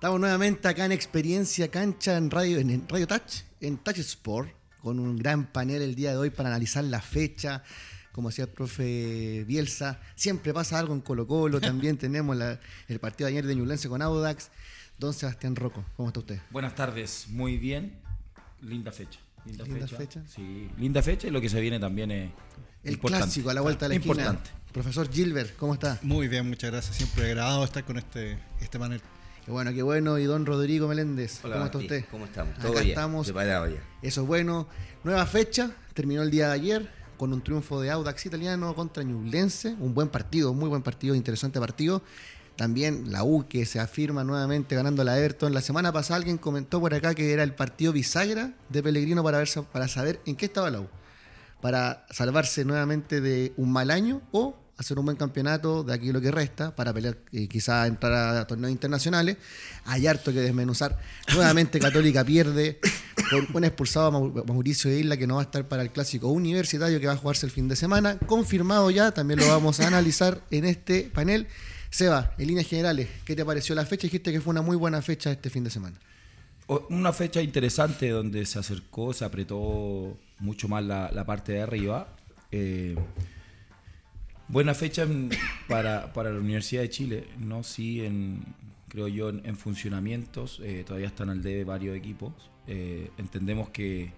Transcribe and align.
Estamos 0.00 0.18
nuevamente 0.18 0.66
acá 0.66 0.86
en 0.86 0.92
Experiencia 0.92 1.70
Cancha 1.70 2.16
en 2.16 2.30
Radio, 2.30 2.58
en 2.58 2.88
Radio 2.88 3.06
Touch, 3.06 3.42
en 3.60 3.76
Touch 3.76 3.98
Sport, 3.98 4.48
con 4.80 4.98
un 4.98 5.18
gran 5.18 5.52
panel 5.52 5.82
el 5.82 5.94
día 5.94 6.12
de 6.12 6.16
hoy 6.16 6.30
para 6.30 6.48
analizar 6.48 6.82
la 6.84 7.02
fecha. 7.02 7.62
Como 8.10 8.30
decía 8.30 8.46
el 8.46 8.50
profe 8.50 9.44
Bielsa, 9.46 10.00
siempre 10.14 10.54
pasa 10.54 10.78
algo 10.78 10.94
en 10.94 11.02
Colo 11.02 11.26
Colo. 11.26 11.60
También 11.60 11.98
tenemos 11.98 12.34
el 12.88 12.98
partido 12.98 13.26
de 13.26 13.32
ayer 13.34 13.46
de 13.46 13.54
Ñublense 13.54 13.90
con 13.90 14.00
Audax. 14.00 14.48
Don 14.98 15.12
Sebastián 15.12 15.54
Rocco, 15.54 15.84
¿cómo 15.98 16.08
está 16.08 16.20
usted? 16.20 16.40
Buenas 16.48 16.74
tardes, 16.74 17.26
muy 17.28 17.58
bien. 17.58 18.00
Linda 18.62 18.92
fecha. 18.92 19.20
Linda, 19.44 19.86
fecha. 19.86 20.22
Sí, 20.26 20.70
linda 20.78 21.02
fecha 21.02 21.28
y 21.28 21.30
lo 21.30 21.42
que 21.42 21.50
se 21.50 21.60
viene 21.60 21.78
también 21.78 22.10
es. 22.10 22.30
El 22.84 22.98
clásico 22.98 23.50
a 23.50 23.54
la 23.54 23.60
vuelta 23.60 23.84
de 23.84 23.90
la 23.90 23.94
importante. 23.96 24.48
Profesor 24.72 25.12
Gilbert, 25.12 25.56
¿cómo 25.56 25.74
está? 25.74 25.98
Muy 26.00 26.26
bien, 26.26 26.48
muchas 26.48 26.70
gracias. 26.70 26.96
Siempre 26.96 27.26
agradado 27.26 27.62
estar 27.64 27.84
con 27.84 27.98
este, 27.98 28.38
este 28.62 28.78
panel. 28.78 29.02
Bueno, 29.50 29.72
qué 29.72 29.82
bueno. 29.82 30.18
Y 30.18 30.24
don 30.24 30.46
Rodrigo 30.46 30.86
Meléndez, 30.86 31.40
¿cómo 31.42 31.64
está 31.64 31.78
usted? 31.78 32.04
¿Cómo 32.10 32.24
estamos? 32.24 32.56
¿Todo 32.58 32.72
Acá 32.72 32.82
estamos. 32.82 33.26
Preparado 33.26 33.66
ya. 33.66 33.82
Eso 34.00 34.22
es 34.22 34.26
bueno. 34.26 34.68
Nueva 35.02 35.26
fecha, 35.26 35.72
terminó 35.92 36.22
el 36.22 36.30
día 36.30 36.48
de 36.48 36.54
ayer 36.54 36.90
con 37.16 37.32
un 37.32 37.42
triunfo 37.42 37.80
de 37.80 37.90
Audax 37.90 38.26
italiano 38.26 38.72
contra 38.74 39.02
Ñublense. 39.02 39.74
Un 39.80 39.92
buen 39.92 40.08
partido, 40.08 40.54
muy 40.54 40.68
buen 40.68 40.82
partido, 40.82 41.16
interesante 41.16 41.58
partido. 41.58 42.00
También 42.54 43.10
la 43.10 43.24
U 43.24 43.46
que 43.48 43.66
se 43.66 43.80
afirma 43.80 44.22
nuevamente 44.22 44.76
ganando 44.76 45.02
la 45.02 45.18
Everton. 45.18 45.52
La 45.52 45.62
semana 45.62 45.92
pasada 45.92 46.18
alguien 46.18 46.38
comentó 46.38 46.78
por 46.78 46.94
acá 46.94 47.14
que 47.14 47.32
era 47.32 47.42
el 47.42 47.54
partido 47.54 47.92
bisagra 47.92 48.54
de 48.68 48.82
Pellegrino 48.84 49.24
para, 49.24 49.38
ver, 49.38 49.48
para 49.72 49.88
saber 49.88 50.20
en 50.26 50.36
qué 50.36 50.46
estaba 50.46 50.70
la 50.70 50.80
U. 50.80 50.88
Para 51.60 52.06
salvarse 52.10 52.64
nuevamente 52.64 53.20
de 53.20 53.52
un 53.56 53.72
mal 53.72 53.90
año 53.90 54.22
o 54.30 54.56
hacer 54.80 54.98
un 54.98 55.04
buen 55.04 55.16
campeonato 55.16 55.84
de 55.84 55.92
aquí 55.92 56.10
lo 56.10 56.22
que 56.22 56.30
resta 56.30 56.74
para 56.74 56.92
pelear 56.94 57.18
y 57.30 57.44
eh, 57.44 57.48
quizás 57.48 57.86
entrar 57.86 58.36
a 58.36 58.46
torneos 58.46 58.72
internacionales. 58.72 59.36
Hay 59.84 60.06
harto 60.06 60.32
que 60.32 60.40
desmenuzar. 60.40 60.98
Nuevamente 61.34 61.78
Católica 61.80 62.24
pierde 62.24 62.80
con 63.30 63.46
un 63.52 63.64
expulsado 63.64 64.06
a 64.06 64.44
Mauricio 64.46 64.90
de 64.90 65.00
Isla 65.00 65.18
que 65.18 65.26
no 65.26 65.34
va 65.34 65.42
a 65.42 65.44
estar 65.44 65.68
para 65.68 65.82
el 65.82 65.90
clásico 65.90 66.28
universitario 66.28 66.98
que 66.98 67.06
va 67.06 67.12
a 67.12 67.16
jugarse 67.16 67.44
el 67.44 67.52
fin 67.52 67.68
de 67.68 67.76
semana. 67.76 68.18
Confirmado 68.26 68.90
ya, 68.90 69.12
también 69.12 69.40
lo 69.40 69.48
vamos 69.48 69.80
a 69.80 69.86
analizar 69.86 70.40
en 70.50 70.64
este 70.64 71.10
panel. 71.12 71.46
Seba, 71.90 72.34
en 72.38 72.46
líneas 72.46 72.66
generales, 72.66 73.08
¿qué 73.26 73.36
te 73.36 73.44
pareció 73.44 73.74
la 73.74 73.84
fecha? 73.84 74.02
Dijiste 74.02 74.32
que 74.32 74.40
fue 74.40 74.52
una 74.52 74.62
muy 74.62 74.76
buena 74.76 75.02
fecha 75.02 75.30
este 75.30 75.50
fin 75.50 75.64
de 75.64 75.70
semana. 75.70 75.98
Una 76.88 77.12
fecha 77.12 77.42
interesante 77.42 78.08
donde 78.08 78.46
se 78.46 78.58
acercó, 78.58 79.12
se 79.12 79.24
apretó 79.26 80.16
mucho 80.38 80.68
más 80.68 80.84
la, 80.84 81.24
parte 81.26 81.52
de 81.52 81.62
arriba. 81.62 82.08
Eh, 82.50 82.96
Buena 84.50 84.74
fecha 84.74 85.06
para, 85.68 86.10
la 86.12 86.30
Universidad 86.32 86.82
de 86.82 86.90
Chile, 86.90 87.24
no 87.38 87.62
sí 87.62 88.04
en, 88.04 88.42
creo 88.88 89.06
yo, 89.06 89.28
en, 89.28 89.56
funcionamientos, 89.56 90.60
eh, 90.64 90.82
todavía 90.84 91.06
están 91.06 91.30
al 91.30 91.40
debe 91.40 91.62
varios 91.62 91.96
equipos. 91.96 92.32
Eh, 92.66 93.10
entendemos 93.16 93.68
que 93.70 94.12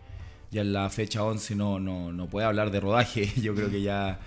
ya 0.51 0.63
en 0.63 0.73
la 0.73 0.89
fecha 0.89 1.23
11 1.23 1.55
no, 1.55 1.79
no, 1.79 2.27
puede 2.31 2.47
hablar 2.47 2.71
de 2.71 2.81
rodaje, 2.81 3.31
yo 3.43 3.55
creo 3.55 3.69
que 3.69 3.83
ya 3.83 4.21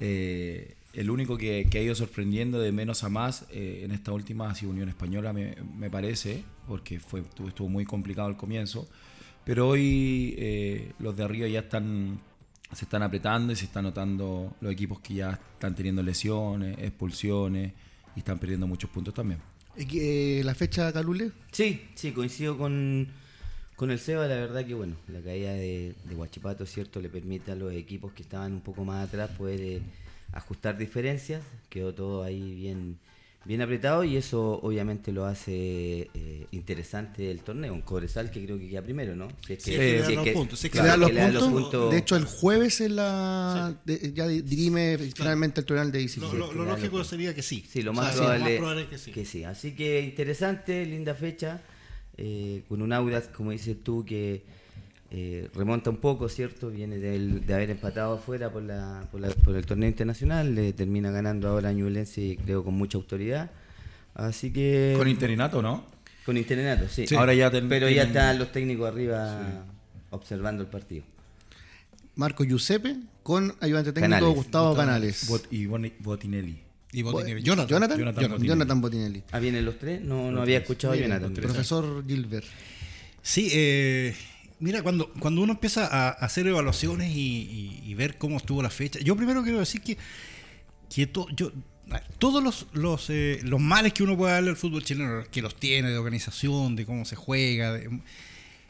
eh, 0.00 0.74
el 0.94 1.10
único 1.10 1.36
que, 1.36 1.68
ha 1.70 1.78
ido 1.78 1.94
sorprendiendo 1.94 2.58
de 2.58 2.72
menos 2.72 3.04
a 3.04 3.10
más 3.10 3.44
en 3.50 3.90
esta 3.90 4.10
última 4.12 4.48
ha 4.48 4.54
sido 4.54 4.72
Unión 4.72 4.88
Española, 4.88 5.34
me, 5.34 5.56
me 5.76 5.90
parece, 5.90 6.44
porque 6.66 6.98
fue, 6.98 7.24
estuvo 7.46 7.68
muy 7.68 7.84
complicado 7.84 8.26
al 8.26 8.38
comienzo, 8.38 8.88
pero 9.44 9.68
hoy 9.68 10.94
los 10.98 11.14
de 11.14 11.24
arriba 11.24 11.46
ya 11.46 11.60
están 11.60 12.20
se 12.72 12.84
están 12.84 13.02
apretando 13.02 13.52
y 13.52 13.56
se 13.56 13.66
están 13.66 13.84
notando 13.84 14.56
los 14.60 14.72
equipos 14.72 15.00
que 15.00 15.14
ya 15.14 15.38
están 15.54 15.74
teniendo 15.74 16.02
lesiones, 16.02 16.78
expulsiones 16.78 17.72
y 18.16 18.20
están 18.20 18.38
perdiendo 18.38 18.66
muchos 18.66 18.90
puntos 18.90 19.14
también. 19.14 19.40
Eh, 19.76 20.42
¿La 20.44 20.54
fecha, 20.54 20.92
Calule? 20.92 21.32
Sí, 21.50 21.82
sí, 21.94 22.12
coincido 22.12 22.58
con, 22.58 23.08
con 23.76 23.90
el 23.90 23.98
Seba. 23.98 24.26
La 24.26 24.36
verdad 24.36 24.66
que, 24.66 24.74
bueno, 24.74 24.96
la 25.08 25.20
caída 25.20 25.52
de, 25.52 25.94
de 26.04 26.14
Guachipato, 26.14 26.66
¿cierto?, 26.66 27.00
le 27.00 27.08
permite 27.08 27.52
a 27.52 27.56
los 27.56 27.72
equipos 27.72 28.12
que 28.12 28.22
estaban 28.22 28.52
un 28.52 28.60
poco 28.60 28.84
más 28.84 29.08
atrás 29.08 29.30
poder 29.30 29.60
eh, 29.60 29.82
ajustar 30.32 30.76
diferencias. 30.76 31.42
Quedó 31.68 31.94
todo 31.94 32.22
ahí 32.22 32.54
bien 32.54 32.98
bien 33.44 33.60
apretado 33.60 34.04
y 34.04 34.16
eso 34.16 34.60
obviamente 34.62 35.12
lo 35.12 35.24
hace 35.24 36.10
eh, 36.14 36.46
interesante 36.52 37.30
el 37.30 37.40
torneo. 37.40 37.74
Un 37.74 37.82
Cobresal 37.82 38.30
que 38.30 38.44
creo 38.44 38.58
que 38.58 38.68
queda 38.68 38.82
primero, 38.82 39.16
¿no? 39.16 39.28
Si 39.46 39.54
es 39.54 39.64
que, 39.64 40.04
sí, 40.06 40.14
los 40.14 40.28
puntos. 40.28 40.64
los, 41.32 41.48
puntos. 41.48 41.90
De 41.90 41.98
hecho, 41.98 42.16
el 42.16 42.24
jueves 42.24 42.80
en 42.80 42.96
la, 42.96 43.74
ya 44.14 44.28
dirime 44.28 44.98
finalmente 45.14 45.60
el 45.60 45.66
torneo 45.66 45.86
de 45.90 45.98
17. 45.98 46.36
Lo, 46.36 46.52
lógico 46.52 47.02
sería 47.04 47.34
que 47.34 47.42
sí. 47.42 47.64
Sí, 47.68 47.82
lo 47.82 47.92
más, 47.92 48.14
probable, 48.14 48.86
es 48.92 49.02
que, 49.08 49.24
sí. 49.24 49.44
Así 49.44 49.74
que 49.74 50.00
interesante, 50.00 50.84
linda 50.86 51.14
fecha, 51.14 51.60
eh, 52.16 52.62
con 52.68 52.82
un 52.82 52.92
Audax, 52.92 53.28
como 53.28 53.50
dices 53.50 53.76
tú, 53.82 54.04
que 54.04 54.42
eh, 55.14 55.50
remonta 55.54 55.90
un 55.90 55.98
poco, 55.98 56.26
¿cierto? 56.30 56.70
Viene 56.70 56.96
de 56.96 57.54
haber 57.54 57.68
empatado 57.68 58.14
afuera 58.14 58.50
por, 58.50 58.62
la, 58.62 59.06
por, 59.12 59.54
el 59.54 59.66
torneo 59.66 59.86
internacional, 59.86 60.54
le 60.54 60.72
termina 60.72 61.10
ganando 61.10 61.50
ahora 61.50 61.68
a 61.68 61.72
Ñublense, 61.74 62.38
creo, 62.42 62.64
con 62.64 62.72
mucha 62.72 62.96
autoridad. 62.96 63.50
Así 64.14 64.54
que... 64.54 64.94
Con 64.96 65.06
interinato, 65.08 65.60
¿no? 65.60 65.84
Con 66.24 66.38
interinato, 66.38 66.88
sí. 66.88 67.04
Ahora 67.14 67.34
ya 67.34 67.50
Pero 67.50 67.90
ya 67.90 68.04
están 68.04 68.38
los 68.38 68.52
técnicos 68.52 68.88
arriba 68.88 69.66
observando 70.08 70.62
el 70.62 70.70
partido. 70.70 71.04
Marco 72.14 72.42
Giuseppe 72.44 72.96
con 73.22 73.54
ayudante 73.60 73.92
técnico 73.92 74.32
Gustavo 74.32 74.74
Canales. 74.74 75.30
y 75.50 75.66
Botinelli. 75.66 76.58
Y 76.90 77.02
Botinelli. 77.02 77.42
Jonathan, 77.42 77.98
Jonathan, 78.40 78.80
Botinelli. 78.80 79.24
¿Ah, 79.30 79.38
vienen 79.40 79.66
los 79.66 79.78
tres? 79.78 80.00
No, 80.00 80.30
no 80.30 80.40
había 80.40 80.56
escuchado 80.56 80.94
a 80.94 80.96
Jonathan. 80.96 81.34
Profesor 81.34 82.02
Gilbert. 82.06 82.46
Sí, 83.20 83.50
eh, 83.52 84.16
Mira, 84.62 84.80
cuando, 84.80 85.12
cuando 85.14 85.42
uno 85.42 85.54
empieza 85.54 85.88
a 85.88 86.10
hacer 86.10 86.46
evaluaciones 86.46 87.10
y, 87.12 87.92
ver 87.96 88.16
cómo 88.16 88.36
estuvo 88.36 88.62
la 88.62 88.70
fecha, 88.70 89.00
yo 89.00 89.16
primero 89.16 89.42
quiero 89.42 89.58
decir 89.58 89.80
que, 89.82 89.98
que 90.88 91.10
yo, 91.34 91.52
todos 92.18 92.40
los, 92.44 92.68
los, 92.72 93.10
eh, 93.10 93.40
los 93.42 93.58
males 93.58 93.92
que 93.92 94.04
uno 94.04 94.16
puede 94.16 94.34
darle 94.34 94.50
al 94.50 94.56
fútbol 94.56 94.84
chileno, 94.84 95.24
que 95.32 95.42
los 95.42 95.56
tiene 95.56 95.90
de 95.90 95.98
organización, 95.98 96.76
de 96.76 96.86
cómo 96.86 97.04
se 97.04 97.16
juega, 97.16 97.72
de, 97.72 97.90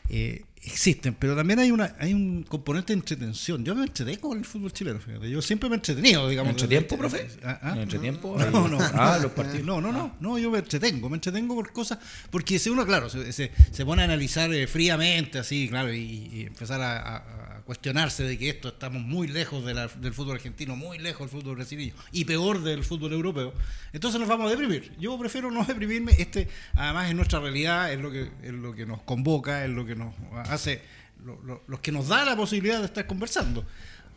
eh, 0.09 0.45
existen, 0.65 1.15
pero 1.15 1.35
también 1.35 1.59
hay 1.59 1.71
una 1.71 1.97
hay 1.99 2.15
un 2.15 2.45
componente 2.45 2.93
de 2.93 2.99
entretención. 2.99 3.65
Yo 3.65 3.75
me 3.75 3.85
entretengo 3.85 4.29
con 4.29 4.39
el 4.39 4.45
fútbol 4.45 4.73
chileno, 4.73 5.01
fíjate. 5.01 5.29
Yo 5.29 5.43
siempre 5.43 5.69
me 5.69 5.75
he 5.75 5.79
entretenido, 5.79 6.29
digamos. 6.29 6.53
¿Entretiempo, 6.53 6.97
profe? 6.97 7.29
¿Ah? 7.45 7.59
ah. 7.63 7.75
¿Entretiempo? 7.79 8.37
No, 8.53 8.69
no, 8.69 8.79
ah, 8.81 9.19
los 9.21 9.33
partidos. 9.33 9.67
No, 9.67 9.81
no, 9.81 9.93
no, 9.93 10.15
no, 10.21 10.39
yo 10.39 10.51
me 10.51 10.59
entretengo, 10.59 11.09
me 11.09 11.17
entretengo 11.17 11.55
por 11.55 11.73
cosas, 11.73 11.99
porque 12.31 12.59
si 12.59 12.71
uno, 12.71 12.87
claro, 12.87 13.09
se, 13.11 13.33
se, 13.33 13.85
pone 13.85 14.03
a 14.03 14.05
analizar 14.05 14.53
eh, 14.53 14.67
fríamente, 14.67 15.39
así, 15.39 15.69
claro, 15.69 15.93
y, 15.93 16.47
empezar 16.47 16.81
a 16.81 17.43
cuestionarse 17.65 18.25
de 18.25 18.39
que 18.39 18.49
esto 18.49 18.69
estamos 18.69 19.03
muy 19.03 19.29
lejos 19.29 19.65
del 19.65 20.15
fútbol 20.15 20.37
argentino, 20.37 20.77
muy 20.77 20.99
lejos 20.99 21.31
del 21.31 21.41
fútbol 21.41 21.57
brasileño 21.57 21.95
y 22.11 22.25
peor 22.25 22.63
del 22.63 22.85
fútbol 22.85 23.13
europeo, 23.13 23.53
entonces 23.93 24.21
nos 24.21 24.29
vamos 24.29 24.47
a 24.47 24.51
deprimir. 24.51 24.93
Yo 24.99 25.19
prefiero 25.19 25.51
no 25.51 25.65
deprimirme, 25.65 26.13
este 26.19 26.49
además 26.75 27.09
es 27.09 27.15
nuestra 27.15 27.41
realidad, 27.41 27.93
es 27.93 28.01
lo 28.01 28.11
que, 28.11 28.31
es 28.43 28.53
lo 28.53 28.75
que 28.75 28.87
nos 28.87 29.03
convoca, 29.03 29.65
es 29.65 29.71
lo 29.71 29.87
que 29.87 29.95
nos 29.95 30.15
hace, 30.53 30.83
lo, 31.25 31.83
que 31.83 31.93
nos 31.93 32.09
da 32.09 32.25
la 32.25 32.37
posibilidad 32.37 32.81
de 32.81 32.87
estar 32.87 33.07
conversando. 33.07 33.65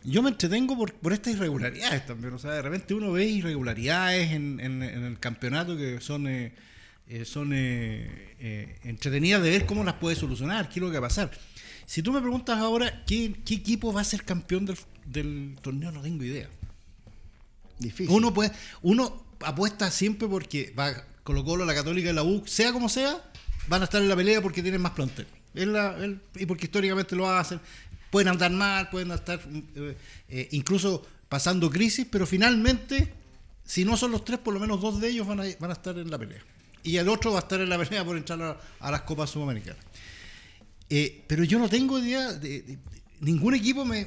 Yo 0.04 0.22
me 0.22 0.30
entretengo 0.30 0.76
por, 0.76 0.92
por 0.92 1.12
estas 1.12 1.34
irregularidades 1.34 2.06
también, 2.06 2.32
o 2.34 2.38
sea, 2.38 2.52
de 2.52 2.62
repente 2.62 2.94
uno 2.94 3.12
ve 3.12 3.24
irregularidades 3.24 4.32
en, 4.32 4.60
el 4.60 5.18
campeonato 5.18 5.76
que 5.76 6.00
son... 6.00 6.26
Eh, 6.28 6.52
eh, 7.08 7.24
son 7.24 7.52
eh, 7.52 8.78
entretenidas 8.82 9.40
de 9.40 9.50
ver 9.50 9.64
cómo 9.64 9.84
las 9.84 9.94
puede 9.94 10.16
solucionar, 10.16 10.68
qué 10.68 10.80
es 10.80 10.82
lo 10.82 10.90
que 10.90 10.98
va 10.98 11.06
a 11.06 11.08
pasar. 11.08 11.30
Si 11.86 12.02
tú 12.02 12.12
me 12.12 12.20
preguntas 12.20 12.58
ahora 12.58 13.04
qué, 13.06 13.26
equipo 13.26 13.92
va 13.92 14.00
a 14.00 14.04
ser 14.04 14.24
campeón 14.24 14.66
del, 15.06 15.56
torneo, 15.62 15.92
no 15.92 16.02
tengo 16.02 16.24
idea. 16.24 16.48
Difícil. 17.78 18.12
Uno, 18.12 18.34
puede, 18.34 18.50
uno 18.82 19.24
apuesta 19.40 19.90
siempre 19.92 20.26
porque 20.26 20.74
va 20.76 20.92
Colo 21.22 21.44
Colo, 21.44 21.64
la 21.64 21.74
Católica 21.74 22.10
y 22.10 22.12
la 22.12 22.24
U, 22.24 22.42
sea 22.44 22.72
como 22.72 22.88
sea, 22.88 23.22
van 23.68 23.82
a 23.82 23.84
estar 23.84 24.02
en 24.02 24.08
la 24.08 24.16
pelea 24.16 24.42
porque 24.42 24.62
tienen 24.62 24.80
más 24.80 24.92
plantel. 24.92 25.26
Y 25.56 26.46
porque 26.46 26.66
históricamente 26.66 27.16
lo 27.16 27.28
hacen. 27.28 27.60
Pueden 28.10 28.28
andar 28.28 28.50
mal, 28.50 28.88
pueden 28.88 29.10
estar 29.10 29.40
eh, 29.74 29.96
eh, 30.28 30.48
incluso 30.52 31.04
pasando 31.28 31.68
crisis, 31.70 32.06
pero 32.10 32.26
finalmente, 32.26 33.12
si 33.64 33.84
no 33.84 33.96
son 33.96 34.12
los 34.12 34.24
tres, 34.24 34.38
por 34.38 34.54
lo 34.54 34.60
menos 34.60 34.80
dos 34.80 35.00
de 35.00 35.08
ellos 35.08 35.26
van 35.26 35.40
a, 35.40 35.44
van 35.58 35.70
a 35.70 35.74
estar 35.74 35.98
en 35.98 36.10
la 36.10 36.18
pelea. 36.18 36.42
Y 36.84 36.96
el 36.98 37.08
otro 37.08 37.32
va 37.32 37.38
a 37.38 37.42
estar 37.42 37.60
en 37.60 37.68
la 37.68 37.78
pelea 37.78 38.04
por 38.04 38.16
entrar 38.16 38.40
a, 38.40 38.60
a 38.78 38.90
las 38.90 39.02
Copas 39.02 39.30
Sudamericanas. 39.30 39.84
Eh, 40.88 41.24
pero 41.26 41.42
yo 41.42 41.58
no 41.58 41.68
tengo 41.68 41.98
idea 41.98 42.32
de, 42.32 42.78
ningún 43.20 43.54
equipo 43.54 43.84
me, 43.84 44.04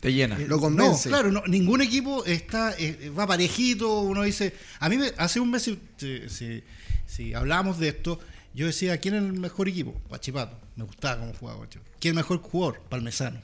te 0.00 0.12
llena 0.12 0.36
lo 0.38 0.58
convence 0.58 1.08
no, 1.08 1.20
claro 1.20 1.42
ningún 1.46 1.82
equipo 1.82 2.24
está 2.24 2.74
eh, 2.78 3.12
va 3.16 3.26
parejito 3.26 4.00
uno 4.00 4.22
dice 4.22 4.54
a 4.80 4.88
mí 4.88 4.96
me, 4.96 5.12
hace 5.18 5.38
un 5.38 5.50
mes 5.50 5.62
si, 5.62 6.62
si, 7.06 7.34
hablamos 7.34 7.78
de 7.78 7.88
esto 7.88 8.18
yo 8.56 8.66
decía 8.66 8.98
quién 8.98 9.14
es 9.14 9.22
el 9.22 9.32
mejor 9.34 9.68
equipo 9.68 9.94
Guachipato 10.08 10.58
me 10.74 10.82
gustaba 10.82 11.20
cómo 11.20 11.32
jugaba 11.34 11.58
Guachipato 11.58 11.90
quién 12.00 12.10
es 12.10 12.16
el 12.16 12.24
mejor 12.24 12.38
jugador 12.38 12.80
Palmesano 12.88 13.40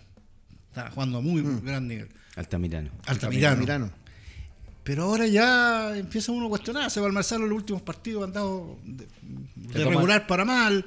estaba 0.69 0.91
jugando 0.91 1.19
a 1.19 1.21
muy 1.21 1.43
mm. 1.43 1.65
gran 1.65 1.87
nivel 1.87 2.09
Altamirano 2.35 2.91
Altamirano, 3.07 3.91
Pero 4.83 5.05
ahora 5.05 5.27
ya 5.27 5.97
empieza 5.97 6.33
uno 6.33 6.47
a 6.47 6.49
cuestionarse. 6.49 6.99
Valmarzano 6.99 7.45
en 7.45 7.51
los 7.51 7.59
últimos 7.59 7.83
partidos 7.83 8.25
han 8.25 8.33
dado 8.33 8.79
de, 8.85 9.07
de 9.55 9.85
regular 9.85 10.27
para 10.27 10.45
mal. 10.45 10.85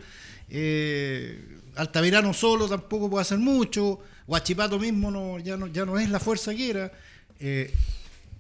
Eh, 0.50 1.60
Altamirano 1.76 2.34
solo 2.34 2.68
tampoco 2.68 3.10
puede 3.10 3.22
hacer 3.22 3.38
mucho. 3.38 4.00
Guachipato 4.28 4.80
mismo 4.80 5.12
no, 5.12 5.40
ya, 5.40 5.56
no, 5.56 5.68
ya 5.68 5.86
no 5.86 6.00
es 6.00 6.10
la 6.10 6.20
fuerza 6.20 6.56
que 6.56 6.70
era. 6.70 6.92
Eh, 7.40 7.72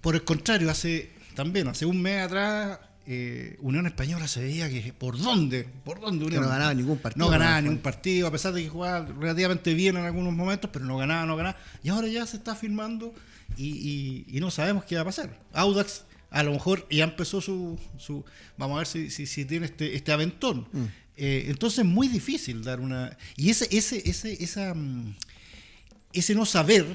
por 0.01 0.15
el 0.15 0.23
contrario, 0.23 0.69
hace 0.69 1.11
también, 1.35 1.67
hace 1.67 1.85
un 1.85 2.01
mes 2.01 2.25
atrás, 2.25 2.79
eh, 3.07 3.57
Unión 3.61 3.85
Española 3.85 4.27
se 4.27 4.41
veía 4.41 4.69
que 4.69 4.93
por 4.93 5.17
dónde, 5.17 5.67
por 5.83 5.99
dónde 5.99 6.25
Unión 6.25 6.43
no 6.43 6.49
ganaba 6.49 6.73
ningún 6.73 6.97
partido. 6.97 7.25
No 7.25 7.31
ganaba 7.31 7.61
ningún 7.61 7.77
partido, 7.79 8.27
a 8.27 8.31
pesar 8.31 8.53
de 8.53 8.63
que 8.63 8.69
jugaba 8.69 9.05
relativamente 9.05 9.73
bien 9.73 9.97
en 9.97 10.05
algunos 10.05 10.33
momentos, 10.33 10.69
pero 10.73 10.85
no 10.85 10.97
ganaba, 10.97 11.25
no 11.25 11.35
ganaba. 11.35 11.57
Y 11.83 11.89
ahora 11.89 12.07
ya 12.07 12.25
se 12.25 12.37
está 12.37 12.55
firmando 12.55 13.13
y, 13.57 14.25
y, 14.27 14.39
no 14.39 14.49
sabemos 14.49 14.85
qué 14.85 14.95
va 14.95 15.01
a 15.01 15.05
pasar. 15.05 15.39
Audax 15.53 16.03
a 16.31 16.43
lo 16.43 16.51
mejor 16.51 16.87
ya 16.89 17.03
empezó 17.03 17.41
su, 17.41 17.79
su 17.97 18.25
vamos 18.57 18.75
a 18.75 18.77
ver 18.79 18.87
si, 18.87 19.09
si, 19.09 19.25
si 19.25 19.45
tiene 19.45 19.67
este, 19.67 19.95
este 19.95 20.11
aventón. 20.11 20.67
Mm. 20.71 20.85
Eh, 21.17 21.45
entonces 21.47 21.79
es 21.79 21.85
muy 21.85 22.07
difícil 22.07 22.63
dar 22.63 22.79
una... 22.79 23.17
Y 23.37 23.49
ese, 23.49 23.67
ese, 23.71 24.01
ese, 24.09 24.43
esa, 24.43 24.73
mm, 24.73 25.15
ese 26.11 26.35
no 26.35 26.45
saber 26.45 26.85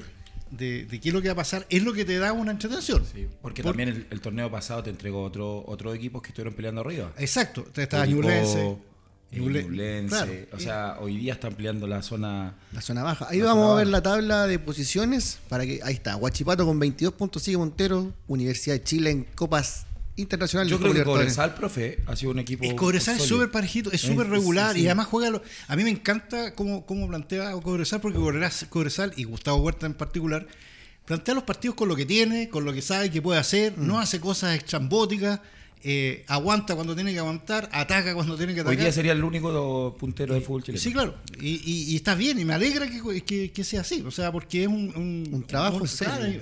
de, 0.51 0.87
qué 1.01 1.09
es 1.09 1.13
lo 1.13 1.21
que 1.21 1.29
va 1.29 1.33
a 1.33 1.37
pasar 1.37 1.65
es 1.69 1.83
lo 1.83 1.93
que 1.93 2.05
te 2.05 2.17
da 2.17 2.33
una 2.33 2.51
entretención. 2.51 3.03
porque 3.41 3.63
también 3.63 4.05
el, 4.09 4.21
torneo 4.21 4.51
pasado 4.51 4.83
te 4.83 4.89
entregó 4.89 5.23
otro, 5.23 5.63
otros 5.67 5.95
equipos 5.95 6.21
que 6.21 6.29
estuvieron 6.29 6.53
peleando 6.53 6.81
arriba. 6.81 7.11
Exacto, 7.17 7.65
estaba 7.75 8.05
Ñublense. 8.05 8.77
Ñublense, 9.31 10.49
o 10.51 10.59
sea, 10.59 10.97
hoy 10.99 11.17
día 11.17 11.33
están 11.33 11.53
peleando 11.53 11.87
la 11.87 12.01
zona 12.01 12.53
la 12.73 12.81
zona 12.81 13.01
baja. 13.01 13.27
Ahí 13.29 13.39
vamos 13.39 13.71
a 13.71 13.75
ver 13.75 13.87
la 13.87 14.01
tabla 14.01 14.45
de 14.45 14.59
posiciones 14.59 15.39
para 15.47 15.65
que 15.65 15.79
ahí 15.83 15.93
está, 15.93 16.17
Huachipato 16.17 16.65
con 16.65 16.77
22 16.77 17.13
puntos 17.13 17.41
sigue 17.41 17.57
Montero, 17.57 18.11
Universidad 18.27 18.75
de 18.75 18.83
Chile 18.83 19.09
en 19.09 19.23
copas 19.23 19.85
internacionales. 20.21 20.71
Yo 20.71 20.79
creo 20.79 20.93
que 20.93 21.03
Cobresal, 21.03 21.53
profe, 21.55 21.99
ha 22.05 22.15
sido 22.15 22.31
un 22.31 22.39
equipo 22.39 22.63
El 22.63 22.75
Cobresal 22.75 23.17
es 23.17 23.23
súper 23.23 23.51
parejito, 23.51 23.91
es 23.91 24.01
súper 24.01 24.27
regular 24.29 24.77
y 24.77 24.85
además 24.85 25.07
juega 25.07 25.29
lo, 25.29 25.41
a 25.67 25.75
mí 25.75 25.83
me 25.83 25.89
encanta 25.89 26.53
cómo, 26.53 26.85
cómo 26.85 27.07
plantea 27.07 27.51
Cobresal 27.53 28.01
porque 28.01 28.19
Cobresal 28.69 29.13
y 29.15 29.23
Gustavo 29.23 29.57
Huerta 29.57 29.85
en 29.85 29.93
particular 29.93 30.47
plantea 31.05 31.35
los 31.35 31.43
partidos 31.43 31.75
con 31.75 31.87
lo 31.87 31.95
que 31.95 32.05
tiene, 32.05 32.49
con 32.49 32.63
lo 32.63 32.73
que 32.73 32.81
sabe 32.81 33.09
que 33.11 33.21
puede 33.21 33.39
hacer, 33.39 33.77
no 33.77 33.99
hace 33.99 34.19
cosas 34.19 34.55
extrambóticas 34.55 35.39
eh, 35.83 36.23
aguanta 36.27 36.75
cuando 36.75 36.93
tiene 36.95 37.11
que 37.11 37.19
aguantar, 37.19 37.69
ataca 37.71 38.13
cuando 38.13 38.37
tiene 38.37 38.53
que 38.53 38.61
atacar. 38.61 38.77
Hoy 38.77 38.83
día 38.83 38.91
sería 38.91 39.13
el 39.13 39.23
único 39.23 39.95
puntero 39.99 40.33
de 40.33 40.41
fútbol 40.41 40.63
chileno. 40.63 40.81
Sí, 40.81 40.93
claro. 40.93 41.15
Y, 41.39 41.95
está 41.95 42.15
bien, 42.15 42.39
y 42.39 42.45
me 42.45 42.53
alegra 42.53 42.87
que, 42.87 43.63
sea 43.63 43.81
así. 43.81 44.03
O 44.05 44.11
sea, 44.11 44.31
porque 44.31 44.63
es 44.63 44.67
un, 44.67 45.45
trabajo 45.47 45.81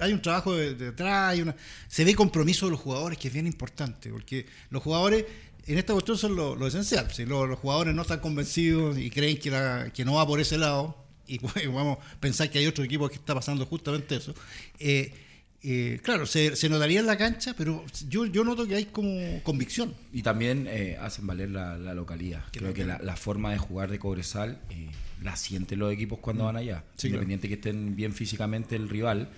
Hay, 0.01 0.13
un 0.13 0.21
trabajo 0.21 0.55
detrás, 0.55 1.37
de, 1.37 1.53
se 1.87 2.03
ve 2.03 2.15
compromiso 2.15 2.65
de 2.65 2.71
los 2.71 2.79
jugadores, 2.79 3.17
que 3.17 3.29
es 3.29 3.33
bien 3.33 3.47
importante. 3.47 4.09
Porque 4.09 4.45
los 4.69 4.83
jugadores 4.83 5.25
en 5.67 5.77
esta 5.77 5.93
cuestión 5.93 6.17
son 6.17 6.35
lo, 6.35 6.67
esencial. 6.67 7.11
Si 7.11 7.25
los, 7.25 7.57
jugadores 7.59 7.95
no 7.95 8.01
están 8.01 8.19
convencidos 8.19 8.97
y 8.97 9.09
creen 9.09 9.37
que, 9.37 9.91
que 9.93 10.03
no 10.03 10.15
va 10.15 10.27
por 10.27 10.39
ese 10.39 10.57
lado, 10.57 10.97
y 11.27 11.39
vamos 11.67 11.99
a 11.99 12.19
pensar 12.19 12.49
que 12.49 12.59
hay 12.59 12.67
otro 12.67 12.83
equipo 12.83 13.07
que 13.07 13.15
está 13.15 13.33
pasando 13.33 13.65
justamente 13.65 14.15
eso. 14.15 14.33
Eh, 14.79 15.13
eh, 15.61 15.99
claro, 16.01 16.25
se, 16.25 16.69
notaría 16.69 17.01
en 17.01 17.05
la 17.05 17.17
cancha, 17.17 17.53
pero 17.57 17.83
yo, 18.07 18.25
yo 18.25 18.43
noto 18.45 18.65
que 18.65 18.75
hay 18.75 18.85
como 18.85 19.43
convicción. 19.43 19.93
Y 20.13 20.21
también 20.21 20.67
eh, 20.69 20.97
hacen 21.01 21.27
valer 21.27 21.49
la, 21.51 21.77
localidad. 21.93 22.43
Creo 22.51 22.73
que 22.73 22.85
la, 22.85 23.15
forma 23.17 23.51
de 23.51 23.57
jugar 23.57 23.91
de 23.91 23.99
Cobresal 23.99 24.59
eh, 24.69 24.89
la 25.21 25.35
sienten 25.35 25.79
los 25.79 25.91
equipos 25.91 26.19
cuando 26.19 26.43
mm. 26.43 26.45
van 26.45 26.55
allá. 26.55 26.83
Independiente 27.03 27.49
que 27.49 27.55
estén 27.55 27.95
bien 27.95 28.13
físicamente 28.13 28.77
el 28.77 28.87
rival, 28.87 29.29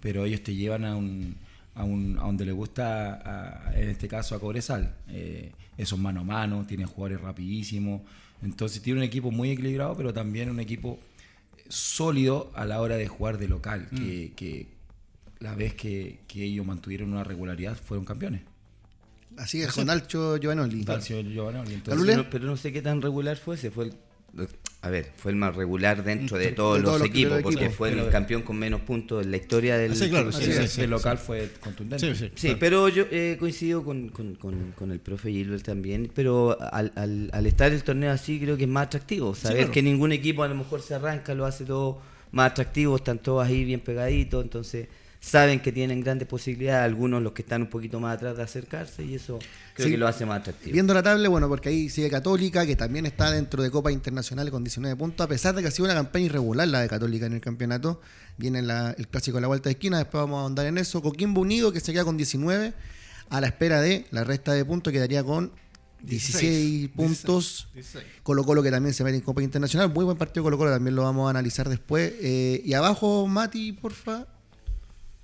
pero 0.00 0.24
ellos 0.24 0.42
te 0.42 0.54
llevan 0.54 0.84
a 0.84 0.94
un, 0.94 1.34
a, 1.74 1.82
un, 1.82 2.18
a 2.18 2.22
donde 2.22 2.44
le 2.44 2.52
gusta, 2.52 3.72
en 3.74 3.88
este 3.88 4.06
caso 4.06 4.36
a 4.36 4.40
Cobresal. 4.40 4.94
esos 5.76 5.98
mano 5.98 6.20
a 6.20 6.24
mano, 6.24 6.64
tienen 6.66 6.86
jugadores 6.86 7.20
rapidísimos. 7.20 8.02
Entonces 8.42 8.80
tiene 8.80 9.00
un 9.00 9.04
equipo 9.04 9.32
muy 9.32 9.50
equilibrado, 9.50 9.96
pero 9.96 10.12
también 10.12 10.50
un 10.50 10.60
equipo 10.60 11.00
sólido 11.68 12.52
a 12.54 12.64
la 12.64 12.80
hora 12.80 12.96
de 12.96 13.08
jugar 13.08 13.38
de 13.38 13.48
local, 13.48 13.88
mm. 13.90 14.34
que 14.36 14.73
la 15.40 15.54
vez 15.54 15.74
que, 15.74 16.20
ellos 16.34 16.66
mantuvieron 16.66 17.12
una 17.12 17.24
regularidad 17.24 17.76
fueron 17.76 18.04
campeones. 18.04 18.42
Así 19.36 19.62
es, 19.62 19.72
con 19.72 19.90
Alcho 19.90 20.36
Giovanoli. 20.36 20.84
pero, 22.30 22.44
no 22.44 22.56
sé 22.56 22.72
qué 22.72 22.82
tan 22.82 23.02
regular 23.02 23.36
fue 23.36 23.56
ese. 23.56 23.70
Fue 23.70 23.86
el, 23.86 23.94
a 24.82 24.90
ver, 24.90 25.10
fue 25.16 25.32
el 25.32 25.36
más 25.36 25.56
regular 25.56 26.04
dentro 26.04 26.38
de 26.38 26.52
todos, 26.52 26.80
los, 26.80 27.02
equipos, 27.02 27.42
porque 27.42 27.70
fue 27.70 27.90
el 27.90 28.10
campeón 28.10 28.42
con 28.42 28.56
menos 28.56 28.80
puntos 28.82 29.24
en 29.24 29.32
la 29.32 29.36
historia 29.36 29.76
del. 29.76 29.96
Sí, 29.96 30.08
claro, 30.08 30.30
ese 30.30 30.86
local 30.86 31.18
fue 31.18 31.50
contundente. 31.60 32.30
Sí, 32.36 32.56
pero 32.60 32.88
yo 32.88 33.06
eh, 33.10 33.36
coincido 33.38 33.82
con, 33.82 34.10
con, 34.10 34.90
el 34.92 35.00
profe 35.00 35.30
Gilbert 35.30 35.64
también. 35.64 36.12
Pero 36.14 36.56
al, 36.60 36.92
al, 37.32 37.46
estar 37.46 37.72
el 37.72 37.82
torneo 37.82 38.12
así, 38.12 38.38
creo 38.38 38.56
que 38.56 38.64
es 38.64 38.70
más 38.70 38.86
atractivo. 38.86 39.34
Saber 39.34 39.70
que 39.70 39.82
ningún 39.82 40.12
equipo 40.12 40.42
a 40.44 40.48
lo 40.48 40.54
mejor 40.54 40.80
se 40.80 40.94
arranca, 40.94 41.34
lo 41.34 41.44
hace 41.44 41.64
todo 41.64 42.00
más 42.30 42.52
atractivo, 42.52 42.96
están 42.96 43.18
todos 43.18 43.44
ahí 43.44 43.64
bien 43.64 43.80
pegaditos. 43.80 44.44
Entonces 44.44 44.88
saben 45.24 45.60
que 45.60 45.72
tienen 45.72 46.02
grandes 46.02 46.28
posibilidades, 46.28 46.84
algunos 46.84 47.22
los 47.22 47.32
que 47.32 47.42
están 47.42 47.62
un 47.62 47.70
poquito 47.70 47.98
más 47.98 48.16
atrás 48.16 48.36
de 48.36 48.42
acercarse 48.42 49.02
y 49.04 49.14
eso 49.14 49.38
creo 49.72 49.88
que 49.88 49.96
lo 49.96 50.06
hace 50.06 50.26
más 50.26 50.40
atractivo. 50.40 50.72
Viendo 50.72 50.92
la 50.92 51.02
tabla, 51.02 51.28
bueno, 51.30 51.48
porque 51.48 51.70
ahí 51.70 51.88
sigue 51.88 52.10
Católica, 52.10 52.66
que 52.66 52.76
también 52.76 53.06
está 53.06 53.30
dentro 53.30 53.62
de 53.62 53.70
Copa 53.70 53.90
Internacional 53.90 54.50
con 54.50 54.62
19 54.62 54.96
puntos, 54.96 55.24
a 55.24 55.28
pesar 55.28 55.54
de 55.54 55.62
que 55.62 55.68
ha 55.68 55.70
sido 55.70 55.86
una 55.86 55.94
campaña 55.94 56.26
irregular 56.26 56.68
la 56.68 56.82
de 56.82 56.88
Católica 56.88 57.24
en 57.24 57.32
el 57.32 57.40
campeonato. 57.40 58.02
Viene 58.36 58.58
el 58.58 59.08
clásico 59.08 59.38
de 59.38 59.40
la 59.40 59.46
vuelta 59.46 59.70
de 59.70 59.72
esquina, 59.72 59.96
después 59.96 60.20
vamos 60.20 60.38
a 60.38 60.42
ahondar 60.42 60.66
en 60.66 60.76
eso. 60.76 61.00
Coquimbo 61.00 61.40
Unido, 61.40 61.72
que 61.72 61.80
se 61.80 61.92
queda 61.92 62.04
con 62.04 62.18
19, 62.18 62.74
a 63.30 63.40
la 63.40 63.46
espera 63.46 63.80
de 63.80 64.06
la 64.10 64.24
resta 64.24 64.52
de 64.52 64.64
puntos, 64.64 64.92
quedaría 64.92 65.24
con 65.24 65.52
16, 66.02 66.90
puntos. 66.90 67.68
Colo 68.22 68.44
Colo 68.44 68.62
que 68.62 68.70
también 68.70 68.92
se 68.92 69.02
mete 69.04 69.16
en 69.16 69.22
Copa 69.22 69.42
Internacional. 69.42 69.90
Muy 69.90 70.04
buen 70.04 70.18
partido 70.18 70.44
Colo 70.44 70.58
Colo, 70.58 70.70
también 70.70 70.94
lo 70.94 71.02
vamos 71.02 71.28
a 71.28 71.30
analizar 71.30 71.68
después. 71.70 72.12
Eh, 72.20 72.60
y 72.62 72.74
abajo, 72.74 73.26
Mati, 73.26 73.72
porfa. 73.72 74.26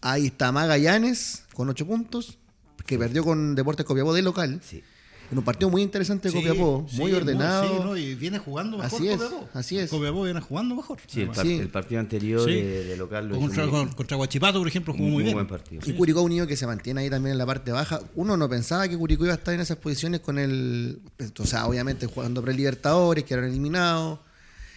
Ahí 0.00 0.26
está 0.26 0.50
Magallanes 0.52 1.44
con 1.54 1.68
8 1.68 1.86
puntos, 1.86 2.38
que 2.86 2.98
perdió 2.98 3.24
con 3.24 3.54
Deportes 3.54 3.84
Copiapó 3.84 4.14
de 4.14 4.22
local. 4.22 4.60
Sí. 4.64 4.82
En 5.30 5.38
un 5.38 5.44
partido 5.44 5.70
muy 5.70 5.82
interesante 5.82 6.28
de 6.28 6.34
Copiapó, 6.34 6.84
muy 6.94 7.12
ordenado. 7.12 7.68
sí, 7.68 7.84
no, 7.84 7.96
y 7.96 8.16
viene 8.16 8.38
jugando 8.38 8.78
mejor 8.78 8.92
así 8.92 9.08
es, 9.08 9.16
Copiapó. 9.16 9.48
Así 9.54 9.78
es. 9.78 9.88
Copiapó 9.88 10.24
viene 10.24 10.40
jugando 10.40 10.74
mejor. 10.74 10.98
Sí, 11.06 11.20
el, 11.20 11.68
partido 11.68 12.00
anterior 12.00 12.44
de, 12.44 12.96
local 12.96 13.28
lo 13.28 13.38
contra, 13.38 13.68
contra, 13.68 14.16
Guachipato, 14.16 14.58
por 14.58 14.66
ejemplo, 14.66 14.92
jugó 14.92 15.08
muy, 15.08 15.22
bien. 15.22 15.34
Buen 15.34 15.46
partido. 15.46 15.82
Y 15.86 15.92
Curicó 15.92 16.22
Unido 16.22 16.48
que 16.48 16.56
se 16.56 16.66
mantiene 16.66 17.02
ahí 17.02 17.10
también 17.10 17.32
en 17.32 17.38
la 17.38 17.46
parte 17.46 17.70
baja. 17.70 18.00
Uno 18.16 18.36
no 18.36 18.48
pensaba 18.48 18.88
que 18.88 18.98
Curicó 18.98 19.24
iba 19.24 19.34
a 19.34 19.36
estar 19.36 19.54
en 19.54 19.60
esas 19.60 19.76
posiciones 19.76 20.18
con 20.20 20.36
el. 20.38 21.00
O 21.38 21.46
sea, 21.46 21.66
obviamente 21.66 22.06
jugando 22.06 22.42
pre-Libertadores, 22.42 23.22
que 23.22 23.34
eran 23.34 23.46
eliminados 23.46 24.18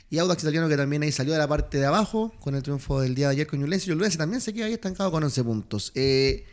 y 0.10 0.20
Audax 0.20 0.44
Italiano 0.44 0.70
que 0.70 0.78
también 0.78 1.02
ahí 1.04 1.12
salió 1.12 1.34
de 1.34 1.40
la 1.40 1.48
parte 1.48 1.80
de 1.80 1.86
abajo 1.86 2.32
con 2.40 2.56
el 2.56 2.62
triunfo 2.62 3.02
del 3.02 3.16
día 3.16 3.28
de 3.28 3.34
ayer 3.34 3.48
con 3.48 3.60
Ñublense. 3.60 3.90
Ñublense 3.90 4.18
también 4.18 4.42
se 4.42 4.54
queda 4.54 4.68
ahí 4.68 4.74
estancado 4.74 5.12
con 5.12 5.24
11 5.24 5.44
puntos. 5.44 5.92
Eh, 5.96 6.46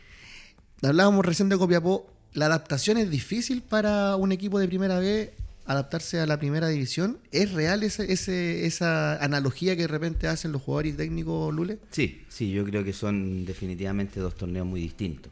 hablábamos 0.81 1.25
recién 1.25 1.49
de 1.49 1.57
Copiapó. 1.57 2.07
¿La 2.33 2.47
adaptación 2.47 2.97
es 2.97 3.09
difícil 3.09 3.61
para 3.61 4.15
un 4.15 4.31
equipo 4.31 4.57
de 4.57 4.67
primera 4.67 4.99
B 4.99 5.33
adaptarse 5.65 6.19
a 6.19 6.25
la 6.25 6.39
primera 6.39 6.69
división? 6.69 7.19
¿Es 7.31 7.51
real 7.51 7.83
ese, 7.83 8.65
esa 8.65 9.23
analogía 9.23 9.75
que 9.75 9.83
de 9.83 9.87
repente 9.87 10.27
hacen 10.27 10.51
los 10.51 10.61
jugadores 10.61 10.97
técnicos, 10.97 11.53
Lule? 11.53 11.79
Sí, 11.91 12.23
sí, 12.29 12.51
yo 12.51 12.65
creo 12.65 12.83
que 12.83 12.93
son 12.93 13.45
definitivamente 13.45 14.19
dos 14.19 14.35
torneos 14.35 14.65
muy 14.65 14.81
distintos, 14.81 15.31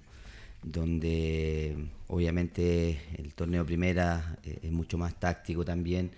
donde 0.61 1.75
obviamente 2.07 3.01
el 3.17 3.33
torneo 3.33 3.65
primera 3.65 4.37
eh, 4.43 4.59
es 4.63 4.71
mucho 4.71 4.97
más 4.97 5.19
táctico 5.19 5.65
también 5.65 6.11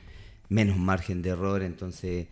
menos 0.52 0.78
margen 0.78 1.22
de 1.22 1.30
error, 1.30 1.64
entonces 1.64 2.28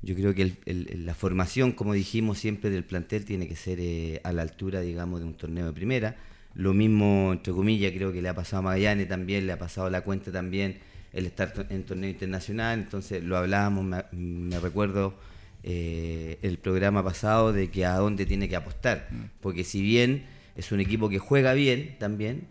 yo 0.00 0.14
creo 0.14 0.34
que 0.34 0.52
la 0.64 1.14
formación, 1.14 1.72
como 1.72 1.92
dijimos 1.92 2.38
siempre, 2.38 2.70
del 2.70 2.84
plantel 2.84 3.24
tiene 3.24 3.48
que 3.48 3.56
ser 3.56 3.78
eh, 3.80 4.20
a 4.22 4.32
la 4.32 4.42
altura, 4.42 4.80
digamos, 4.80 5.20
de 5.20 5.26
un 5.26 5.34
torneo 5.34 5.66
de 5.66 5.72
primera. 5.72 6.16
Lo 6.54 6.72
mismo, 6.72 7.32
entre 7.32 7.52
comillas, 7.52 7.92
creo 7.92 8.12
que 8.12 8.22
le 8.22 8.28
ha 8.28 8.34
pasado 8.34 8.60
a 8.60 8.62
Magallanes 8.62 9.08
también, 9.08 9.46
le 9.46 9.52
ha 9.52 9.58
pasado 9.58 9.88
a 9.88 9.90
la 9.90 10.02
cuenta 10.02 10.30
también 10.30 10.78
el 11.12 11.26
estar 11.26 11.66
en 11.68 11.84
torneo 11.84 12.10
internacional, 12.10 12.78
entonces 12.78 13.22
lo 13.24 13.36
hablábamos, 13.36 13.84
me, 14.12 14.60
recuerdo 14.60 15.14
eh, 15.62 16.38
el 16.42 16.58
programa 16.58 17.02
pasado 17.02 17.52
de 17.52 17.70
que 17.70 17.86
a 17.86 17.96
dónde 17.96 18.26
tiene 18.26 18.48
que 18.48 18.56
apostar, 18.56 19.08
mm. 19.10 19.40
porque 19.40 19.64
si 19.64 19.82
bien 19.82 20.26
es 20.56 20.70
un 20.70 20.80
equipo 20.80 21.08
que 21.08 21.18
juega 21.18 21.54
bien 21.54 21.96
también, 21.98 22.46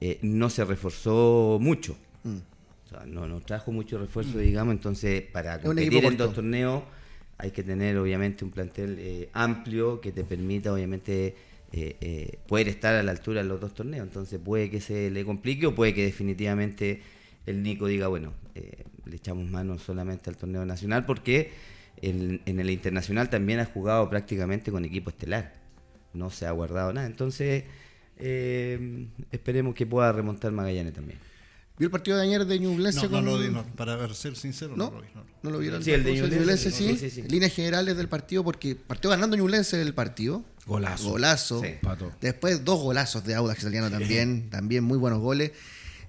eh, 0.00 0.18
no 0.22 0.48
se 0.48 0.64
reforzó 0.64 1.58
mucho. 1.60 1.96
No 3.06 3.28
nos 3.28 3.44
trajo 3.44 3.72
mucho 3.72 3.98
refuerzo, 3.98 4.38
mm. 4.38 4.40
digamos, 4.40 4.74
entonces 4.74 5.22
para 5.22 5.60
competir 5.60 6.04
en 6.04 6.16
dos 6.16 6.34
torneos 6.34 6.82
hay 7.38 7.50
que 7.50 7.62
tener 7.62 7.96
obviamente 7.98 8.44
un 8.44 8.50
plantel 8.50 8.96
eh, 8.98 9.28
amplio 9.32 10.00
que 10.00 10.12
te 10.12 10.24
permita 10.24 10.72
obviamente 10.72 11.34
eh, 11.72 11.96
eh, 12.00 12.38
poder 12.46 12.68
estar 12.68 12.94
a 12.94 13.02
la 13.02 13.10
altura 13.10 13.42
de 13.42 13.48
los 13.48 13.60
dos 13.60 13.74
torneos. 13.74 14.06
Entonces 14.06 14.40
puede 14.42 14.70
que 14.70 14.80
se 14.80 15.10
le 15.10 15.24
complique 15.24 15.66
o 15.66 15.74
puede 15.74 15.94
que 15.94 16.04
definitivamente 16.04 17.02
el 17.46 17.62
Nico 17.62 17.86
diga, 17.86 18.08
bueno, 18.08 18.32
le 18.54 19.16
echamos 19.16 19.48
mano 19.50 19.78
solamente 19.78 20.30
al 20.30 20.36
torneo 20.36 20.64
nacional 20.64 21.04
porque 21.04 21.52
en, 22.00 22.40
en, 22.46 22.60
el 22.60 22.70
internacional 22.70 23.28
también 23.28 23.58
ha 23.60 23.64
jugado 23.66 24.08
prácticamente 24.08 24.70
con 24.70 24.84
equipo 24.84 25.10
estelar. 25.10 25.52
No 26.12 26.30
se 26.30 26.46
ha 26.46 26.52
guardado 26.52 26.92
nada. 26.92 27.06
Entonces 27.06 27.64
esperemos 28.16 29.74
que 29.74 29.84
pueda 29.84 30.12
remontar 30.12 30.52
Magallanes 30.52 30.94
también. 30.94 31.18
¿Vio 31.76 31.86
el 31.86 31.90
partido 31.90 32.16
de 32.16 32.22
ayer 32.22 32.44
de 32.46 32.58
Ñublense 32.60 32.98
No, 32.98 33.04
no 33.04 33.10
con... 33.10 33.24
lo 33.24 33.38
vi, 33.38 33.48
no, 33.50 33.64
para 33.74 34.12
ser 34.14 34.36
sincero, 34.36 34.76
no, 34.76 34.86
¿No? 34.86 34.90
lo 34.92 35.00
vi. 35.02 35.08
no. 35.14 35.24
¿No 35.42 35.50
lo 35.50 35.58
vieron? 35.58 35.82
Sí, 35.82 35.90
el 35.90 36.04
de 36.04 36.12
Ñublense, 36.14 36.70
sí. 36.70 36.90
sí, 36.96 36.96
sí, 36.96 37.10
sí. 37.10 37.22
Líneas 37.22 37.52
generales 37.52 37.96
del 37.96 38.08
partido 38.08 38.44
porque 38.44 38.76
partió 38.76 39.10
ganando 39.10 39.36
Ñublense 39.36 39.80
el 39.82 39.92
partido. 39.92 40.44
Golazo. 40.66 41.10
Golazo. 41.10 41.62
Pato. 41.82 42.12
Después 42.20 42.64
dos 42.64 42.80
golazos 42.80 43.24
de 43.24 43.34
Audax 43.34 43.60
Italiano 43.60 43.90
también, 43.90 44.48
también 44.50 44.84
muy 44.84 44.98
buenos 44.98 45.18
goles. 45.20 45.50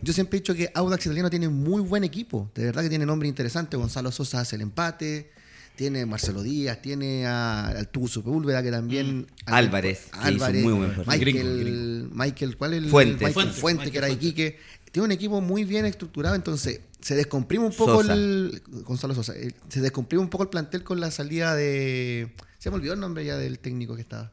Yo 0.02 0.14
siempre 0.14 0.38
he 0.38 0.42
dicho 0.42 0.54
que 0.54 0.70
Audax 0.74 1.06
Italiano 1.08 1.30
tiene 1.30 1.50
muy 1.50 1.82
buen 1.82 2.04
equipo, 2.04 2.52
de 2.54 2.66
verdad 2.66 2.84
que 2.84 2.90
tiene 2.90 3.06
nombre 3.06 3.28
interesante. 3.28 3.76
Gonzalo 3.76 4.12
Sosa 4.12 4.42
hace 4.42 4.56
el 4.58 4.62
empate, 4.62 5.32
tiene 5.76 6.06
Marcelo 6.06 6.44
Díaz, 6.44 6.82
tiene 6.82 7.26
a- 7.26 7.68
al 7.70 7.90
Sepúlveda 8.08 8.62
que 8.62 8.72
también... 8.72 9.22
Mm. 9.22 9.26
Álvarez, 9.48 10.10
que 10.24 10.32
hizo 10.32 10.52
muy 10.54 10.74
buen 10.74 10.96
partido. 10.96 11.06
Michael, 11.08 11.60
Gringo, 11.60 12.16
Michael, 12.16 12.58
¿cuál 12.58 12.74
es 12.76 12.84
el? 12.84 12.90
Fuentes. 12.90 13.16
Michael 13.16 13.34
Fuentes, 13.34 13.60
Fuente, 13.60 13.92
que 13.92 13.98
era 13.98 14.08
de 14.08 14.14
Fuentes. 14.14 14.56
Tiene 14.96 15.08
un 15.08 15.12
equipo 15.12 15.42
muy 15.42 15.66
bien 15.66 15.84
estructurado, 15.84 16.36
entonces 16.36 16.80
se 17.02 17.16
descomprime 17.16 17.66
un 17.66 17.74
poco 17.74 18.02
Sosa. 18.02 18.14
el... 18.14 18.62
Gonzalo 18.66 19.14
Sosa. 19.14 19.34
Se 19.68 19.82
descomprime 19.82 20.24
un 20.24 20.30
poco 20.30 20.44
el 20.46 20.50
plantel 20.50 20.86
con 20.86 21.02
la 21.02 21.12
salida 21.12 21.54
de... 21.54 22.34
Se 22.60 22.70
me 22.70 22.78
olvidó 22.78 22.94
el 22.94 23.02
nombre 23.02 23.26
ya 23.26 23.36
del 23.36 23.60
técnico 23.60 23.96
que 23.96 24.02
estaba. 24.04 24.32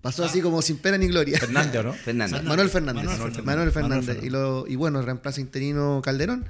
Pasó 0.00 0.24
así 0.24 0.40
como 0.40 0.62
sin 0.62 0.78
pena 0.78 0.98
ni 0.98 1.06
gloria. 1.06 1.38
Fernández, 1.40 1.76
¿o 1.76 1.84
¿no? 1.84 1.92
Fernando. 1.92 2.42
Manuel 2.42 2.70
Fernández. 2.70 3.04
Manuel 3.04 3.44
Manuel 3.44 3.70
Fernández. 3.70 4.06
Fernández. 4.06 4.24
Y, 4.24 4.30
lo, 4.30 4.66
y 4.66 4.74
bueno, 4.74 5.00
reemplaza 5.00 5.40
interino 5.40 6.02
Calderón. 6.02 6.44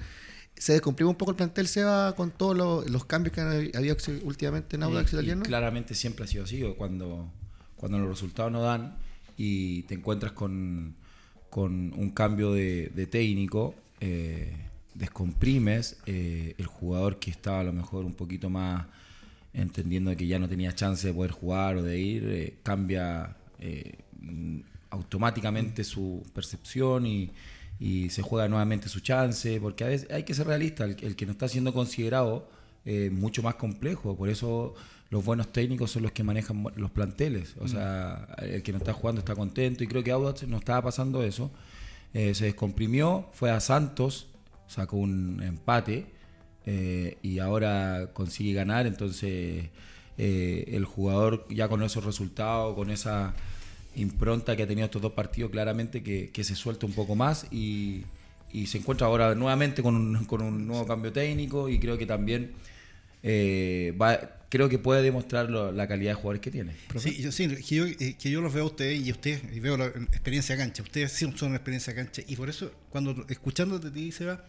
Se 0.56 0.72
descomprime 0.72 1.10
un 1.10 1.16
poco 1.16 1.32
el 1.32 1.36
plantel 1.36 1.68
Seba 1.68 2.14
con 2.14 2.30
todos 2.30 2.56
los, 2.56 2.88
los 2.88 3.04
cambios 3.04 3.34
que 3.34 3.42
han 3.42 3.76
habido 3.76 3.94
últimamente 4.22 4.76
en 4.76 4.84
Audax 4.84 5.12
Italiano. 5.12 5.42
claramente 5.42 5.94
siempre 5.94 6.24
ha 6.24 6.28
sido 6.28 6.44
así, 6.44 6.62
o 6.62 6.78
cuando, 6.78 7.30
cuando 7.76 7.98
los 7.98 8.08
resultados 8.08 8.50
no 8.50 8.62
dan 8.62 8.96
y 9.36 9.82
te 9.82 9.96
encuentras 9.96 10.32
con, 10.32 10.96
con 11.58 11.92
un 11.96 12.10
cambio 12.10 12.52
de, 12.52 12.92
de 12.94 13.08
técnico, 13.08 13.74
eh, 14.00 14.54
descomprimes 14.94 15.98
eh, 16.06 16.54
el 16.56 16.66
jugador 16.66 17.18
que 17.18 17.32
estaba 17.32 17.58
a 17.58 17.64
lo 17.64 17.72
mejor 17.72 18.04
un 18.04 18.14
poquito 18.14 18.48
más 18.48 18.86
entendiendo 19.52 20.16
que 20.16 20.28
ya 20.28 20.38
no 20.38 20.48
tenía 20.48 20.72
chance 20.72 21.08
de 21.08 21.12
poder 21.12 21.32
jugar 21.32 21.78
o 21.78 21.82
de 21.82 21.98
ir, 21.98 22.24
eh, 22.28 22.54
cambia 22.62 23.34
automáticamente 24.90 25.82
su 25.82 26.24
percepción 26.32 27.06
y, 27.06 27.32
y 27.80 28.08
se 28.10 28.22
juega 28.22 28.46
nuevamente 28.46 28.88
su 28.88 29.00
chance, 29.00 29.60
porque 29.60 29.82
a 29.82 29.88
veces 29.88 30.08
hay 30.12 30.22
que 30.22 30.34
ser 30.34 30.46
realista, 30.46 30.84
el, 30.84 30.96
el 31.02 31.16
que 31.16 31.26
no 31.26 31.32
está 31.32 31.48
siendo 31.48 31.74
considerado 31.74 32.48
es 32.84 33.10
mucho 33.10 33.42
más 33.42 33.56
complejo, 33.56 34.16
por 34.16 34.28
eso 34.28 34.76
los 35.10 35.24
buenos 35.24 35.52
técnicos 35.52 35.90
son 35.90 36.02
los 36.02 36.12
que 36.12 36.22
manejan 36.22 36.64
los 36.76 36.90
planteles, 36.90 37.54
o 37.60 37.68
sea, 37.68 38.28
el 38.38 38.62
que 38.62 38.72
no 38.72 38.78
está 38.78 38.92
jugando 38.92 39.20
está 39.20 39.34
contento. 39.34 39.82
Y 39.84 39.86
creo 39.86 40.02
que 40.02 40.10
Audax 40.10 40.46
no 40.46 40.58
estaba 40.58 40.82
pasando 40.82 41.22
eso, 41.22 41.50
Eh, 42.14 42.32
se 42.34 42.46
descomprimió, 42.46 43.28
fue 43.34 43.50
a 43.50 43.60
Santos, 43.60 44.28
sacó 44.66 44.96
un 44.96 45.42
empate 45.42 46.06
eh, 46.64 47.18
y 47.22 47.38
ahora 47.38 48.08
consigue 48.14 48.54
ganar, 48.54 48.86
entonces 48.86 49.68
eh, 50.16 50.64
el 50.68 50.86
jugador 50.86 51.44
ya 51.50 51.68
con 51.68 51.82
esos 51.82 52.02
resultados, 52.04 52.74
con 52.74 52.90
esa 52.90 53.34
impronta 53.94 54.56
que 54.56 54.62
ha 54.62 54.66
tenido 54.66 54.86
estos 54.86 55.02
dos 55.02 55.12
partidos, 55.12 55.50
claramente 55.50 56.02
que, 56.02 56.30
que 56.30 56.44
se 56.44 56.54
suelta 56.54 56.86
un 56.86 56.94
poco 56.94 57.14
más 57.14 57.46
y, 57.52 58.04
y 58.54 58.68
se 58.68 58.78
encuentra 58.78 59.06
ahora 59.06 59.34
nuevamente 59.34 59.82
con 59.82 59.94
un, 59.94 60.24
con 60.24 60.40
un 60.40 60.66
nuevo 60.66 60.86
cambio 60.86 61.12
técnico. 61.12 61.68
Y 61.68 61.78
creo 61.78 61.98
que 61.98 62.06
también 62.06 62.52
eh, 63.22 63.94
creo 64.48 64.68
que 64.68 64.78
puede 64.78 65.02
demostrar 65.02 65.50
la 65.50 65.86
calidad 65.88 66.12
de 66.12 66.14
jugadores 66.14 66.40
que 66.40 66.50
tiene. 66.50 66.74
Sí, 66.98 67.44
eh, 68.00 68.16
que 68.18 68.30
yo 68.30 68.40
los 68.40 68.52
veo 68.52 68.64
a 68.64 68.66
ustedes 68.66 69.06
y 69.06 69.10
usted 69.10 69.40
y 69.52 69.60
veo 69.60 69.76
la 69.76 69.86
experiencia 69.86 70.56
cancha. 70.56 70.82
Ustedes 70.82 71.12
sí 71.12 71.30
son 71.36 71.54
experiencia 71.54 71.94
cancha. 71.94 72.22
Y 72.26 72.36
por 72.36 72.48
eso 72.48 72.72
cuando 72.90 73.26
escuchándote 73.28 73.90
te 73.90 73.98
dice 73.98 74.24
va 74.26 74.44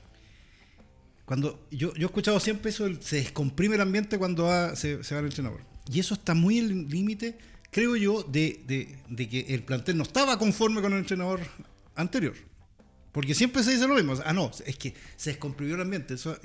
cuando 1.25 1.67
yo, 1.69 1.93
he 1.95 2.03
escuchado 2.03 2.39
siempre 2.39 2.71
eso 2.71 2.89
se 3.01 3.17
descomprime 3.17 3.75
el 3.75 3.81
ambiente 3.81 4.17
cuando 4.17 4.47
se, 4.75 4.95
va 4.97 5.19
el 5.19 5.25
entrenador. 5.25 5.61
Y 5.91 5.99
eso 5.99 6.15
está 6.15 6.33
muy 6.33 6.57
en 6.57 6.65
el 6.71 6.89
límite 6.89 7.38
creo 7.71 7.95
yo 7.95 8.23
de, 8.23 8.63
de- 8.65 8.97
de 9.09 9.29
que 9.29 9.41
el 9.53 9.61
plantel 9.61 9.95
no 9.97 10.03
estaba 10.03 10.39
conforme 10.39 10.81
con 10.81 10.91
el 10.93 10.99
entrenador 10.99 11.39
anterior. 11.95 12.33
Porque 13.11 13.35
siempre 13.35 13.61
se 13.63 13.71
dice 13.71 13.88
lo 13.88 13.93
mismo. 13.95 14.15
Ah 14.25 14.33
no 14.33 14.49
es 14.65 14.75
que 14.77 14.93
se 15.17 15.31
descomprimió 15.31 15.75
el 15.75 15.81
ambiente. 15.81 16.15
Eso 16.15 16.35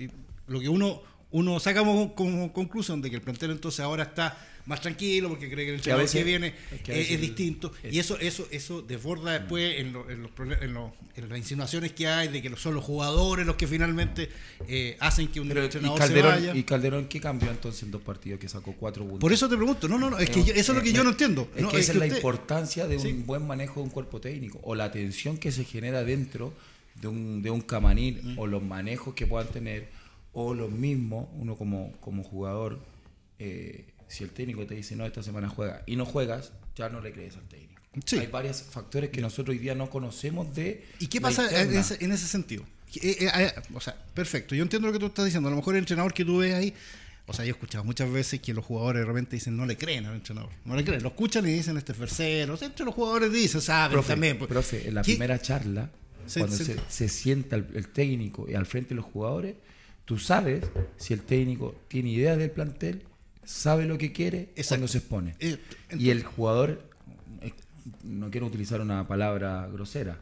lo 0.49 0.61
que 0.61 0.69
uno 0.69 1.03
uno 1.35 1.59
saca 1.59 1.81
como, 1.81 2.53
conclusión 2.53 3.03
de 3.03 3.11
que 3.11 3.17
el 3.17 3.23
plantel 3.23 3.51
entonces 3.51 3.81
ahora 3.81 4.05
está 4.05 4.39
más 4.67 4.81
tranquilo 4.81 5.29
porque 5.29 5.51
cree 5.51 5.67
que 5.67 5.75
el 5.75 5.81
Que 5.83 5.91
a 5.91 5.99
entrenador 5.99 6.03
veces- 6.05 6.19
que 6.21 6.25
viene 6.25 6.55
es 6.73 7.09
que 7.09 7.19
distinto 7.19 7.73
y 7.91 7.99
eso 7.99 8.17
eso 8.21 8.47
eso 8.51 8.81
desborda 8.83 9.33
después 9.39 9.79
en, 9.81 9.93
lo- 9.93 10.09
en 10.09 10.23
los, 10.23 10.31
en, 10.63 10.73
los- 10.73 10.93
en 11.17 11.29
las 11.29 11.37
insinuaciones 11.39 11.93
que 11.93 12.07
hay 12.07 12.29
de 12.29 12.41
que 12.41 12.55
son 12.57 12.75
los 12.75 12.85
jugadores 12.85 13.45
los 13.47 13.57
que 13.57 13.67
finalmente 13.67 14.29
eh, 14.69 14.97
hacen 15.01 15.27
que 15.29 15.41
un 15.41 15.49
Pero, 15.49 15.63
¿y, 15.63 15.65
entrenador 15.65 15.99
se 15.99 16.05
Calderón, 16.07 16.33
vaya 16.33 16.55
¿Y 16.57 16.63
Calderón 16.63 17.07
qué 17.09 17.21
cambió 17.21 17.51
entonces 17.51 17.83
en 17.83 17.91
dos 17.91 18.01
partidos 18.03 18.39
que 18.41 18.49
sacó 18.49 18.73
cuatro 18.79 19.03
puntos? 19.03 19.21
por 19.21 19.33
eso 19.33 19.49
te 19.49 19.57
pregunto 19.57 19.89
no 19.89 19.99
no 19.99 20.11
no 20.11 20.19
es 20.21 20.31
que 20.31 20.45
yo- 20.45 20.55
eso 20.55 20.71
es 20.73 20.79
lo 20.79 20.83
que 20.83 20.91
eh, 20.91 20.93
yo 20.95 21.01
eh, 21.03 21.05
no 21.05 21.11
entiendo 21.11 21.49
Es 21.57 21.63
No, 21.63 21.71
que 21.71 21.81
esa 21.81 21.93
es 21.93 21.99
la 21.99 22.05
usted- 22.07 22.17
importancia 22.19 22.87
de 22.87 22.97
un 22.97 23.03
Sí. 23.03 23.13
buen 23.27 23.45
manejo 23.47 23.81
de 23.81 23.85
un 23.85 23.91
cuerpo 23.91 24.21
técnico 24.21 24.61
o 24.63 24.75
la 24.77 24.91
tensión 24.93 25.37
que 25.37 25.51
se 25.53 25.65
genera 25.65 26.05
dentro 26.05 26.55
de 27.03 27.09
un, 27.09 27.43
de 27.43 27.51
un 27.51 27.61
camarín 27.61 28.21
Mm. 28.23 28.39
o 28.39 28.47
los 28.47 28.63
manejos 28.63 29.15
que 29.15 29.27
puedan 29.27 29.49
tener 29.49 29.89
o 30.35 30.53
los 30.55 30.71
mismos, 30.71 31.29
uno 31.35 31.57
como, 31.57 31.93
como 32.01 32.23
jugador, 32.23 32.81
eh, 33.39 33.87
si 34.09 34.25
el 34.25 34.31
técnico 34.31 34.67
te 34.67 34.75
dice 34.75 34.95
no, 34.97 35.07
esta 35.07 35.23
semana 35.23 35.49
juega 35.49 35.83
y 35.87 35.97
no 35.97 36.05
juegas, 36.05 36.53
ya 36.77 36.89
no 36.89 37.01
le 37.01 37.13
crees 37.13 37.37
al 37.37 37.49
técnico. 37.49 37.81
Sí. 38.05 38.19
Hay 38.19 38.27
varios 38.27 38.63
factores 38.63 39.11
que 39.11 39.21
nosotros 39.21 39.55
hoy 39.55 39.59
día 39.59 39.75
no 39.77 39.89
conocemos 39.89 40.53
de... 40.55 40.85
¿Y 40.99 41.07
qué 41.07 41.21
pasa 41.21 41.63
en 41.63 41.73
ese, 41.77 42.05
en 42.05 42.11
ese 42.13 42.27
sentido? 42.27 42.65
Eh, 42.97 43.17
eh, 43.21 43.29
eh, 43.39 43.53
o 43.73 43.81
sea, 43.81 43.97
perfecto, 44.15 44.55
yo 44.55 44.63
entiendo 44.65 44.89
lo 44.89 44.93
que 44.93 44.99
tú 44.99 45.07
estás 45.07 45.25
diciendo. 45.25 45.49
A 45.49 45.51
lo 45.51 45.57
mejor 45.57 45.75
el 45.75 45.81
entrenador 45.81 46.13
que 46.13 46.25
tú 46.25 46.39
ves 46.39 46.55
ahí, 46.55 46.75
o 47.27 47.33
sea, 47.33 47.45
yo 47.45 47.51
he 47.51 47.55
escuchado 47.55 47.85
muchas 47.85 48.11
veces 48.11 48.41
que 48.41 48.53
los 48.53 48.65
jugadores 48.65 49.03
de 49.03 49.07
repente 49.07 49.37
dicen 49.37 49.57
no 49.57 49.65
le 49.67 49.77
creen 49.77 50.07
al 50.07 50.15
entrenador. 50.17 50.51
No 50.65 50.75
le 50.77 50.85
creen, 50.85 51.03
lo 51.03 51.09
escuchan 51.11 51.49
y 51.49 51.53
dicen 51.53 51.77
este 51.77 51.93
es 51.93 51.99
versero. 51.99 52.55
O 52.55 52.57
sea, 52.57 52.67
entre 52.67 52.85
los 52.85 52.95
jugadores 52.95 53.33
dicen, 53.33 53.61
saben 53.61 53.93
Profe, 53.93 54.09
también. 54.09 54.39
pues. 54.39 54.49
profe, 54.49 54.89
en 54.89 54.95
la 54.95 55.03
¿Qué- 55.03 55.13
primera 55.13 55.41
charla, 55.41 55.91
Se- 56.27 56.41
cuando 56.41 56.57
se- 56.57 56.65
se, 56.65 56.81
se 56.89 57.09
sienta 57.09 57.55
el, 57.57 57.67
el 57.75 57.89
técnico 57.89 58.47
y 58.51 58.55
al 58.55 58.67
frente 58.67 58.91
de 58.91 58.97
los 58.97 59.05
jugadores, 59.05 59.55
tú 60.05 60.19
sabes 60.19 60.65
si 60.97 61.15
el 61.15 61.23
técnico 61.23 61.75
tiene 61.89 62.11
idea 62.11 62.37
del 62.37 62.51
plantel, 62.51 63.03
sabe 63.45 63.85
lo 63.87 63.99
que 63.99 64.13
quiere 64.13 64.51
Exacto. 64.57 64.69
cuando 64.69 64.89
se 64.89 64.99
expone. 64.99 65.35
Eh, 65.41 65.59
y 65.99 66.11
el 66.11 66.23
jugador, 66.25 66.89
eh, 67.43 67.53
no 68.03 68.31
quiero 68.31 68.47
utilizar 68.47 68.81
una 68.81 69.07
palabra 69.07 69.67
grosera, 69.73 70.19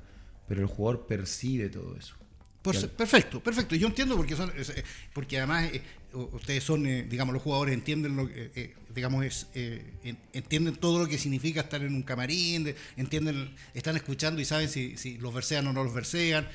pero 0.49 0.61
el 0.61 0.67
jugador 0.67 1.07
percibe 1.07 1.69
todo 1.69 1.97
eso. 1.97 2.15
Por 2.63 2.77
perfecto, 2.91 3.43
perfecto. 3.43 3.75
Yo 3.75 3.89
entiendo 3.89 4.17
porque 4.17 4.37
son, 4.37 4.53
eh, 4.57 4.85
porque 5.13 5.39
además 5.39 5.69
eh, 5.73 5.83
ustedes 6.33 6.63
son, 6.63 6.87
eh, 6.87 7.03
digamos, 7.11 7.33
los 7.35 7.43
jugadores 7.43 7.75
entienden 7.75 8.15
lo 8.15 8.29
que, 8.29 8.53
eh, 8.55 8.75
digamos, 8.95 9.25
es, 9.25 9.47
en- 9.55 10.17
entienden 10.33 10.77
todo 10.77 11.01
lo 11.01 11.09
que 11.09 11.19
significa 11.19 11.61
estar 11.63 11.83
en 11.83 11.93
un 11.93 12.03
camarín, 12.05 12.63
de- 12.63 12.77
entienden, 12.97 13.53
están 13.75 13.97
escuchando 13.97 14.41
y 14.41 14.45
saben 14.45 14.69
si, 14.69 14.97
si 14.97 15.19
los 15.19 15.35
versean 15.35 15.67
o 15.67 15.73
no 15.73 15.83
los 15.83 15.93
versean. 15.93 16.47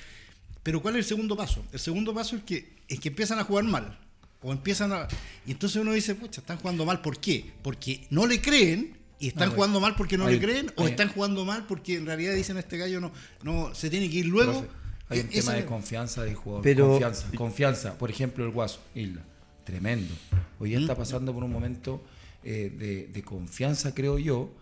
Pero 0.64 0.82
¿cuál 0.82 0.96
es 0.96 1.00
el 1.00 1.06
segundo 1.06 1.36
paso? 1.36 1.66
El 1.74 1.80
segundo 1.80 2.14
paso 2.14 2.38
es 2.38 2.44
que, 2.44 2.77
es 2.88 3.00
que 3.00 3.10
empiezan 3.10 3.40
a 3.40 3.44
jugar 3.44 3.64
mal. 3.66 4.00
O 4.42 4.52
empiezan 4.52 4.94
a. 4.94 5.08
Y 5.46 5.52
entonces 5.52 5.82
uno 5.82 5.94
dice, 5.94 6.14
pucha, 6.16 6.42
están 6.42 6.58
jugando 6.58 6.86
mal, 6.86 7.02
¿por 7.02 7.20
qué? 7.20 7.52
Porque 7.64 8.06
no 8.12 8.28
le 8.28 8.40
creen 8.42 8.96
y 9.20 9.30
están 9.30 9.50
No, 9.50 9.56
jugando 9.56 9.80
mal 9.80 9.96
porque 9.96 10.18
no 10.18 10.28
hay- 10.28 10.36
le 10.36 10.42
creen, 10.46 10.72
o 10.76 10.84
hay- 10.84 10.92
están 10.92 11.10
jugando 11.10 11.44
mal 11.44 11.66
porque 11.66 11.96
en 11.96 12.06
realidad 12.06 12.36
dicen 12.36 12.58
este 12.58 12.78
gallo 12.78 13.02
no, 13.02 13.12
no 13.44 13.74
se 13.74 13.90
tiene 13.90 14.10
que 14.10 14.18
ir 14.18 14.26
luego. 14.28 14.62
Profe, 14.62 14.68
hay 15.10 15.20
un 15.22 15.26
Eh, 15.26 15.30
tema 15.34 15.54
de 15.54 15.66
confianza 15.66 16.24
del 16.24 16.36
jugador. 16.36 16.64
Pero- 16.64 16.88
confianza, 16.90 17.28
confianza. 17.36 17.98
Por 17.98 18.10
ejemplo, 18.12 18.46
el 18.46 18.52
Guaso, 18.52 18.80
Isla. 18.94 19.24
Tremendo. 19.64 20.14
Hoy 20.60 20.70
día 20.70 20.80
está 20.80 20.96
pasando 20.96 21.34
por 21.34 21.44
un 21.44 21.52
momento 21.52 22.04
eh, 22.44 22.72
de, 22.78 23.08
de 23.08 23.24
confianza, 23.24 23.94
creo 23.96 24.18
yo. 24.20 24.54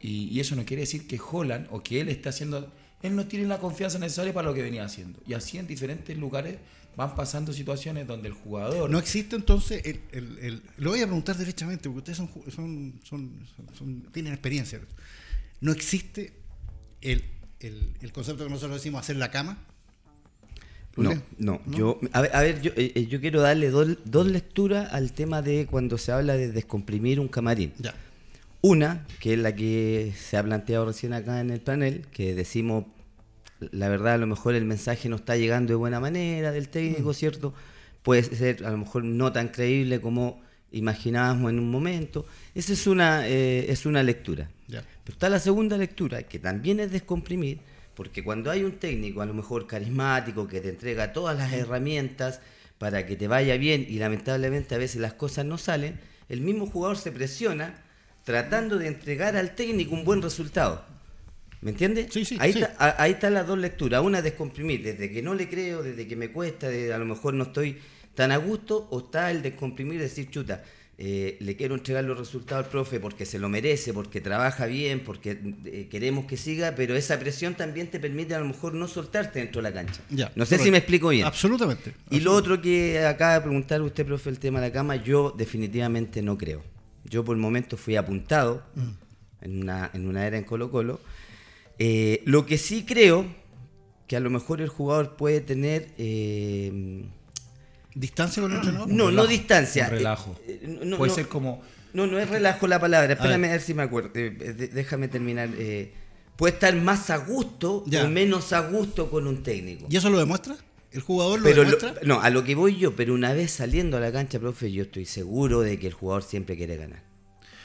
Y, 0.00 0.24
y 0.28 0.40
eso 0.40 0.54
no 0.56 0.64
quiere 0.66 0.80
decir 0.82 1.06
que 1.06 1.18
Holland 1.18 1.68
o 1.70 1.82
que 1.82 2.00
él 2.00 2.08
esté 2.08 2.28
haciendo. 2.28 2.70
Él 3.00 3.14
no 3.16 3.26
tiene 3.26 3.46
la 3.46 3.58
confianza 3.58 3.98
necesaria 3.98 4.34
para 4.34 4.48
lo 4.48 4.54
que 4.54 4.60
venía 4.62 4.84
haciendo. 4.84 5.20
Y 5.26 5.32
así 5.34 5.56
en 5.56 5.66
diferentes 5.66 6.18
lugares 6.18 6.56
van 6.96 7.14
pasando 7.14 7.52
situaciones 7.52 8.06
donde 8.06 8.28
el 8.28 8.34
jugador. 8.34 8.88
No 8.90 8.98
existe 8.98 9.36
entonces, 9.36 9.82
el, 9.84 10.00
el- 10.12 10.38
el- 10.38 10.62
lo 10.78 10.90
voy 10.90 11.00
a 11.00 11.06
preguntar 11.06 11.36
derechamente, 11.36 11.88
porque 11.88 11.98
ustedes 11.98 12.18
son, 12.18 12.30
son, 12.54 13.00
son, 13.04 13.46
son- 13.56 13.74
son- 13.76 14.02
tienen 14.12 14.32
experiencia. 14.32 14.80
No 15.60 15.72
existe 15.72 16.32
el, 17.00 17.24
el- 17.60 17.94
el 18.00 18.12
concepto 18.12 18.44
que 18.44 18.50
nosotros 18.50 18.76
decimos 18.78 19.00
hacer 19.00 19.16
la 19.16 19.30
cama. 19.30 19.58
No, 20.96 21.20
no, 21.38 21.60
yo, 21.66 21.98
a 22.12 22.20
ver, 22.20 22.36
a 22.36 22.40
ver, 22.42 22.60
yo, 22.62 22.70
eh, 22.76 22.92
eh, 22.94 23.06
yo 23.06 23.20
quiero 23.20 23.40
darle 23.40 23.70
dos, 23.70 23.98
dos 24.04 24.28
lecturas 24.28 24.92
al 24.92 25.12
tema 25.12 25.42
de 25.42 25.66
cuando 25.66 25.98
se 25.98 26.12
habla 26.12 26.36
de 26.36 26.52
descomprimir 26.52 27.18
un 27.18 27.26
camarín. 27.26 27.72
Ya. 27.80 27.94
Una, 28.60 29.04
que 29.18 29.32
es 29.34 29.38
la 29.40 29.56
que 29.56 30.14
se 30.16 30.36
ha 30.36 30.44
planteado 30.44 30.86
recién 30.86 31.12
acá 31.12 31.40
en 31.40 31.50
el 31.50 31.60
panel, 31.60 32.06
que 32.12 32.36
decimos, 32.36 32.84
la 33.60 33.88
verdad, 33.88 34.14
a 34.14 34.18
lo 34.18 34.26
mejor 34.26 34.54
el 34.54 34.64
mensaje 34.64 35.08
no 35.08 35.16
está 35.16 35.36
llegando 35.36 35.72
de 35.72 35.76
buena 35.76 36.00
manera 36.00 36.52
del 36.52 36.68
técnico, 36.68 37.14
¿cierto? 37.14 37.54
Puede 38.02 38.22
ser 38.22 38.64
a 38.64 38.70
lo 38.70 38.78
mejor 38.78 39.04
no 39.04 39.32
tan 39.32 39.48
creíble 39.48 40.00
como 40.00 40.42
imaginábamos 40.72 41.50
en 41.50 41.58
un 41.58 41.70
momento. 41.70 42.26
Esa 42.54 42.72
es 42.72 42.86
una, 42.86 43.26
eh, 43.28 43.70
es 43.70 43.86
una 43.86 44.02
lectura. 44.02 44.50
Pero 44.66 44.84
está 45.06 45.28
la 45.28 45.38
segunda 45.38 45.76
lectura, 45.76 46.24
que 46.24 46.38
también 46.38 46.80
es 46.80 46.90
descomprimir, 46.90 47.60
porque 47.94 48.24
cuando 48.24 48.50
hay 48.50 48.64
un 48.64 48.72
técnico 48.72 49.22
a 49.22 49.26
lo 49.26 49.34
mejor 49.34 49.66
carismático 49.66 50.48
que 50.48 50.60
te 50.60 50.70
entrega 50.70 51.12
todas 51.12 51.36
las 51.36 51.52
herramientas 51.52 52.40
para 52.78 53.06
que 53.06 53.14
te 53.16 53.28
vaya 53.28 53.56
bien 53.56 53.86
y 53.88 53.98
lamentablemente 53.98 54.74
a 54.74 54.78
veces 54.78 55.00
las 55.00 55.14
cosas 55.14 55.44
no 55.44 55.58
salen, 55.58 56.00
el 56.28 56.40
mismo 56.40 56.66
jugador 56.66 56.96
se 56.96 57.12
presiona 57.12 57.82
tratando 58.24 58.78
de 58.78 58.88
entregar 58.88 59.36
al 59.36 59.54
técnico 59.54 59.94
un 59.94 60.04
buen 60.04 60.22
resultado. 60.22 60.84
¿Me 61.64 61.70
entiendes? 61.70 62.08
Sí, 62.12 62.26
sí, 62.26 62.36
ahí, 62.38 62.52
sí. 62.52 62.60
Está, 62.60 63.02
ahí 63.02 63.12
están 63.12 63.32
las 63.32 63.46
dos 63.46 63.58
lecturas. 63.58 64.02
Una 64.02 64.20
descomprimir, 64.20 64.82
desde 64.82 65.10
que 65.10 65.22
no 65.22 65.32
le 65.32 65.48
creo, 65.48 65.82
desde 65.82 66.06
que 66.06 66.14
me 66.14 66.30
cuesta, 66.30 66.68
de, 66.68 66.92
a 66.92 66.98
lo 66.98 67.06
mejor 67.06 67.32
no 67.32 67.44
estoy 67.44 67.78
tan 68.14 68.32
a 68.32 68.36
gusto, 68.36 68.86
o 68.90 68.98
está 69.00 69.30
el 69.30 69.40
descomprimir, 69.40 69.98
decir, 69.98 70.28
chuta, 70.28 70.62
eh, 70.98 71.38
le 71.40 71.56
quiero 71.56 71.74
entregar 71.74 72.04
los 72.04 72.18
resultados 72.18 72.66
al 72.66 72.70
profe 72.70 73.00
porque 73.00 73.24
se 73.24 73.38
lo 73.38 73.48
merece, 73.48 73.94
porque 73.94 74.20
trabaja 74.20 74.66
bien, 74.66 75.00
porque 75.00 75.38
eh, 75.64 75.88
queremos 75.90 76.26
que 76.26 76.36
siga, 76.36 76.74
pero 76.76 76.96
esa 76.96 77.18
presión 77.18 77.54
también 77.54 77.86
te 77.88 77.98
permite 77.98 78.34
a 78.34 78.40
lo 78.40 78.44
mejor 78.44 78.74
no 78.74 78.86
soltarte 78.86 79.38
dentro 79.38 79.62
de 79.62 79.70
la 79.70 79.74
cancha. 79.74 80.02
Ya, 80.10 80.30
no 80.36 80.44
sé 80.44 80.58
si 80.58 80.70
me 80.70 80.76
explico 80.76 81.08
bien. 81.08 81.26
Absolutamente. 81.26 81.94
Y 82.10 82.20
lo 82.20 82.34
otro 82.34 82.60
que 82.60 83.06
acaba 83.06 83.34
de 83.36 83.40
preguntar 83.40 83.80
usted, 83.80 84.04
profe, 84.04 84.28
el 84.28 84.38
tema 84.38 84.60
de 84.60 84.68
la 84.68 84.72
cama, 84.72 84.96
yo 84.96 85.34
definitivamente 85.34 86.20
no 86.20 86.36
creo. 86.36 86.62
Yo 87.04 87.24
por 87.24 87.34
el 87.34 87.40
momento 87.40 87.78
fui 87.78 87.96
apuntado 87.96 88.62
en, 89.40 89.62
una, 89.62 89.90
en 89.94 90.06
una 90.06 90.26
era 90.26 90.36
en 90.36 90.44
Colo 90.44 90.70
Colo. 90.70 91.00
Eh, 91.78 92.22
lo 92.24 92.46
que 92.46 92.58
sí 92.58 92.84
creo 92.86 93.26
que 94.06 94.16
a 94.16 94.20
lo 94.20 94.30
mejor 94.30 94.60
el 94.60 94.68
jugador 94.68 95.16
puede 95.16 95.40
tener... 95.40 95.88
eh, 95.98 97.04
¿Distancia 97.94 98.42
con 98.42 98.50
el 98.50 98.58
entrenador? 98.58 98.88
no, 98.88 99.10
no 99.12 99.26
distancia. 99.26 99.88
relajo. 99.88 100.36
Eh, 100.48 100.60
eh, 100.62 100.80
no, 100.84 100.96
Puede 100.96 101.10
no, 101.10 101.14
ser 101.14 101.28
como. 101.28 101.62
No, 101.92 102.08
no 102.08 102.18
es 102.18 102.28
relajo 102.28 102.66
la 102.66 102.80
palabra. 102.80 103.12
Espérame 103.12 103.42
ver. 103.42 103.50
a 103.50 103.52
ver 103.52 103.60
si 103.62 103.72
me 103.72 103.84
acuerdo. 103.84 104.10
Eh, 104.16 104.30
déjame 104.72 105.06
terminar. 105.06 105.48
eh, 105.56 105.92
puede 106.36 106.54
estar 106.54 106.74
más 106.74 107.10
a 107.10 107.18
gusto 107.18 107.84
Ya. 107.86 108.04
o 108.04 108.08
menos 108.08 108.52
a 108.52 108.60
gusto 108.68 109.08
con 109.10 109.28
un 109.28 109.44
técnico. 109.44 109.86
¿Y 109.88 109.96
eso 109.96 110.10
lo 110.10 110.18
demuestra? 110.18 110.56
¿El 110.90 111.02
jugador 111.02 111.38
lo 111.38 111.44
Pero 111.44 111.62
lo- 111.62 111.70
demuestra? 111.70 112.00
no, 112.04 112.20
a 112.20 112.30
lo 112.30 112.42
que 112.42 112.56
voy 112.56 112.76
yo, 112.78 112.96
pero 112.96 113.14
una 113.14 113.32
vez 113.32 113.52
saliendo 113.52 113.96
a 113.96 114.00
la 114.00 114.10
cancha, 114.10 114.40
profe, 114.40 114.72
yo 114.72 114.82
estoy 114.82 115.04
seguro 115.06 115.60
de 115.60 115.78
que 115.78 115.86
el 115.86 115.92
jugador 115.92 116.24
siempre 116.24 116.56
quiere 116.56 116.76
ganar. 116.76 117.02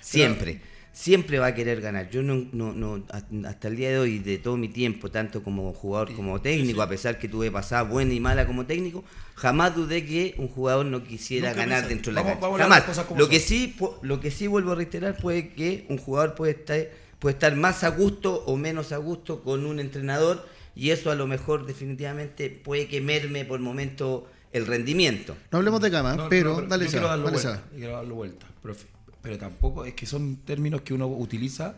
Siempre. 0.02 0.62
Siempre 0.92 1.40
va 1.40 1.48
a 1.48 1.56
querer 1.56 1.80
ganar. 1.82 2.10
Yo 2.10 2.22
no, 2.24 2.46
no, 2.52 2.74
no, 2.74 3.06
hasta 3.48 3.68
el 3.70 3.76
día 3.78 3.90
de 3.90 4.00
hoy, 4.00 4.20
de 4.20 4.38
todo 4.38 4.58
mi 4.58 4.68
tiempo, 4.68 5.10
tanto 5.12 5.42
como 5.44 5.72
jugador 5.74 6.14
como 6.14 6.42
técnico, 6.42 6.82
a 6.82 6.90
pesar 6.90 7.18
que 7.20 7.30
tuve 7.30 7.52
pasada 7.52 7.84
buena 7.84 8.14
y 8.14 8.20
mala 8.20 8.46
como 8.46 8.66
técnico, 8.66 9.04
jamás 9.36 9.76
dudé 9.76 10.06
que 10.06 10.36
un 10.38 10.48
jugador 10.50 10.86
no 10.88 11.04
quisiera 11.04 11.50
Nunca 11.50 11.62
ganar 11.62 11.80
pensé. 11.84 11.94
dentro 11.96 12.12
de 12.12 12.16
la 12.16 12.22
Vamos- 12.24 12.40
cancha. 12.60 12.64
jamás. 12.64 13.10
Lo 13.18 13.26
son. 13.26 13.30
que 13.30 13.40
sí, 13.40 13.76
lo 14.02 14.20
que 14.20 14.32
sí 14.32 14.48
vuelvo 14.48 14.72
a 14.74 14.76
reiterar 14.76 15.16
puede 15.18 15.50
que 15.54 15.86
un 15.90 15.98
jugador 16.00 16.36
puede 16.36 16.52
estar, 16.54 16.88
puede 17.20 17.34
estar 17.34 17.56
más 17.56 17.84
a 17.84 17.90
gusto 17.90 18.44
o 18.46 18.58
menos 18.58 18.92
a 18.92 18.98
gusto 18.98 19.42
con 19.44 19.66
un 19.66 19.80
entrenador 19.80 20.46
y 20.76 20.90
eso 20.90 21.12
a 21.12 21.16
lo 21.16 21.28
mejor 21.28 21.66
definitivamente 21.66 22.50
puede 22.50 22.88
que 22.88 23.00
merme 23.00 23.46
por 23.46 23.60
momento 23.60 24.28
el 24.52 24.66
rendimiento. 24.66 25.38
No 25.52 25.60
hablemos 25.60 25.80
de 25.82 25.92
cama, 25.92 26.16
No, 26.16 26.30
pero 26.30 26.62
no, 26.62 26.68
dale 26.68 26.86
yo 26.86 26.92
Seba, 26.92 27.02
quiero 27.04 27.08
darlo 27.10 27.26
dale 27.26 27.38
vuelta, 27.44 27.64
quiero 27.76 27.92
darlo 27.94 28.16
vuelta, 28.16 28.48
profe. 28.62 28.88
Pero 29.22 29.38
tampoco, 29.38 29.86
es 29.86 29.94
que 29.94 30.06
son 30.06 30.38
términos 30.38 30.82
que 30.82 30.94
uno 30.94 31.08
utiliza 31.08 31.76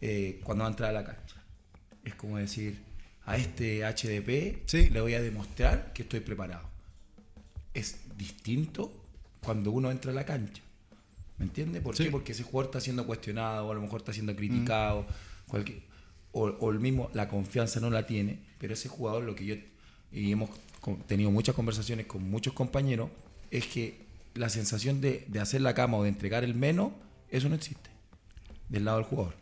eh, 0.00 0.40
cuando 0.44 0.62
va 0.64 0.68
a 0.68 0.70
entrar 0.72 0.90
a 0.90 0.92
la 0.92 1.04
cancha. 1.04 1.36
Es 2.04 2.14
como 2.14 2.36
decir, 2.38 2.78
a 3.26 3.36
este 3.36 3.84
HDP 3.84 4.62
Sí. 4.66 4.90
le 4.90 5.00
voy 5.00 5.14
a 5.14 5.22
demostrar 5.22 5.92
que 5.92 6.02
estoy 6.02 6.20
preparado. 6.20 6.68
Es 7.72 7.98
distinto 8.16 8.92
cuando 9.42 9.70
uno 9.70 9.90
entra 9.90 10.10
a 10.12 10.14
la 10.14 10.24
cancha. 10.26 10.62
¿Me 11.38 11.46
entiende? 11.46 11.80
¿Por 11.80 11.96
Sí. 11.96 12.04
qué? 12.04 12.10
Porque 12.10 12.32
ese 12.32 12.42
jugador 12.42 12.66
está 12.70 12.80
siendo 12.80 13.06
cuestionado, 13.06 13.66
o 13.66 13.72
a 13.72 13.74
lo 13.74 13.80
mejor 13.80 14.00
está 14.00 14.12
Mm. 14.12 14.14
siendo 14.14 14.36
criticado, 14.36 15.06
cualquier, 15.48 15.80
o, 16.32 16.44
o 16.44 16.70
el 16.70 16.80
mismo, 16.80 17.10
la 17.14 17.28
confianza 17.28 17.80
no 17.80 17.90
la 17.90 18.06
tiene, 18.06 18.38
pero 18.58 18.74
ese 18.74 18.88
jugador, 18.88 19.24
lo 19.24 19.34
que 19.34 19.44
yo, 19.46 19.54
y 20.12 20.30
hemos 20.32 20.50
tenido 21.06 21.30
muchas 21.30 21.54
conversaciones 21.54 22.06
con 22.06 22.28
muchos 22.28 22.52
compañeros, 22.52 23.10
es 23.50 23.66
que 23.66 23.98
la 24.34 24.48
sensación 24.48 25.00
de, 25.00 25.24
de 25.28 25.40
hacer 25.40 25.60
la 25.60 25.74
cama 25.74 25.96
o 25.96 26.02
de 26.02 26.08
entregar 26.08 26.44
el 26.44 26.54
menos, 26.54 26.92
eso 27.30 27.48
no 27.48 27.54
existe 27.54 27.90
del 28.68 28.84
lado 28.84 28.98
del 28.98 29.06
jugador. 29.06 29.34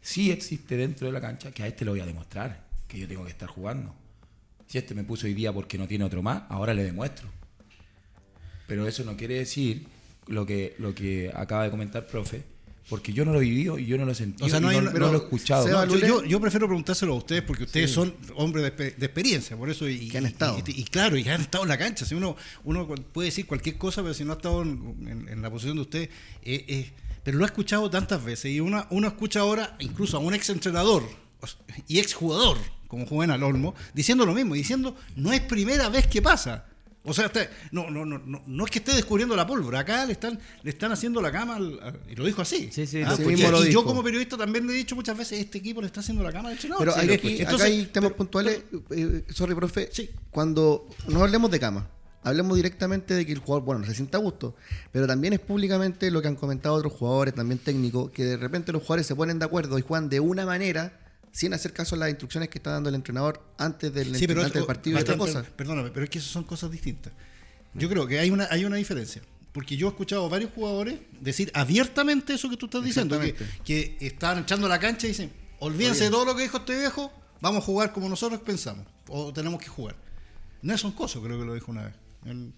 Sí 0.00 0.30
existe 0.30 0.76
dentro 0.76 1.06
de 1.06 1.12
la 1.12 1.20
cancha 1.20 1.50
que 1.50 1.62
a 1.62 1.66
este 1.66 1.84
le 1.84 1.90
voy 1.92 2.00
a 2.00 2.06
demostrar 2.06 2.66
que 2.86 2.98
yo 2.98 3.08
tengo 3.08 3.24
que 3.24 3.30
estar 3.30 3.48
jugando. 3.48 3.94
Si 4.66 4.78
este 4.78 4.94
me 4.94 5.04
puso 5.04 5.26
hoy 5.26 5.34
día 5.34 5.52
porque 5.52 5.78
no 5.78 5.88
tiene 5.88 6.04
otro 6.04 6.22
más, 6.22 6.42
ahora 6.48 6.74
le 6.74 6.84
demuestro. 6.84 7.28
Pero 8.66 8.86
eso 8.86 9.04
no 9.04 9.16
quiere 9.16 9.36
decir 9.36 9.86
lo 10.26 10.46
que, 10.46 10.74
lo 10.78 10.94
que 10.94 11.30
acaba 11.34 11.64
de 11.64 11.70
comentar, 11.70 12.06
profe, 12.06 12.44
porque 12.88 13.12
yo 13.12 13.24
no 13.24 13.32
lo 13.32 13.40
he 13.40 13.44
vivido 13.44 13.78
y 13.78 13.86
yo 13.86 13.96
no 13.96 14.04
lo 14.04 14.12
he 14.12 14.14
sentido 14.14 14.46
O 14.46 14.48
sea, 14.50 14.60
no 14.60 14.70
y 14.70 14.76
hay 14.76 14.80
no, 14.82 14.90
una- 14.90 14.98
no 14.98 15.06
lo 15.12 15.14
he 15.14 15.22
escuchado. 15.24 15.66
Seba, 15.66 15.86
No, 15.86 15.96
yo, 15.96 16.06
yo- 16.06 16.24
yo 16.24 16.40
prefiero 16.40 16.66
preguntárselo 16.66 17.14
a 17.14 17.16
ustedes 17.16 17.42
porque 17.42 17.64
ustedes 17.64 17.90
son 17.90 18.14
hombres 18.36 18.62
de, 18.64 18.76
expe- 18.76 18.96
de 18.96 19.06
experiencia, 19.06 19.56
por 19.56 19.70
eso. 19.70 19.88
Y, 19.88 20.08
Que 20.08 20.18
han 20.18 20.26
estado. 20.26 20.58
Y, 20.66 20.80
y 20.80 20.84
claro, 20.84 21.16
y 21.16 21.26
han 21.28 21.40
estado 21.40 21.64
en 21.64 21.68
la 21.70 21.78
cancha. 21.78 22.04
Si 22.04 22.14
uno, 22.14 22.36
uno 22.64 22.86
puede 22.86 23.28
decir 23.28 23.46
cualquier 23.46 23.78
cosa, 23.78 24.02
pero 24.02 24.12
si 24.14 24.24
no 24.24 24.32
ha 24.32 24.36
estado 24.36 24.62
en, 24.62 25.06
en- 25.08 25.28
en 25.28 25.42
la 25.42 25.50
posición 25.50 25.76
de 25.76 25.82
usted, 25.82 26.02
eh, 26.42 26.64
eh, 26.68 26.92
pero 27.22 27.38
lo 27.38 27.44
ha 27.44 27.46
escuchado 27.46 27.88
tantas 27.88 28.22
veces. 28.22 28.52
Y 28.52 28.60
uno, 28.60 28.86
uno 28.90 29.06
escucha 29.08 29.40
ahora 29.40 29.76
incluso 29.78 30.18
a 30.18 30.20
un 30.20 30.34
ex 30.34 30.50
entrenador 30.50 31.02
y 31.88 31.98
ex 32.00 32.12
jugador, 32.14 32.58
como 32.86 33.06
Juvenal 33.06 33.42
Olmo, 33.42 33.74
diciendo 33.94 34.26
lo 34.26 34.34
mismo, 34.34 34.54
diciendo 34.54 34.94
no 35.16 35.32
es 35.32 35.40
primera 35.40 35.88
vez 35.88 36.06
que 36.06 36.20
pasa. 36.20 36.66
O 37.06 37.12
sea, 37.12 37.26
está- 37.26 37.48
no, 37.70 37.90
no, 37.90 38.06
no, 38.06 38.18
no, 38.18 38.42
no 38.46 38.64
es 38.64 38.70
que 38.70 38.78
esté 38.78 38.92
descubriendo 38.94 39.36
la 39.36 39.46
pólvora, 39.46 39.80
acá 39.80 40.06
le 40.06 40.12
están, 40.12 40.38
le 40.62 40.70
están 40.70 40.90
haciendo 40.90 41.20
la 41.20 41.30
cama, 41.30 41.56
al- 41.56 42.00
y 42.10 42.14
lo 42.14 42.24
dijo 42.24 42.40
así. 42.42 42.70
Sí, 42.72 42.86
sí, 42.86 43.02
Ah, 43.02 43.14
porque- 43.16 43.36
lo 43.36 43.66
y 43.66 43.72
yo 43.72 43.84
como 43.84 44.02
periodista 44.02 44.36
también 44.38 44.66
le 44.66 44.72
he 44.72 44.76
dicho 44.76 44.96
muchas 44.96 45.16
veces, 45.16 45.38
este 45.40 45.58
equipo 45.58 45.80
le 45.82 45.86
está 45.88 46.00
haciendo 46.00 46.22
la 46.22 46.32
cama 46.32 46.48
al. 46.48 46.58
Pero 46.58 46.92
Sí, 46.94 47.00
hay 47.00 47.10
aquí, 47.10 47.34
acá 47.34 47.42
Entonces, 47.42 47.66
hay 47.68 47.86
temas 47.86 48.08
pero- 48.10 48.16
puntuales. 48.16 48.62
eh, 48.90 49.24
sorry, 49.34 49.54
profe. 49.54 49.90
Sí. 49.92 50.10
Cuando 50.30 50.88
no 51.08 51.22
hablemos 51.22 51.50
de 51.50 51.60
cama, 51.60 51.90
hablemos 52.22 52.56
directamente 52.56 53.12
de 53.12 53.26
que 53.26 53.32
el 53.32 53.38
jugador, 53.38 53.64
bueno, 53.66 53.80
no 53.82 53.86
se 53.86 53.94
sienta 53.94 54.16
a 54.16 54.20
gusto, 54.22 54.56
pero 54.90 55.06
también 55.06 55.34
es 55.34 55.40
públicamente 55.40 56.10
lo 56.10 56.22
que 56.22 56.28
han 56.28 56.36
comentado 56.36 56.74
otros 56.76 56.94
jugadores, 56.94 57.34
también 57.34 57.58
técnicos, 57.58 58.10
que 58.12 58.24
de 58.24 58.36
repente 58.38 58.72
los 58.72 58.80
jugadores 58.80 59.06
se 59.06 59.14
ponen 59.14 59.38
de 59.38 59.44
acuerdo 59.44 59.78
y 59.78 59.82
juegan 59.82 60.08
de 60.08 60.20
una 60.20 60.46
manera 60.46 61.00
sin 61.34 61.52
hacer 61.52 61.72
caso 61.72 61.96
a 61.96 61.98
las 61.98 62.10
instrucciones 62.10 62.48
que 62.48 62.58
está 62.58 62.70
dando 62.70 62.88
el 62.90 62.94
entrenador 62.94 63.42
antes 63.58 63.92
del, 63.92 64.14
Sí, 64.14 64.26
pero 64.28 64.40
antes 64.40 64.54
del 64.54 64.66
partido 64.66 64.96
y 64.98 65.02
otra 65.02 65.16
cosa. 65.18 65.42
per- 65.42 65.50
Perdóname, 65.52 65.90
pero 65.90 66.04
es 66.04 66.10
que 66.10 66.18
eso 66.20 66.28
son 66.30 66.44
cosas 66.44 66.70
distintas. 66.70 67.12
Yo 67.74 67.88
creo 67.88 68.06
que 68.06 68.20
hay 68.20 68.30
una, 68.30 68.46
hay 68.52 68.64
una 68.64 68.76
diferencia. 68.76 69.20
Porque 69.52 69.76
yo 69.76 69.88
he 69.88 69.90
escuchado 69.90 70.26
a 70.26 70.28
varios 70.28 70.52
jugadores 70.54 71.00
decir 71.20 71.50
abiertamente 71.54 72.34
eso 72.34 72.48
que 72.48 72.56
tú 72.56 72.66
estás 72.66 72.84
diciendo, 72.84 73.18
que, 73.20 73.34
que 73.64 73.96
estaban 74.00 74.38
echando 74.44 74.66
a 74.66 74.68
la 74.70 74.78
cancha 74.78 75.06
y 75.06 75.10
dicen, 75.10 75.32
olvídense 75.58 76.04
de 76.04 76.10
todo 76.10 76.24
lo 76.24 76.36
que 76.36 76.42
dijo 76.42 76.58
este 76.58 76.78
viejo, 76.78 77.12
vamos 77.40 77.62
a 77.62 77.66
jugar 77.66 77.92
como 77.92 78.08
nosotros 78.08 78.40
pensamos, 78.40 78.86
o 79.08 79.32
tenemos 79.32 79.60
que 79.60 79.66
jugar. 79.68 79.96
Nelson 80.62 80.92
Coso 80.92 81.20
creo 81.22 81.38
que 81.38 81.44
lo 81.44 81.54
dijo 81.54 81.70
una 81.72 81.82
vez. 81.84 81.94
En- 82.26 82.54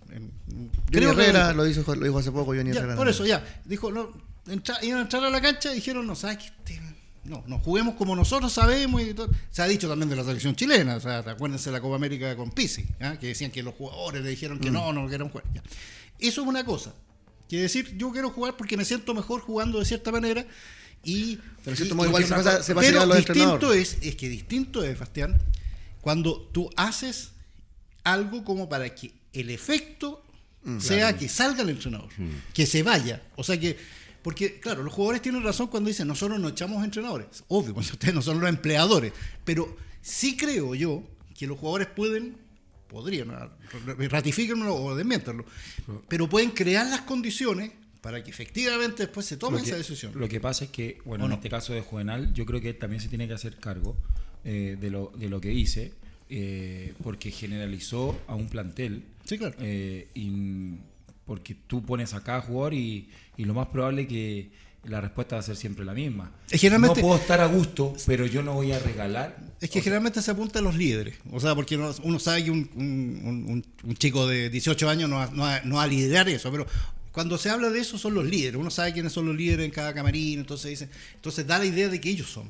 creo 0.91 1.15
que 1.17 1.23
Herrera 1.23 1.53
lo, 1.53 1.67
hizo, 1.67 1.83
lo 1.95 2.05
dijo 2.05 2.19
hace 2.19 2.31
poco, 2.31 2.55
Johnny 2.55 2.73
Ya, 2.73 2.81
Herrera. 2.81 2.97
por 2.97 3.09
eso, 3.09 3.27
ya. 3.27 3.43
Dijo, 3.65 3.91
no, 3.91 4.11
entra- 4.47 4.79
iban 4.83 4.99
a 4.99 5.03
entrar 5.03 5.25
a 5.25 5.31
la 5.31 5.41
cancha 5.41 5.73
y 5.73 5.77
dijeron, 5.77 6.07
no, 6.07 6.15
¿sabes 6.15 6.39
qué? 6.65 6.81
No, 7.29 7.43
no, 7.47 7.59
juguemos 7.59 7.95
como 7.97 8.15
nosotros 8.17 8.53
sabemos 8.53 9.03
y 9.03 9.13
todo. 9.15 9.29
Se 9.51 9.63
ha 9.63 9.67
dicho 9.67 9.89
también 9.89 10.09
de 10.09 10.17
la 10.17 10.25
selección 10.25 10.55
chilena, 10.55 10.97
o 10.97 11.01
sea, 11.01 11.19
acuérdense 11.19 11.71
de 11.71 11.73
la 11.73 11.81
Copa 11.81 11.97
América 11.97 12.35
con 12.37 12.51
Pisi, 12.51 12.87
¿ah? 13.01 13.17
que 13.19 13.29
decían 13.29 13.51
que 13.51 13.63
los 13.63 13.75
jugadores 13.75 14.23
le 14.23 14.31
dijeron 14.31 14.59
que 14.59 14.71
no, 14.71 14.93
no 14.93 15.09
querían 15.09 15.29
jugar. 15.29 15.45
Ya. 15.55 15.63
Eso 16.19 16.43
es 16.43 16.47
una 16.47 16.65
cosa. 16.65 16.95
Quiere 17.49 17.63
decir, 17.65 17.97
yo 17.97 18.11
quiero 18.13 18.31
jugar 18.31 18.57
porque 18.57 18.77
me 18.77 18.85
siento 18.85 19.15
mejor 19.15 19.41
jugando 19.41 19.79
de 19.79 19.85
cierta 19.85 20.11
manera 20.13 20.47
y... 21.05 21.39
Pero 21.65 21.77
y- 21.85 21.89
igual 21.89 22.25
se 22.25 22.35
pasa- 22.35 22.63
se 22.63 22.75
pasa 22.75 22.87
Pero 22.89 23.15
distinto 23.15 23.73
es, 23.73 23.99
es 24.03 24.17
que 24.17 24.29
distinto 24.29 24.83
es, 24.85 24.99
Bastián, 24.99 25.37
cuando 26.01 26.41
tú 26.53 26.71
haces 26.77 27.31
algo 28.05 28.45
como 28.45 28.69
para 28.69 28.95
que 28.95 29.13
el 29.33 29.51
efecto 29.51 30.23
sea 30.81 31.17
que 31.17 31.29
salga 31.29 31.63
el 31.63 31.69
entrenador, 31.71 32.09
que 32.53 32.67
se 32.67 32.83
vaya. 32.83 33.23
O 33.37 33.45
sea 33.45 33.59
que, 33.61 33.77
porque 34.27 34.59
claro, 34.59 34.83
los 34.83 34.93
jugadores 34.93 35.23
tienen 35.23 35.45
razón 35.45 35.69
cuando 35.69 35.87
dicen 35.87 36.09
nosotros 36.09 36.41
no 36.41 36.49
echamos 36.49 36.83
entrenadores. 36.85 37.45
Obvio, 37.47 37.75
ustedes 37.77 38.13
no 38.13 38.23
son 38.23 38.41
los 38.41 38.49
empleadores. 38.49 39.13
Pero 39.45 39.77
sí 40.03 40.37
creo 40.37 40.75
yo 40.75 41.05
que 41.39 41.47
los 41.47 41.57
jugadores 41.57 41.87
pueden, 41.87 42.35
podrían, 42.89 43.31
ah, 43.31 43.49
ratifíquenlo 44.11 44.75
o 44.75 44.97
desmientanlo, 44.97 45.45
pero 46.09 46.29
pueden 46.29 46.51
crear 46.51 46.87
las 46.89 47.03
condiciones 47.03 47.71
para 48.01 48.25
que 48.25 48.31
efectivamente 48.33 49.05
después 49.05 49.27
se 49.27 49.37
tome 49.37 49.59
que- 49.63 49.69
esa 49.69 49.77
decisión. 49.77 50.11
Lo 50.17 50.29
que 50.29 50.41
pasa 50.41 50.65
es 50.65 50.71
que, 50.71 50.99
bueno, 51.05 51.23
¿O 51.23 51.27
en 51.27 51.31
no? 51.31 51.37
este 51.37 51.49
caso 51.49 51.73
de 51.73 51.81
Juvenal, 51.83 52.35
yo 52.35 52.45
creo 52.47 52.61
que 52.61 52.75
también 52.75 53.01
se 53.01 53.09
tiene 53.09 53.29
que 53.29 53.35
hacer 53.35 53.59
cargo 53.59 53.97
eh, 54.45 54.77
de, 54.81 54.91
lo, 54.91 55.13
de 55.17 55.29
lo 55.29 55.41
que 55.41 55.53
hice, 55.53 55.93
eh, 56.31 56.95
porque 57.03 57.31
generalizó 57.31 58.19
a 58.27 58.35
un 58.35 58.49
plantel. 58.49 59.05
Sí, 59.25 59.39
claro. 59.39 59.55
eh, 59.61 60.09
porque 61.27 61.55
tú 61.67 61.85
pones 61.85 62.15
a 62.15 62.23
cada 62.23 62.41
jugador 62.41 62.75
y, 62.75 63.09
y 63.37 63.45
lo 63.45 63.55
más 63.55 63.67
probable 63.69 64.03
es 64.03 64.09
que 64.09 64.51
la 64.85 65.01
respuesta 65.01 65.35
va 65.35 65.41
a 65.41 65.43
ser 65.43 65.57
siempre 65.57 65.85
la 65.85 65.93
misma. 65.95 66.31
Es 66.49 66.61
generalmente- 66.61 67.01
No 67.03 67.09
puedo 67.09 67.21
estar 67.21 67.41
a 67.41 67.47
gusto, 67.47 67.95
pero 68.07 68.25
yo 68.27 68.43
no 68.43 68.55
voy 68.55 68.71
a 68.71 68.79
regalar. 68.79 69.37
Es 69.61 69.69
que 69.69 69.81
generalmente 69.81 70.23
se 70.23 70.31
apunta 70.31 70.61
a 70.61 70.63
los 70.63 70.77
líderes. 70.77 71.17
O 71.33 71.41
sea, 71.41 71.55
porque 71.57 71.77
uno, 71.77 71.93
uno 72.05 72.19
sabe 72.21 72.45
que 72.45 72.51
un, 72.53 72.71
un- 72.77 73.43
un- 73.49 73.65
un 73.83 73.95
chico 73.97 74.29
de 74.29 74.49
18 74.49 74.89
años 74.89 75.11
no 75.11 75.17
va, 75.17 75.27
no 75.33 75.43
va- 75.43 75.61
no 75.65 75.75
va 75.77 75.83
a 75.83 75.87
liderar 75.89 76.29
eso. 76.29 76.53
Pero 76.53 76.67
cuando 77.11 77.37
se 77.39 77.51
habla 77.51 77.71
de 77.71 77.81
eso 77.81 77.99
son 77.99 78.15
los 78.15 78.25
líderes. 78.27 78.61
Uno 78.61 78.71
sabe 78.71 78.93
quiénes 78.93 79.13
son 79.13 79.27
los 79.27 79.35
líderes 79.35 79.65
en 79.65 79.73
cada 79.73 79.93
camarín, 79.93 80.39
entonces 80.39 80.71
dice, 80.71 80.89
entonces 81.17 81.45
da 81.47 81.59
la 81.59 81.65
idea 81.65 81.89
de 81.89 82.01
que 82.01 82.09
ellos 82.11 82.29
son 82.31 82.49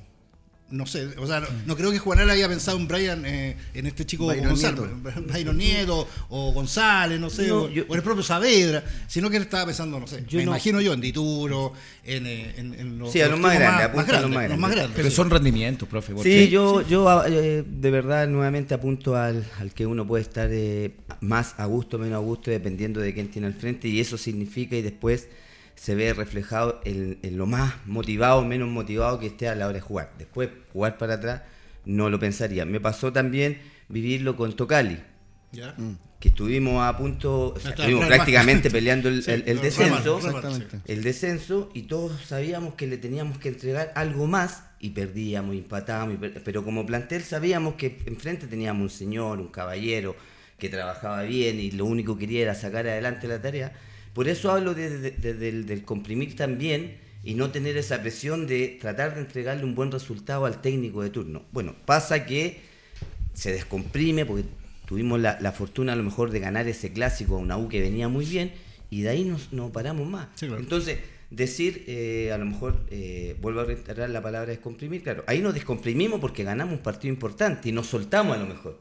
no 0.68 0.84
sé, 0.84 1.06
o 1.18 1.26
sea, 1.28 1.42
no, 1.64 1.76
creo 1.76 1.92
que 1.92 1.98
Juanela 2.00 2.32
haya 2.32 2.48
pensado 2.48 2.76
en 2.76 2.88
Brian, 2.88 3.24
eh, 3.24 3.56
en 3.72 3.86
este 3.86 4.04
chico 4.04 4.26
Byron 4.26 4.48
Gonzalo, 4.48 4.88
Byron 5.32 5.56
Nieto 5.56 6.08
o 6.28 6.52
González, 6.52 7.20
no 7.20 7.30
sé, 7.30 7.46
No, 7.46 7.62
o, 7.62 7.68
yo- 7.70 7.84
o 7.86 7.94
el 7.94 8.02
propio 8.02 8.24
Saavedra, 8.24 8.82
sino 9.06 9.30
que 9.30 9.36
él 9.36 9.44
estaba 9.44 9.66
pensando, 9.66 10.00
no 10.00 10.08
sé, 10.08 10.24
Yo 10.28 10.38
me 10.38 10.44
no- 10.44 10.50
imagino 10.50 10.80
yo 10.80 10.92
en 10.92 11.00
Dituro, 11.00 11.72
en, 12.04 12.26
eh, 12.26 12.54
en, 12.56 12.74
en 12.74 12.98
los, 12.98 13.12
Sí, 13.12 13.20
a 13.20 13.28
los 13.28 13.38
más 13.38 13.54
grandes, 13.56 13.86
apunta 13.86 14.18
a 14.18 14.20
los 14.22 14.30
más 14.30 14.48
los 14.48 14.58
grandes. 14.58 14.70
grandes, 14.76 14.96
Pero 14.96 15.10
sí. 15.10 15.14
son 15.16 15.30
rendimientos, 15.30 15.88
profe. 15.88 16.12
Sí, 16.22 16.48
yo, 16.48 16.82
yo 16.82 17.24
eh, 17.26 17.62
de 17.64 17.90
verdad 17.92 18.26
nuevamente 18.26 18.74
apunto 18.74 19.14
al, 19.16 19.44
al 19.60 19.72
que 19.72 19.86
uno 19.86 20.04
puede 20.04 20.22
estar 20.22 20.48
eh, 20.50 20.96
más 21.20 21.54
a 21.58 21.66
gusto, 21.66 21.96
menos 21.98 22.16
a 22.16 22.18
gusto, 22.18 22.50
dependiendo 22.50 23.00
de 23.00 23.14
quién 23.14 23.28
tiene 23.30 23.46
al 23.46 23.54
frente, 23.54 23.86
y 23.86 24.00
eso 24.00 24.18
significa 24.18 24.74
y 24.76 24.82
después 24.82 25.28
se 25.76 25.94
ve 25.94 26.12
reflejado 26.14 26.80
en, 26.84 27.18
en 27.22 27.36
lo 27.38 27.46
más 27.46 27.74
motivado, 27.86 28.44
menos 28.44 28.68
motivado 28.68 29.20
que 29.20 29.26
esté 29.28 29.48
a 29.48 29.54
la 29.54 29.66
hora 29.66 29.74
de 29.76 29.80
jugar. 29.82 30.12
Después, 30.18 30.48
jugar 30.72 30.98
para 30.98 31.14
atrás, 31.14 31.42
no 31.84 32.10
lo 32.10 32.18
pensaría. 32.18 32.64
Me 32.64 32.80
pasó 32.80 33.12
también 33.12 33.60
vivirlo 33.88 34.36
con 34.36 34.54
Tocali, 34.56 34.98
¿Ya? 35.52 35.74
que 36.18 36.28
estuvimos 36.28 36.82
a 36.82 36.96
punto, 36.96 37.52
o 37.54 37.60
sea, 37.60 37.70
Está, 37.70 37.82
estuvimos 37.84 38.06
prácticamente 38.06 38.70
peleando 38.76 39.08
el, 39.08 39.22
Sí, 39.22 39.30
el- 39.30 39.44
el 39.46 39.56
no, 39.56 39.62
descenso 39.62 40.20
el 40.86 41.02
descenso 41.02 41.70
y 41.74 41.82
todos 41.82 42.20
sabíamos 42.22 42.74
que 42.74 42.86
le 42.86 42.96
teníamos 42.96 43.38
que 43.38 43.48
entregar 43.50 43.92
algo 43.94 44.26
más 44.26 44.64
y 44.80 44.90
perdíamos, 44.90 45.54
y 45.54 45.58
empatábamos, 45.58 46.14
y 46.14 46.16
per- 46.16 46.42
pero 46.42 46.64
como 46.64 46.84
plantel 46.86 47.22
sabíamos 47.22 47.74
que 47.74 47.98
enfrente 48.06 48.46
teníamos 48.46 48.82
un 48.82 48.90
señor, 48.90 49.38
un 49.40 49.48
caballero 49.48 50.16
que 50.58 50.68
trabajaba 50.70 51.22
bien 51.22 51.60
y 51.60 51.70
lo 51.70 51.84
único 51.84 52.14
que 52.16 52.20
quería 52.26 52.42
era 52.42 52.54
sacar 52.54 52.86
adelante 52.88 53.28
la 53.28 53.40
tarea. 53.40 53.72
Por 54.16 54.28
eso 54.28 54.50
hablo 54.50 54.72
de- 54.74 54.98
de- 54.98 55.10
de- 55.10 55.34
del, 55.34 55.66
del 55.66 55.84
comprimir 55.84 56.34
también 56.36 56.96
y 57.22 57.34
no 57.34 57.50
tener 57.50 57.76
esa 57.76 58.00
presión 58.00 58.46
de 58.46 58.78
tratar 58.80 59.14
de 59.14 59.20
entregarle 59.20 59.64
un 59.64 59.74
buen 59.74 59.92
resultado 59.92 60.46
al 60.46 60.62
técnico 60.62 61.02
de 61.02 61.10
turno. 61.10 61.42
Bueno, 61.52 61.74
pasa 61.84 62.24
que 62.24 62.60
se 63.34 63.52
descomprime 63.52 64.24
porque 64.24 64.44
tuvimos 64.86 65.20
la, 65.20 65.38
la 65.42 65.52
fortuna 65.52 65.92
a 65.92 65.96
lo 65.96 66.02
mejor 66.02 66.30
de 66.30 66.40
ganar 66.40 66.66
ese 66.66 66.92
clásico 66.92 67.34
a 67.34 67.38
una 67.38 67.58
U 67.58 67.68
que 67.68 67.80
venía 67.82 68.08
muy 68.08 68.24
bien 68.24 68.52
y 68.88 69.02
de 69.02 69.10
ahí 69.10 69.24
nos, 69.24 69.52
no 69.52 69.70
paramos 69.70 70.08
más. 70.08 70.28
Sí, 70.34 70.46
claro. 70.46 70.62
Entonces, 70.62 70.98
decir, 71.30 71.84
eh, 71.86 72.30
a 72.32 72.38
lo 72.38 72.46
mejor, 72.46 72.80
eh, 72.90 73.36
vuelvo 73.42 73.60
a 73.60 73.64
reiterar 73.64 74.08
la 74.08 74.22
palabra 74.22 74.48
descomprimir, 74.50 75.02
claro, 75.02 75.24
ahí 75.26 75.40
nos 75.40 75.52
descomprimimos 75.52 76.20
porque 76.20 76.42
ganamos 76.42 76.72
un 76.78 76.82
partido 76.82 77.12
importante 77.12 77.68
y 77.68 77.72
nos 77.72 77.88
soltamos 77.88 78.36
a 78.36 78.40
lo 78.40 78.46
mejor, 78.46 78.78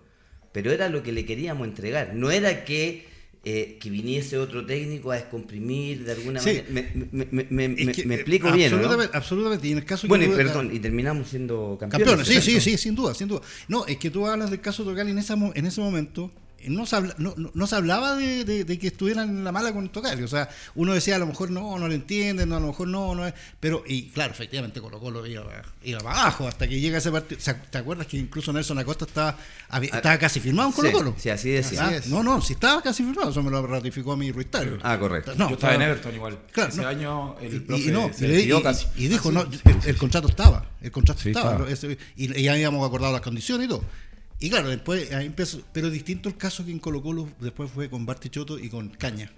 pero 0.54 0.71
era 0.71 0.88
lo 0.88 1.04
que 1.04 1.12
le 1.12 1.26
queríamos 1.26 1.67
entregar, 1.67 2.13
no 2.15 2.32
era 2.32 2.63
que... 2.63 3.13
eh, 3.47 3.77
que 3.79 3.91
viniese 3.91 4.39
otro 4.39 4.65
técnico 4.65 5.12
a 5.12 5.15
descomprimir 5.15 6.03
de 6.03 6.13
alguna 6.13 6.39
Sí. 6.39 6.47
manera. 6.67 6.67
Me, 7.12 7.27
me- 7.31 7.45
me- 7.51 7.69
me- 7.69 7.81
Es 7.91 7.95
que, 7.95 8.05
me 8.05 8.15
explico 8.15 8.51
bien, 8.51 8.73
¿o 8.73 8.77
¿no? 8.77 9.01
absolutamente, 9.13 9.67
y 9.67 9.71
en 9.73 9.77
el 9.77 9.86
caso 9.86 10.01
que 10.03 10.08
Bueno, 10.08 10.25
y 10.25 10.29
perdón, 10.29 10.71
y 10.73 10.79
terminamos 10.79 11.29
siendo 11.29 11.77
campeones. 11.79 12.08
Campeones, 12.08 12.43
sí, 12.43 12.51
sí, 12.53 12.60
sí, 12.60 12.77
sin 12.77 12.95
duda, 12.95 13.13
sin 13.13 13.27
duda. 13.27 13.41
No, 13.67 13.86
es 13.86 13.97
que 13.97 14.10
tú 14.10 14.25
hablas 14.27 14.49
del 14.49 14.62
caso 14.62 14.84
de 14.84 14.89
Tocali 14.91 15.12
en, 15.12 15.19
esa 15.19 15.36
en 15.53 15.65
ese 15.65 15.79
momento. 15.79 16.31
No 16.67 16.86
se, 16.86 16.95
habla- 16.95 17.15
no, 17.17 17.34
no- 17.38 17.51
no 17.54 17.67
se 17.67 17.75
hablaba 17.75 18.15
de, 18.15 18.43
de- 18.45 18.63
de 18.63 18.80
que 18.80 18.88
estuvieran 18.88 19.30
en 19.30 19.43
la 19.43 19.51
mala 19.51 19.73
con 19.73 19.89
Tocali. 19.89 20.23
O 20.23 20.28
sea, 20.28 20.49
uno 20.75 20.93
decía 20.93 21.15
a 21.15 21.19
lo 21.19 21.25
mejor 21.28 21.51
no, 21.51 21.78
no 21.80 21.88
lo 21.88 21.93
entienden, 21.93 22.49
no, 22.49 22.58
a 22.58 22.60
lo 22.60 22.67
mejor 22.67 22.88
no, 22.88 23.13
no 23.15 23.28
es. 23.28 23.34
Pero, 23.60 23.84
y 23.88 24.10
claro, 24.10 24.32
efectivamente 24.34 24.82
Colo 24.82 24.99
Colo 24.99 25.25
iba, 25.25 25.43
iba 25.84 25.99
para 25.99 26.21
abajo 26.21 26.47
hasta 26.47 26.67
que 26.67 26.80
llega 26.80 26.97
ese 26.97 27.12
partido. 27.12 27.39
O 27.39 27.43
sea, 27.43 27.62
¿Te 27.62 27.78
acuerdas 27.78 28.08
que 28.08 28.17
incluso 28.17 28.51
Nelson 28.54 28.78
Acosta 28.80 29.06
estaba, 29.06 29.38
había- 29.69 29.91
Ah, 29.93 29.97
estaba 29.97 30.17
casi 30.17 30.39
firmado 30.39 30.69
en 30.69 30.73
Colo 30.75 30.91
Colo? 30.91 31.13
Sí, 31.17 31.23
sí, 31.23 31.30
así 31.30 31.49
decía. 31.49 31.82
Ah, 31.84 31.88
Así 31.88 31.95
es. 31.95 32.08
no, 32.08 32.23
no, 32.23 32.41
si 32.41 32.54
estaba 32.54 32.82
casi 32.82 33.04
firmado, 33.04 33.30
eso 33.32 33.43
me 33.43 33.51
lo 33.51 33.65
ratificó 33.67 34.13
a 34.13 34.17
mi 34.17 34.32
Ruiz 34.32 34.49
Tagle. 34.51 34.80
Ah, 34.84 34.97
correcto. 34.99 35.34
No, 35.38 35.49
yo 35.49 35.56
estaba 35.56 35.75
en. 35.75 35.82
Everton 35.84 36.15
igual. 36.15 36.39
Claro, 36.51 36.69
Ese 36.71 36.82
no. 36.82 36.88
año 36.88 37.39
el 37.39 37.56
Y- 37.56 37.60
profe 37.60 37.84
y, 37.84 37.88
no, 37.91 38.12
se 38.13 38.28
y 38.28 38.51
y- 38.51 38.62
casi. 38.63 38.88
y 38.95 39.08
dijo, 39.08 39.30
Ah, 39.30 39.32
no, 39.34 39.51
sí. 39.51 39.60
el, 39.65 39.89
el 39.89 39.97
contrato 39.97 40.28
estaba, 40.28 40.65
el 40.82 40.91
contrato 40.91 41.21
Sí, 41.21 41.30
estaba, 41.30 41.67
estaba. 41.69 41.93
y 42.15 42.41
ya 42.43 42.54
habíamos 42.54 42.86
acordado 42.88 43.12
las 43.13 43.21
condiciones 43.21 43.65
y 43.65 43.69
todo. 43.69 43.84
Y 44.39 44.50
claro, 44.50 44.69
después 44.69 45.12
ahí 45.13 45.26
empezó, 45.28 45.62
pero 45.71 45.89
distinto 45.89 46.28
el 46.30 46.38
caso 46.38 46.65
que 46.65 46.71
en 46.71 46.80
Colo 46.80 47.02
Colo 47.02 47.30
después 47.39 47.71
fue 47.71 47.89
con 47.89 48.06
Bartichotto 48.06 48.60
y 48.60 48.69
con 48.69 48.89
Caña, 48.89 49.32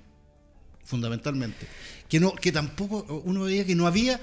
fundamentalmente. 0.83 1.67
Que 2.09 2.19
no, 2.19 2.33
que 2.33 2.51
tampoco 2.51 3.05
uno 3.25 3.43
veía 3.43 3.65
que 3.65 3.75
no 3.75 3.85
había. 3.87 4.19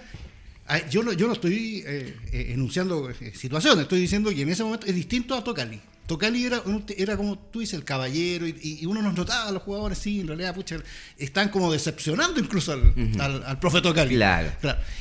ah, 0.67 0.87
Yo 0.89 1.03
no, 1.03 1.13
yo 1.13 1.27
no 1.27 1.35
estoy 1.35 1.85
eh, 1.87 2.17
eh, 2.33 2.47
enunciando 2.55 3.09
eh, 3.11 3.33
situaciones, 3.35 3.83
estoy 3.83 4.01
diciendo 4.01 4.31
que 4.31 4.43
en 4.43 4.49
ese 4.49 4.65
momento 4.65 4.87
es 4.87 4.95
distinto 4.95 5.35
a 5.35 5.45
Tocali. 5.45 5.81
Tocali 6.07 6.45
era, 6.45 6.63
era 6.99 7.17
como 7.17 7.39
tú 7.39 7.61
dices, 7.61 7.75
el 7.79 7.85
caballero, 7.85 8.47
y, 8.47 8.81
y 8.83 8.85
uno 8.85 9.01
nos 9.01 9.15
notaba, 9.15 9.51
los 9.53 9.63
jugadores, 9.63 9.97
sí, 9.97 10.21
en 10.21 10.27
realidad, 10.27 10.55
pucha, 10.55 10.77
están 11.17 11.49
como 11.49 11.73
decepcionando 11.73 12.39
incluso 12.41 12.73
al, 12.73 12.93
al, 13.21 13.43
al 13.45 13.59
profe 13.59 13.81
Tocali. 13.81 14.17
Claro. 14.17 14.53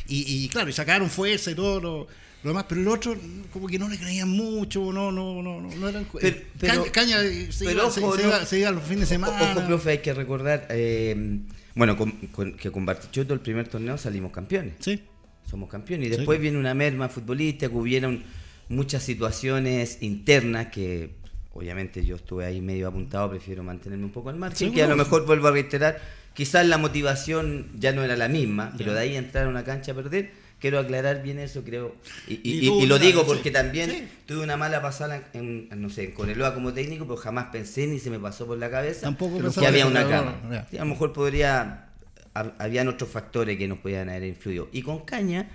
Y, 0.08 0.46
y 0.46 0.48
claro, 0.48 0.70
y 0.70 0.74
sacaron 0.74 1.10
fuerza 1.10 1.52
y 1.52 1.56
todo 1.56 1.82
lo, 1.82 2.08
lo 2.44 2.50
demás, 2.50 2.66
pero 2.68 2.82
el 2.82 2.88
otro 2.88 3.16
como 3.52 3.68
que 3.68 3.80
no 3.80 3.88
le 3.88 3.98
creían 3.98 4.30
mucho, 4.30 4.92
no, 4.92 5.12
no, 5.12 5.42
no, 5.42 5.62
no, 5.62 5.70
no 5.76 5.88
eran 5.90 6.06
Pero- 6.20 6.38
pero- 6.60 6.74
Caña, 6.84 6.92
Caña, 6.92 7.22
eh, 7.22 7.52
se, 7.52 7.66
pero 7.66 7.84
iba, 7.84 7.92
se- 7.92 8.02
ojo, 8.02 8.16
se 8.18 8.24
no- 8.24 8.28
iba- 8.30 8.46
se 8.46 8.60
iba 8.60 8.72
los 8.72 8.84
fines 8.84 9.02
de 9.02 9.16
semana. 9.16 9.52
Ojo, 9.56 9.66
profe, 9.66 9.90
hay 9.92 9.98
que 10.00 10.14
recordar, 10.14 10.68
eh, 10.70 11.40
bueno, 11.76 11.96
con- 11.98 12.12
con- 12.32 12.54
que 12.58 12.70
con 12.72 12.86
Bartichotto 12.86 13.34
el 13.34 13.40
primer 13.40 13.68
torneo 13.68 13.98
salimos 13.98 14.32
campeones. 14.32 14.74
Sí. 14.80 15.02
Somos 15.50 15.70
campeones. 15.70 16.08
Y 16.08 16.10
después 16.10 16.40
viene 16.40 16.58
una 16.58 16.74
merma 16.74 17.10
futbolística, 17.10 17.70
que 17.70 17.76
hubieron 17.76 18.24
muchas 18.70 19.04
situaciones 19.04 20.00
internas 20.02 20.68
que 20.68 21.12
obviamente 21.54 22.04
yo 22.04 22.16
estuve 22.16 22.46
ahí 22.46 22.62
medio 22.62 22.88
apuntado, 22.88 23.30
prefiero 23.30 23.64
mantenerme 23.64 24.06
un 24.06 24.12
poco 24.12 24.30
al 24.30 24.36
margen, 24.38 24.70
Sí, 24.70 24.74
que 24.74 24.82
a 24.84 24.88
lo 24.88 24.96
mejor 24.96 25.26
vuelvo 25.28 25.48
a 25.50 25.52
reiterar, 25.52 26.02
quizás 26.34 26.66
la 26.66 26.80
motivación 26.80 27.68
ya 27.78 27.92
no 27.92 28.04
era 28.04 28.18
la 28.18 28.28
misma, 28.28 28.74
pero 28.78 28.94
de 28.94 29.00
ahí 29.02 29.16
entrar 29.16 29.46
a 29.46 29.50
una 29.50 29.64
cancha 29.64 29.92
a 29.92 29.96
perder, 29.96 30.32
quiero 30.64 30.80
aclarar 30.80 31.22
bien 31.22 31.40
eso, 31.40 31.62
creo, 31.66 31.94
y, 32.26 32.36
y- 32.36 32.40
Y 32.44 32.60
y- 32.60 32.68
tú, 32.68 32.80
y 32.84 32.86
lo 32.86 32.98
digo 32.98 33.20
sí. 33.20 33.26
porque 33.28 33.52
también 33.52 33.90
Sí. 33.92 34.08
tuve 34.26 34.40
una 34.44 34.56
mala 34.56 34.82
pasada 34.82 35.22
en, 35.34 35.68
en, 35.70 35.82
no 35.82 35.90
sé, 35.90 36.06
en 36.06 36.12
Coreloa 36.14 36.54
como 36.54 36.72
técnico, 36.72 37.04
pero 37.04 37.18
jamás 37.18 37.48
pensé 37.52 37.86
ni 37.86 38.00
se 38.00 38.10
me 38.10 38.18
pasó 38.18 38.48
por 38.48 38.58
la 38.58 38.72
cabeza 38.72 39.02
Tampoco 39.02 39.40
que 39.60 39.68
había 39.68 39.86
una 39.86 40.08
cama. 40.08 40.66
Sí, 40.72 40.78
a 40.78 40.86
lo 40.86 40.86
mejor 40.92 41.12
podría, 41.12 41.90
hab- 42.34 42.54
habían 42.60 42.88
otros 42.88 43.10
factores 43.10 43.58
que 43.58 43.68
nos 43.68 43.80
podían 43.80 44.08
haber 44.10 44.24
influido. 44.24 44.70
Y 44.72 44.84
con 44.84 45.02
Caña, 45.02 45.50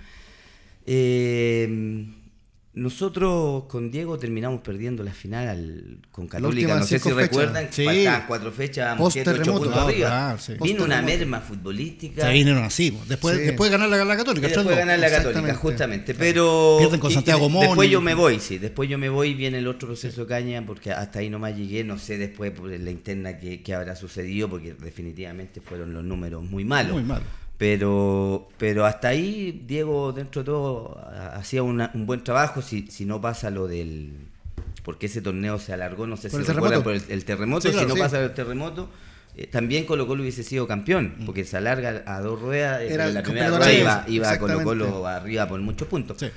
eh, 0.85 2.05
nosotros 2.73 3.63
con 3.65 3.91
Diego 3.91 4.17
terminamos 4.19 4.61
perdiendo 4.61 5.03
la 5.03 5.11
final 5.11 5.47
al- 5.47 5.97
con 6.11 6.27
Católica. 6.27 6.77
No 6.77 6.83
sé 6.85 6.99
si 6.99 7.09
fechas. 7.09 7.15
recuerdan, 7.17 7.67
Sí. 7.71 7.83
faltaban 7.83 8.23
cuatro 8.27 8.51
fechas, 8.51 8.97
Post 8.97 9.13
siete, 9.13 9.31
ocho 9.31 9.53
puntos 9.53 9.73
Ah, 9.75 9.83
arriba. 9.85 10.37
sí. 10.39 10.53
Vino 10.61 10.83
una 10.85 11.01
merma 11.01 11.41
futbolística. 11.41 12.21
Se 12.27 12.31
vinieron 12.31 12.63
así. 12.63 12.97
Después, 13.07 13.37
Sí. 13.37 13.43
después 13.43 13.69
de 13.71 13.77
ganar 13.77 13.89
la, 13.89 14.05
la 14.05 14.17
Católica. 14.17 14.47
Y 14.47 14.49
después 14.51 14.67
3-2. 14.67 14.77
ganar 14.77 14.99
la 14.99 15.09
Católica, 15.09 15.55
justamente. 15.55 16.13
Pero. 16.13 16.77
Pierden 16.79 16.99
con 16.99 17.11
Santiago 17.11 17.49
Moni. 17.49 17.67
Después 17.67 17.89
yo 17.89 18.01
me 18.01 18.13
voy, 18.13 18.39
sí. 18.39 18.57
Después 18.59 18.87
yo 18.89 18.97
me 18.97 19.09
voy 19.09 19.29
y 19.29 19.33
viene 19.33 19.57
el 19.57 19.67
otro 19.67 19.87
proceso 19.89 20.21
de 20.21 20.27
caña, 20.27 20.63
porque 20.65 20.91
hasta 20.91 21.19
ahí 21.19 21.29
nomás 21.29 21.55
llegué. 21.57 21.83
No 21.83 21.97
sé 21.97 22.17
después 22.17 22.51
por 22.51 22.69
la 22.69 22.91
interna 22.91 23.37
que, 23.39 23.61
que 23.63 23.73
habrá 23.73 23.95
sucedido, 23.95 24.47
porque 24.49 24.73
definitivamente 24.75 25.59
fueron 25.59 25.93
los 25.93 26.03
números 26.03 26.43
muy 26.43 26.63
malos. 26.65 26.93
Muy 26.93 27.03
mal. 27.03 27.23
Pero, 27.59 28.47
pero 28.57 28.85
hasta 28.85 29.09
ahí 29.09 29.63
Diego, 29.67 30.13
dentro 30.13 30.41
de 30.41 30.45
todo, 30.45 30.97
ha- 30.97 31.35
hacía 31.35 31.61
una- 31.61 31.91
un 31.93 32.05
buen 32.05 32.23
trabajo. 32.23 32.61
Si, 32.61 32.87
si 32.87 33.05
no 33.05 33.19
pasa 33.21 33.49
lo 33.51 33.67
del. 33.67 34.13
Porque 34.83 35.07
ese 35.07 35.21
torneo 35.21 35.59
se 35.59 35.73
alargó, 35.73 36.07
no 36.07 36.15
sé 36.17 36.29
Por 36.29 36.43
si 36.45 36.51
recuerdan 36.51 36.81
por 36.83 36.93
el, 36.95 37.03
el 37.09 37.25
terremoto. 37.25 37.61
Sí, 37.67 37.73
claro, 37.73 37.85
si 37.85 37.89
no 37.89 37.95
sí. 37.95 38.01
pasa 38.01 38.23
el 38.23 38.33
terremoto, 38.33 38.89
eh, 39.35 39.45
también 39.45 39.83
Colo 39.85 40.07
Colo 40.07 40.21
hubiese 40.23 40.41
sido 40.43 40.67
campeón, 40.67 41.15
porque 41.25 41.43
se 41.43 41.57
alarga 41.57 42.01
a 42.07 42.21
dos 42.21 42.41
ruedas. 42.41 42.81
eh, 42.81 42.93
Era 42.93 43.07
la 43.09 43.21
primera 43.21 43.49
rueda 43.49 43.71
iba, 43.73 44.05
iba 44.07 44.39
Colo 44.39 44.63
Colo 44.63 45.05
arriba 45.05 45.45
por 45.47 45.59
muchos 45.59 45.87
puntos. 45.89 46.17
Sí. 46.17 46.27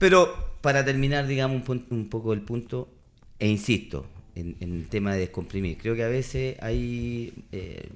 Pero 0.00 0.34
para 0.62 0.84
terminar, 0.84 1.28
digamos, 1.28 1.66
un, 1.68 1.86
un 1.90 2.08
poco 2.10 2.32
el 2.32 2.40
punto, 2.40 2.88
e 3.38 3.46
insisto 3.48 4.04
en, 4.34 4.56
en 4.58 4.72
el 4.74 4.88
tema 4.88 5.14
de 5.14 5.20
descomprimir, 5.20 5.78
creo 5.78 5.94
que 5.94 6.02
a 6.02 6.08
veces 6.08 6.56
hay, 6.60 7.32
eh, 7.52 7.88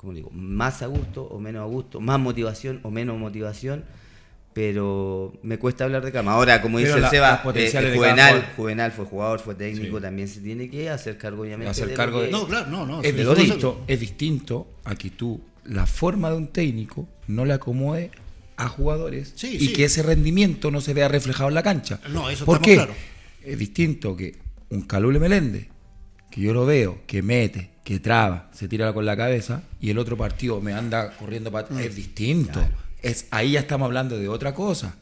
¿cómo 0.00 0.14
digo?, 0.14 0.30
más 0.32 0.80
a 0.80 0.86
gusto 0.86 1.24
o 1.24 1.38
menos 1.38 1.60
a 1.60 1.66
gusto, 1.66 2.00
más 2.00 2.18
motivación 2.18 2.80
o 2.84 2.90
menos 2.90 3.18
motivación, 3.18 3.84
pero 4.54 5.32
me 5.42 5.58
cuesta 5.58 5.84
hablar 5.84 6.02
de 6.04 6.10
cama. 6.10 6.32
Ahora, 6.32 6.62
como 6.62 6.78
Pero 6.78 6.88
dice 6.96 7.04
el 7.04 7.10
Seba, 7.10 7.42
eh, 7.54 7.92
Juvenal. 7.94 8.52
Juvenal 8.56 8.92
fue 8.92 9.04
jugador, 9.04 9.40
fue 9.40 9.54
técnico, 9.54 9.98
Sí. 9.98 10.02
también 10.02 10.26
se 10.26 10.40
tiene 10.40 10.68
que 10.70 10.88
hacer 10.90 11.18
cargo, 11.18 11.42
obviamente. 11.42 11.70
Hacer 11.70 11.88
de 11.88 11.94
cargo 11.94 12.22
de- 12.22 12.30
No, 12.30 12.46
claro, 12.46 12.66
no, 12.70 12.86
no. 12.86 13.02
Es 13.02 13.14
distinto, 13.14 13.84
es 13.86 14.00
distinto 14.00 14.66
a 14.84 14.94
que 14.94 15.10
tú 15.10 15.40
la 15.66 15.86
forma 15.86 16.30
de 16.30 16.36
un 16.36 16.48
técnico 16.48 17.06
no 17.28 17.44
le 17.44 17.52
acomode 17.52 18.10
a 18.56 18.68
jugadores 18.68 19.32
Sí, 19.36 19.56
y 19.56 19.66
sí. 19.68 19.72
que 19.74 19.84
ese 19.84 20.02
rendimiento 20.02 20.70
no 20.70 20.80
se 20.80 20.94
vea 20.94 21.08
reflejado 21.08 21.48
en 21.50 21.54
la 21.54 21.62
cancha. 21.62 22.00
No, 22.10 22.28
eso 22.30 22.44
¿Por 22.46 22.56
estamos 22.56 22.60
qué? 22.66 22.74
claros. 22.74 22.96
Es 23.44 23.58
distinto 23.58 24.16
que 24.16 24.36
un 24.70 24.82
Calule 24.82 25.18
Meléndez, 25.20 25.68
que 26.30 26.40
yo 26.40 26.52
lo 26.54 26.64
veo, 26.66 27.00
que 27.06 27.22
mete, 27.22 27.70
que 27.84 27.98
traba, 28.00 28.50
se 28.52 28.68
tira 28.68 28.92
con 28.92 29.04
la 29.06 29.16
cabeza, 29.16 29.62
y 29.80 29.90
el 29.90 29.98
otro 29.98 30.16
partido 30.16 30.60
me 30.60 30.72
anda 30.72 31.16
corriendo 31.16 31.50
para 31.50 31.68
Es 31.80 31.96
distinto. 31.96 32.60
Es, 33.02 33.26
ahí 33.30 33.52
ya 33.52 33.60
estamos 33.60 33.86
hablando 33.86 34.16
de 34.18 34.28
otra 34.28 34.54
cosa. 34.54 34.94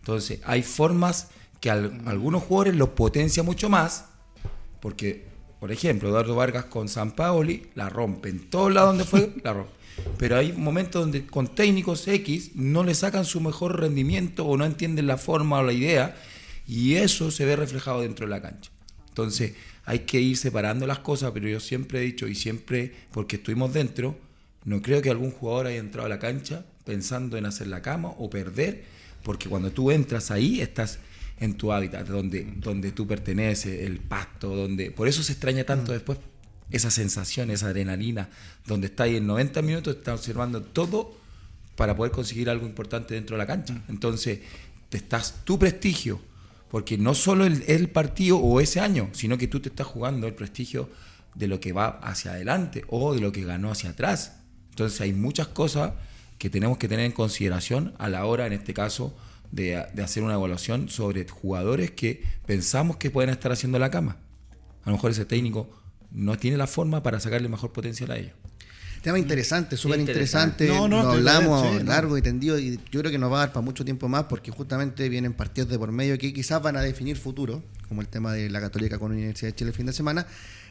Entonces, 0.00 0.40
hay 0.44 0.62
formas 0.62 1.28
que 1.60 1.70
al- 1.70 2.00
algunos 2.06 2.42
jugadores 2.44 2.74
los 2.76 2.90
potencia 2.90 3.42
mucho 3.42 3.68
más, 3.68 4.06
porque 4.80 5.30
Por 5.60 5.70
ejemplo, 5.70 6.08
Eduardo 6.08 6.34
Vargas 6.34 6.64
con 6.64 6.88
San 6.88 7.12
Paoli 7.12 7.68
la 7.76 7.88
rompe. 7.88 8.30
En 8.30 8.50
todos 8.50 8.72
lados 8.72 8.88
donde 8.90 9.04
fue, 9.04 9.32
la 9.44 9.52
rompe. 9.52 9.70
Pero 10.18 10.36
hay 10.36 10.52
momentos 10.52 11.02
donde 11.02 11.24
con 11.24 11.54
técnicos 11.54 12.08
X 12.08 12.50
no 12.56 12.82
le 12.82 12.96
sacan 12.96 13.24
su 13.24 13.40
mejor 13.40 13.78
rendimiento 13.78 14.44
o 14.44 14.56
no 14.56 14.64
entienden 14.64 15.06
la 15.06 15.18
forma 15.18 15.60
o 15.60 15.62
la 15.62 15.72
idea 15.72 16.16
y 16.66 16.94
eso 16.94 17.30
se 17.30 17.44
ve 17.44 17.54
reflejado 17.54 18.00
dentro 18.00 18.26
de 18.26 18.30
la 18.30 18.42
cancha. 18.42 18.72
Entonces 19.10 19.52
hay 19.84 20.00
que 20.00 20.20
ir 20.20 20.36
separando 20.36 20.86
las 20.86 21.00
cosas, 21.00 21.32
pero 21.32 21.48
yo 21.48 21.60
siempre 21.60 22.00
he 22.00 22.02
dicho 22.02 22.28
y 22.28 22.34
siempre, 22.34 22.92
porque 23.10 23.36
estuvimos 23.36 23.72
dentro, 23.72 24.16
no 24.64 24.80
creo 24.80 25.02
que 25.02 25.10
algún 25.10 25.32
jugador 25.32 25.66
haya 25.66 25.78
entrado 25.78 26.06
a 26.06 26.08
la 26.08 26.18
cancha 26.18 26.64
pensando 26.84 27.36
en 27.36 27.46
hacer 27.46 27.66
la 27.66 27.82
cama 27.82 28.08
o 28.08 28.30
perder, 28.30 28.84
porque 29.22 29.48
cuando 29.48 29.70
tú 29.70 29.90
entras 29.90 30.30
ahí 30.30 30.60
estás 30.60 30.98
en 31.40 31.54
tu 31.54 31.72
hábitat, 31.72 32.06
donde, 32.06 32.46
donde 32.56 32.92
tú 32.92 33.06
perteneces, 33.06 33.82
el 33.82 33.98
pasto, 33.98 34.54
donde... 34.54 34.90
Por 34.90 35.08
eso 35.08 35.22
se 35.22 35.32
extraña 35.32 35.64
tanto 35.64 35.90
mm. 35.90 35.94
después 35.94 36.18
esa 36.70 36.90
sensación, 36.90 37.50
esa 37.50 37.66
adrenalina, 37.66 38.28
donde 38.66 38.86
está 38.86 39.04
ahí 39.04 39.16
en 39.16 39.26
90 39.26 39.62
minutos, 39.62 39.96
está 39.96 40.14
observando 40.14 40.62
todo 40.62 41.16
para 41.76 41.96
poder 41.96 42.12
conseguir 42.12 42.48
algo 42.48 42.66
importante 42.66 43.14
dentro 43.14 43.34
de 43.36 43.38
la 43.38 43.46
cancha. 43.46 43.74
Mm. 43.74 43.82
Entonces, 43.88 44.40
te 44.88 44.98
estás 44.98 45.44
tu 45.44 45.58
prestigio, 45.58 46.20
porque 46.72 46.96
no 46.96 47.14
solo 47.14 47.44
el, 47.44 47.62
el 47.66 47.90
partido 47.90 48.38
o 48.38 48.58
ese 48.58 48.80
año, 48.80 49.10
sino 49.12 49.36
que 49.36 49.46
tú 49.46 49.60
te 49.60 49.68
estás 49.68 49.86
jugando 49.86 50.26
el 50.26 50.32
prestigio 50.32 50.88
de 51.34 51.46
lo 51.46 51.60
que 51.60 51.74
va 51.74 52.00
hacia 52.02 52.32
adelante 52.32 52.84
o 52.88 53.14
de 53.14 53.20
lo 53.20 53.30
que 53.30 53.44
ganó 53.44 53.70
hacia 53.70 53.90
atrás. 53.90 54.38
Entonces 54.70 54.98
hay 55.02 55.12
muchas 55.12 55.48
cosas 55.48 55.92
que 56.38 56.48
tenemos 56.48 56.78
que 56.78 56.88
tener 56.88 57.04
en 57.04 57.12
consideración 57.12 57.92
a 57.98 58.08
la 58.08 58.24
hora, 58.24 58.46
en 58.46 58.54
este 58.54 58.72
caso, 58.72 59.14
de, 59.50 59.76
hacer 59.76 60.22
una 60.22 60.32
evaluación 60.32 60.88
sobre 60.88 61.28
jugadores 61.28 61.90
que 61.90 62.22
pensamos 62.46 62.96
que 62.96 63.10
pueden 63.10 63.28
estar 63.28 63.52
haciendo 63.52 63.78
la 63.78 63.90
cama. 63.90 64.16
A 64.84 64.88
lo 64.88 64.96
mejor 64.96 65.10
ese 65.10 65.26
técnico 65.26 65.70
no 66.10 66.38
tiene 66.38 66.56
la 66.56 66.66
forma 66.66 67.02
para 67.02 67.20
sacarle 67.20 67.50
mejor 67.50 67.72
potencial 67.72 68.12
a 68.12 68.16
ellos. 68.16 68.32
Tema 69.02 69.18
interesante, 69.18 69.76
súper 69.76 69.98
interesante. 69.98 70.68
No, 70.68 70.86
no, 70.86 71.00
hablamos 71.00 71.82
largo 71.82 72.16
y 72.16 72.22
tendido 72.22 72.56
y 72.56 72.78
yo 72.90 73.00
creo 73.00 73.10
que 73.10 73.18
nos 73.18 73.32
va 73.32 73.36
a 73.36 73.40
dar 73.40 73.52
para 73.52 73.64
mucho 73.64 73.84
tiempo 73.84 74.08
más 74.08 74.24
porque 74.24 74.52
justamente 74.52 75.08
vienen 75.08 75.32
partidos 75.32 75.68
de 75.70 75.78
por 75.78 75.90
medio 75.90 76.16
que 76.18 76.32
quizás 76.32 76.62
van 76.62 76.76
a 76.76 76.82
definir 76.82 77.16
futuro, 77.16 77.64
como 77.88 78.00
el 78.00 78.06
tema 78.06 78.32
de 78.32 78.48
la 78.48 78.60
Católica 78.60 79.00
con 79.00 79.10
la 79.10 79.16
Universidad 79.16 79.50
de 79.50 79.56
Chile 79.56 79.70
el 79.70 79.76
fin 79.76 79.86
de 79.86 79.92
semana. 79.92 80.24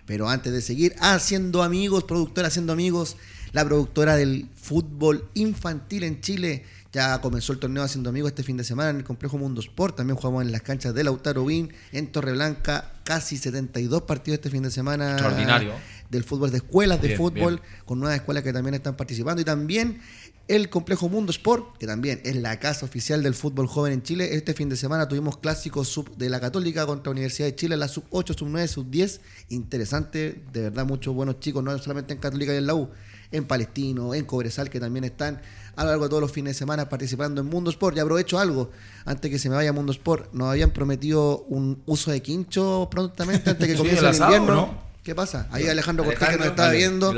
Pero 0.05 0.29
antes 0.29 0.53
de 0.53 0.61
seguir 0.61 0.95
haciendo 0.99 1.61
amigos, 1.61 2.05
productora 2.05 2.47
haciendo 2.47 2.71
amigos, 2.71 3.17
la 3.51 3.65
productora 3.65 4.15
del 4.15 4.47
fútbol 4.55 5.29
infantil 5.33 6.03
en 6.03 6.21
Chile, 6.21 6.63
ya 6.93 7.19
comenzó 7.21 7.53
el 7.53 7.59
torneo 7.59 7.83
haciendo 7.83 8.09
amigos 8.09 8.31
este 8.31 8.43
fin 8.43 8.57
de 8.57 8.63
semana 8.63 8.89
en 8.91 8.97
el 8.97 9.03
complejo 9.03 9.37
Mundo 9.37 9.59
Sport. 9.61 9.97
También 9.97 10.17
jugamos 10.17 10.43
en 10.43 10.51
las 10.51 10.61
canchas 10.61 10.93
de 10.93 11.03
Lautaro 11.03 11.43
Win, 11.43 11.73
en 11.91 12.11
Torreblanca. 12.11 12.93
Casi 13.03 13.37
72 13.37 14.03
partidos 14.03 14.39
este 14.39 14.49
fin 14.49 14.63
de 14.63 14.71
semana. 14.71 15.11
Extraordinario. 15.11 15.73
Del 16.11 16.23
fútbol, 16.23 16.51
de 16.51 16.57
escuelas 16.57 17.01
de 17.01 17.15
fútbol, 17.15 17.61
con 17.85 17.99
nuevas 17.99 18.17
escuelas 18.17 18.43
que 18.43 18.53
también 18.53 18.75
están 18.75 18.95
participando. 18.95 19.41
Y 19.41 19.45
también 19.45 20.01
el 20.47 20.69
complejo 20.69 21.07
Mundo 21.07 21.31
Sport, 21.31 21.77
que 21.77 21.87
también 21.87 22.19
es 22.25 22.35
la 22.35 22.59
casa 22.59 22.85
oficial 22.85 23.23
del 23.23 23.33
fútbol 23.33 23.67
joven 23.67 23.93
en 23.93 24.03
Chile. 24.03 24.35
Este 24.35 24.53
fin 24.53 24.67
de 24.67 24.75
semana 24.75 25.07
tuvimos 25.07 25.37
clásicos 25.37 25.87
sub 25.87 26.13
de 26.17 26.29
la 26.29 26.41
Católica 26.41 26.85
contra 26.85 27.05
la 27.09 27.11
Universidad 27.11 27.47
de 27.47 27.55
Chile, 27.55 27.77
la 27.77 27.87
sub 27.87 28.03
8, 28.09 28.33
sub 28.33 28.49
9, 28.49 28.67
sub 28.67 28.89
10. 28.89 29.21
Interesante, 29.47 30.43
de 30.51 30.61
verdad, 30.63 30.85
muchos 30.85 31.15
buenos 31.15 31.39
chicos, 31.39 31.63
no 31.63 31.77
solamente 31.77 32.13
en 32.13 32.19
Católica 32.19 32.53
y 32.53 32.57
en 32.57 32.67
la 32.67 32.75
U, 32.75 32.89
en 33.31 33.45
Palestino, 33.45 34.13
en 34.13 34.25
Cobresal, 34.25 34.69
que 34.69 34.81
también 34.81 35.05
están 35.05 35.41
a 35.77 35.83
lo 35.85 35.91
largo 35.91 36.03
de 36.03 36.09
todos 36.09 36.21
los 36.21 36.31
fines 36.33 36.55
de 36.55 36.59
semana 36.59 36.89
participando 36.89 37.39
en 37.39 37.47
Mundo 37.47 37.69
Sport. 37.69 37.95
Y 37.95 38.01
aprovecho 38.01 38.37
algo, 38.37 38.71
antes 39.05 39.31
que 39.31 39.39
se 39.39 39.47
me 39.47 39.55
vaya 39.55 39.71
Mundo 39.71 39.93
Sport, 39.93 40.33
nos 40.33 40.49
habían 40.49 40.71
prometido 40.71 41.45
un 41.47 41.81
uso 41.85 42.11
de 42.11 42.21
quincho 42.21 42.89
prontamente 42.91 43.51
antes 43.51 43.67
que 43.67 43.75
comience 43.77 44.05
el, 44.05 44.15
invierno. 44.15 44.90
¿Qué 45.03 45.15
pasa? 45.15 45.47
Ahí 45.49 45.67
Alejandro 45.67 46.05
Cortés 46.05 46.29
que 46.29 46.37
nos 46.37 46.47
está 46.47 46.69
viendo. 46.69 47.11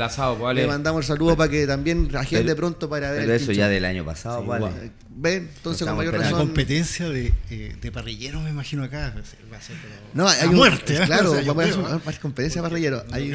Le 0.54 0.66
mandamos 0.66 1.04
el 1.04 1.06
saludo 1.06 1.36
para 1.36 1.50
que 1.50 1.66
también 1.66 2.08
agende 2.16 2.54
pronto 2.56 2.88
para 2.88 3.10
ver. 3.10 3.20
Pero 3.22 3.34
eso 3.34 3.52
ya 3.52 3.68
del 3.68 3.84
año 3.84 4.04
pasado, 4.04 4.44
vale. 4.44 4.92
Ven, 5.16 5.50
entonces 5.54 5.86
con 5.86 5.96
mayor 5.96 6.14
razón. 6.14 6.32
La 6.32 6.38
competencia 6.38 7.08
de, 7.08 7.32
eh, 7.50 7.76
de 7.80 7.92
parrillero, 7.92 8.40
me 8.40 8.50
imagino 8.50 8.82
acá. 8.82 9.14
Va 9.52 9.58
a 9.58 9.60
ser 9.60 9.76
no, 10.12 10.26
hay 10.26 10.48
un, 10.48 10.56
muerte. 10.56 10.96
¿eh? 10.96 11.02
Claro, 11.04 11.34
vamos 11.46 11.64
a 11.64 11.68
hacer 11.68 11.78
una 11.78 12.00
competencia 12.20 12.60
de 12.62 12.68
parrillero. 12.68 13.04
Hay, 13.12 13.30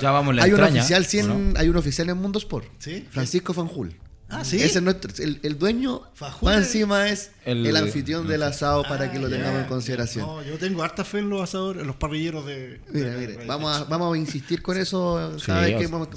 ya 0.00 0.10
vamos 0.10 0.34
la 0.34 0.44
hay 0.44 0.52
un 0.52 0.60
oficial 0.62 1.06
100, 1.06 1.54
hay 1.56 1.68
un 1.68 1.76
oficial 1.76 2.08
en 2.10 2.18
Mundo 2.18 2.38
Sport. 2.38 2.66
¿Sí? 2.78 3.06
Francisco 3.10 3.54
Fanjul. 3.54 3.94
Ah, 4.32 4.44
sí. 4.44 4.56
Ese 4.56 4.78
es 4.78 4.82
nuestro, 4.82 5.12
el, 5.22 5.58
dueño 5.58 6.00
más 6.40 6.56
encima 6.56 7.06
es 7.08 7.32
el, 7.44 7.76
anfitrión 7.76 8.26
del 8.26 8.42
asado 8.42 8.82
para 8.82 9.12
que 9.12 9.18
lo 9.18 9.26
ah, 9.26 9.30
tengamos 9.30 9.60
en 9.60 9.66
consideración. 9.68 10.26
No, 10.26 10.42
yo 10.42 10.56
tengo 10.56 10.82
harta 10.82 11.04
fe 11.04 11.18
en 11.18 11.28
los 11.28 11.42
asadores, 11.42 11.82
en 11.82 11.86
los 11.86 11.96
parrilleros 11.96 12.46
de. 12.46 12.80
Mira, 12.90 13.14
mire, 13.18 13.44
vamos 13.46 13.76
a, 13.76 13.84
vamos 13.84 14.14
a 14.14 14.18
insistir 14.18 14.62
con 14.62 14.78
eso 14.78 15.36
cada 15.44 15.60
vez 15.60 15.76
que 15.76 15.86
vamos, 15.86 16.08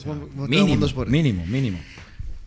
mínimo, 0.47 0.88
mínimo, 1.08 1.45
mínimo. 1.45 1.80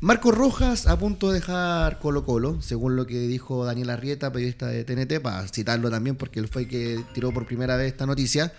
Marco 0.00 0.31
Rojas 0.31 0.87
a 0.87 0.98
punto 0.98 1.28
de 1.28 1.40
dejar 1.40 1.98
Colo 1.98 2.24
Colo, 2.24 2.62
según 2.62 2.96
lo 2.96 3.07
que 3.07 3.18
dijo 3.18 3.66
Daniel 3.66 3.90
Arrieta, 3.90 4.33
periodista 4.33 4.68
de 4.68 4.85
TNT, 4.85 5.20
para 5.20 5.46
citarlo 5.48 5.90
también 5.90 6.16
porque 6.16 6.40
él 6.40 6.48
fue 6.48 6.62
el 6.62 6.68
que 6.68 7.04
tiró 7.12 7.33
por 7.33 7.46
primera 7.46 7.76
vez 7.76 7.88
esta 7.88 8.07
noticia. 8.07 8.52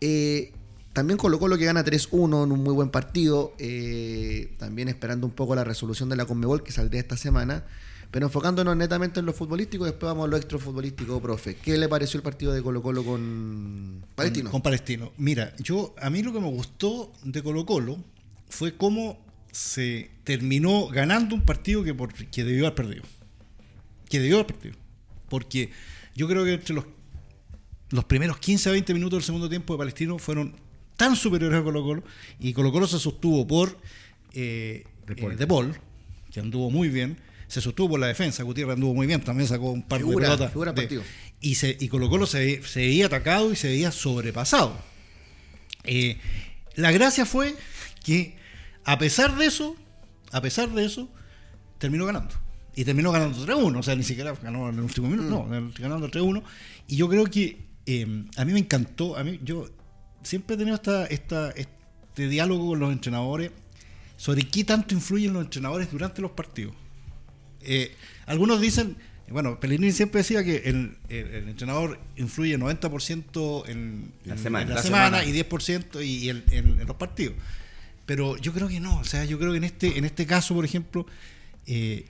Eh, 0.00 0.52
también 0.92 1.18
colocó 1.18 1.46
lo 1.46 1.56
que 1.56 1.64
gana 1.64 1.84
3-1 1.84 2.44
en 2.44 2.52
un 2.52 2.62
muy 2.62 2.74
buen 2.74 2.90
partido. 2.90 3.54
Eh, 3.58 4.54
también 4.58 4.88
esperando 4.88 5.26
un 5.26 5.32
poco 5.32 5.54
la 5.54 5.64
resolución 5.64 6.08
de 6.08 6.16
la 6.16 6.26
Conmebol 6.26 6.62
que 6.62 6.72
saldría 6.72 7.00
esta 7.00 7.16
semana. 7.16 7.64
Pero 8.10 8.26
enfocándonos 8.26 8.76
netamente 8.76 9.20
en 9.20 9.26
lo 9.26 9.32
futbolístico, 9.32 9.84
después 9.84 10.10
vamos 10.10 10.24
a 10.24 10.28
lo 10.28 10.36
extrafutbolístico, 10.36 11.22
profe. 11.22 11.54
¿Qué 11.54 11.78
le 11.78 11.88
pareció 11.88 12.18
el 12.18 12.24
partido 12.24 12.52
de 12.52 12.60
Colo 12.60 12.82
Colo 12.82 13.04
con 13.04 14.04
Palestino? 14.16 14.50
Con, 14.50 14.62
Palestino. 14.62 15.12
Mira, 15.16 15.54
yo 15.58 15.94
a 16.00 16.10
mí 16.10 16.20
lo 16.22 16.32
que 16.32 16.40
me 16.40 16.48
gustó 16.48 17.12
de 17.22 17.40
Colo 17.40 17.64
Colo 17.64 17.98
fue 18.48 18.76
cómo 18.76 19.16
se 19.52 20.10
terminó 20.24 20.88
ganando 20.88 21.36
un 21.36 21.42
partido 21.42 21.84
que, 21.84 21.94
por, 21.94 22.12
que 22.12 22.42
debió 22.42 22.66
haber 22.66 22.74
perdido. 22.74 23.04
Que 24.08 24.18
debió 24.18 24.40
haber 24.40 24.56
perdido. 24.56 24.76
Porque 25.28 25.70
yo 26.16 26.26
creo 26.26 26.44
que 26.44 26.54
entre 26.54 26.74
los, 26.74 26.86
los 27.90 28.04
primeros 28.06 28.38
15 28.38 28.70
a 28.70 28.72
20 28.72 28.92
minutos 28.92 29.18
del 29.18 29.24
segundo 29.24 29.48
tiempo 29.48 29.74
de 29.74 29.78
Palestino 29.78 30.18
fueron 30.18 30.56
tan 31.00 31.16
superiores 31.16 31.58
a 31.58 31.64
Colo 31.64 31.82
Colo 31.82 32.02
y 32.38 32.52
Colo 32.52 32.70
Colo 32.70 32.86
se 32.86 32.98
sostuvo 32.98 33.46
por 33.46 33.74
eh, 34.34 34.84
de, 35.06 35.46
Paul. 35.46 35.74
que 36.30 36.40
anduvo 36.40 36.70
muy 36.70 36.90
bien, 36.90 37.16
se 37.48 37.62
sostuvo 37.62 37.92
por 37.92 38.00
la 38.00 38.08
defensa, 38.08 38.42
Gutiérrez 38.42 38.74
anduvo 38.74 38.92
muy 38.92 39.06
bien, 39.06 39.22
también 39.22 39.48
sacó 39.48 39.70
un 39.70 39.82
par 39.82 40.04
de 40.04 40.14
pelotas. 40.14 40.52
y, 41.40 41.54
se, 41.54 41.74
y 41.80 41.88
Colo 41.88 42.10
Colo 42.10 42.26
se, 42.26 42.60
veía 42.74 43.06
atacado 43.06 43.50
y 43.50 43.56
se 43.56 43.68
veía 43.68 43.92
sobrepasado. 43.92 44.76
Eh, 45.84 46.18
la 46.74 46.92
gracia 46.92 47.24
fue 47.24 47.56
que 48.04 48.36
a 48.84 48.98
pesar 48.98 49.38
de 49.38 49.46
eso, 49.46 49.76
a 50.32 50.42
pesar 50.42 50.68
de 50.68 50.84
eso, 50.84 51.08
terminó 51.78 52.04
ganando. 52.04 52.34
Y 52.76 52.84
terminó 52.84 53.10
ganando 53.10 53.38
3-1, 53.46 53.78
o 53.78 53.82
sea, 53.82 53.96
ni 53.96 54.02
siquiera 54.02 54.34
ganó 54.42 54.68
en 54.68 54.74
el 54.74 54.82
último 54.82 55.08
minuto, 55.08 55.44
mm. 55.44 55.50
no, 55.50 55.72
ganando 55.78 56.10
3-1. 56.10 56.42
Y 56.88 56.96
yo 56.96 57.08
creo 57.08 57.24
que 57.24 57.56
eh, 57.86 58.24
a 58.36 58.44
mí 58.44 58.52
me 58.52 58.58
encantó, 58.58 59.16
a 59.16 59.24
mí 59.24 59.40
yo 59.42 59.66
siempre 60.22 60.54
he 60.54 60.58
tenido 60.58 60.76
esta, 60.76 61.06
esta, 61.06 61.50
este 61.50 62.28
diálogo 62.28 62.68
con 62.68 62.80
los 62.80 62.92
entrenadores 62.92 63.50
sobre 64.16 64.42
qué 64.42 64.64
tanto 64.64 64.94
influyen 64.94 65.32
los 65.32 65.44
entrenadores 65.44 65.90
durante 65.90 66.20
los 66.20 66.32
partidos. 66.32 66.74
Eh, 67.62 67.94
algunos 68.26 68.60
dicen, 68.60 68.96
bueno, 69.30 69.60
Pellegrini 69.60 69.92
siempre 69.92 70.18
decía 70.20 70.42
que 70.42 70.56
el, 70.66 70.96
entrenador 71.08 71.98
influye 72.16 72.58
90% 72.58 73.68
en 73.68 74.12
la 74.24 74.36
semana, 74.36 75.24
y 75.24 75.32
10% 75.32 76.04
y, 76.04 76.28
en, 76.28 76.86
los 76.86 76.96
partidos. 76.96 77.34
Pero 78.06 78.36
yo 78.38 78.52
creo 78.52 78.66
que 78.66 78.80
no, 78.80 78.98
o 78.98 79.04
sea, 79.04 79.24
yo 79.24 79.38
creo 79.38 79.52
que 79.52 79.58
en 79.58 79.64
este, 79.64 79.98
en 79.98 80.04
este 80.04 80.26
caso, 80.26 80.54
por 80.54 80.64
ejemplo, 80.64 81.06
eh, 81.66 82.06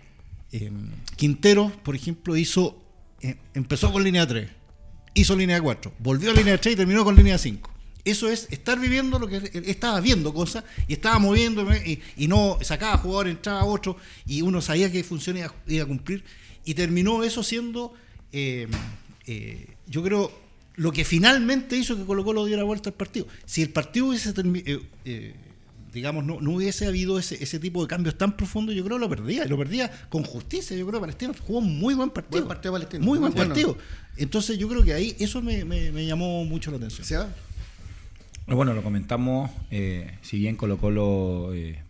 em, 0.50 0.90
Quintero, 1.16 1.70
por 1.84 1.94
ejemplo, 1.94 2.36
hizo, 2.36 2.82
eh, 3.20 3.36
empezó 3.52 3.92
con 3.92 4.02
línea 4.02 4.26
3, 4.26 4.48
hizo 5.12 5.36
línea 5.36 5.60
4, 5.60 5.92
volvió 5.98 6.30
a 6.30 6.34
línea 6.34 6.58
3 6.58 6.72
y 6.72 6.76
terminó 6.76 7.04
con 7.04 7.16
línea 7.16 7.36
5. 7.36 7.70
Eso 8.10 8.28
es 8.28 8.48
estar 8.50 8.78
viviendo 8.78 9.18
lo 9.18 9.28
que 9.28 9.50
estaba 9.66 10.00
viendo 10.00 10.34
cosas 10.34 10.64
y 10.88 10.94
estaba 10.94 11.18
moviendo 11.18 11.66
y, 11.74 12.28
no 12.28 12.58
sacaba 12.62 12.96
jugador, 12.98 13.28
entraba 13.28 13.64
otro 13.64 13.96
y 14.26 14.42
uno 14.42 14.60
sabía 14.60 14.90
que 14.90 15.04
función 15.04 15.36
iba, 15.36 15.82
a 15.82 15.86
cumplir 15.86 16.24
y 16.64 16.74
terminó 16.74 17.22
eso 17.22 17.42
siendo, 17.42 17.94
eh, 18.32 18.68
eh, 19.26 19.76
yo 19.86 20.02
creo, 20.02 20.32
lo 20.76 20.92
que 20.92 21.04
finalmente 21.04 21.76
hizo 21.76 21.96
que 21.96 22.04
Colo 22.04 22.24
Colo 22.24 22.44
diera 22.46 22.62
vuelta 22.62 22.90
al 22.90 22.94
partido. 22.94 23.26
Si 23.44 23.62
el 23.62 23.70
partido 23.70 24.06
hubiese 24.06 24.32
eh, 25.04 25.34
digamos, 25.92 26.24
no, 26.24 26.40
no, 26.40 26.52
hubiese 26.52 26.86
habido 26.86 27.18
ese, 27.18 27.42
ese 27.42 27.58
tipo 27.58 27.82
de 27.82 27.88
cambios 27.88 28.16
tan 28.16 28.36
profundos, 28.36 28.74
yo 28.74 28.84
creo 28.84 28.96
que 28.96 29.00
lo 29.00 29.08
perdía, 29.08 29.44
y 29.44 29.48
lo 29.48 29.58
perdía 29.58 29.90
con 30.08 30.22
justicia, 30.22 30.76
yo 30.76 30.86
creo 30.86 31.00
que 31.00 31.04
Palestino 31.04 31.34
jugó 31.46 31.58
un 31.58 31.78
muy 31.78 31.94
buen 31.94 32.10
partido. 32.10 32.42
Muy 33.04 33.18
buen 33.18 33.32
partido. 33.32 33.76
Entonces 34.16 34.58
yo 34.58 34.68
creo 34.68 34.82
que 34.82 34.92
ahí 34.92 35.16
eso 35.18 35.42
me, 35.42 35.64
me, 35.64 36.06
llamó 36.06 36.44
mucho 36.44 36.70
la 36.70 36.76
atención. 36.76 37.06
¿Se 37.06 37.16
bueno, 38.46 38.74
lo 38.74 38.82
comentamos, 38.82 39.50
eh, 39.70 40.18
si 40.22 40.38
bien 40.38 40.56
Colo 40.56 40.78
Colo 40.78 41.54
eh, 41.54 41.82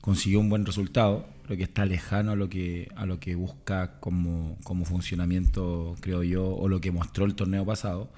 consiguió 0.00 0.40
un 0.40 0.48
buen 0.48 0.66
resultado, 0.66 1.26
creo 1.44 1.56
que 1.56 1.64
está 1.64 1.86
lejano 1.86 2.32
a 2.32 2.36
lo 2.36 2.48
que, 2.48 2.90
a 2.96 3.06
lo 3.06 3.18
que 3.20 3.34
busca 3.34 3.98
como, 4.00 4.56
funcionamiento, 4.84 5.96
creo 6.00 6.22
yo, 6.22 6.46
o 6.46 6.68
lo 6.68 6.80
que 6.80 6.90
mostró 6.90 7.24
el 7.24 7.34
torneo 7.34 7.64
pasado. 7.64 8.10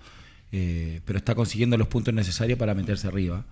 eh, 0.52 1.00
pero 1.04 1.18
está 1.18 1.34
consiguiendo 1.34 1.76
los 1.76 1.88
puntos 1.88 2.14
necesarios 2.14 2.58
para 2.58 2.74
meterse 2.74 3.08
arriba. 3.08 3.44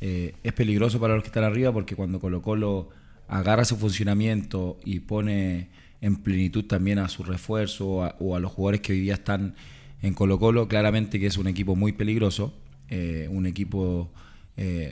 Eh, 0.00 0.34
es 0.42 0.52
peligroso 0.52 1.00
para 1.00 1.14
los 1.14 1.22
que 1.22 1.28
están 1.28 1.44
arriba 1.44 1.72
porque 1.72 1.96
cuando 1.96 2.20
Colo 2.20 2.42
Colo 2.42 2.90
agarra 3.28 3.64
su 3.64 3.76
funcionamiento 3.76 4.78
y 4.84 5.00
pone 5.00 5.68
en 6.02 6.16
plenitud 6.16 6.64
también 6.64 6.98
a 6.98 7.08
su 7.08 7.24
refuerzo 7.24 7.86
o 8.18 8.36
a, 8.36 8.40
los 8.40 8.52
jugadores 8.52 8.82
que 8.82 8.92
hoy 8.92 9.00
día 9.00 9.14
están 9.14 9.54
en 10.02 10.12
Colo 10.12 10.38
Colo, 10.38 10.68
claramente 10.68 11.18
que 11.18 11.26
es 11.26 11.38
un 11.38 11.46
equipo 11.46 11.74
muy 11.74 11.92
peligroso, 11.92 12.52
eh, 12.90 13.28
un 13.30 13.46
equipo 13.46 14.10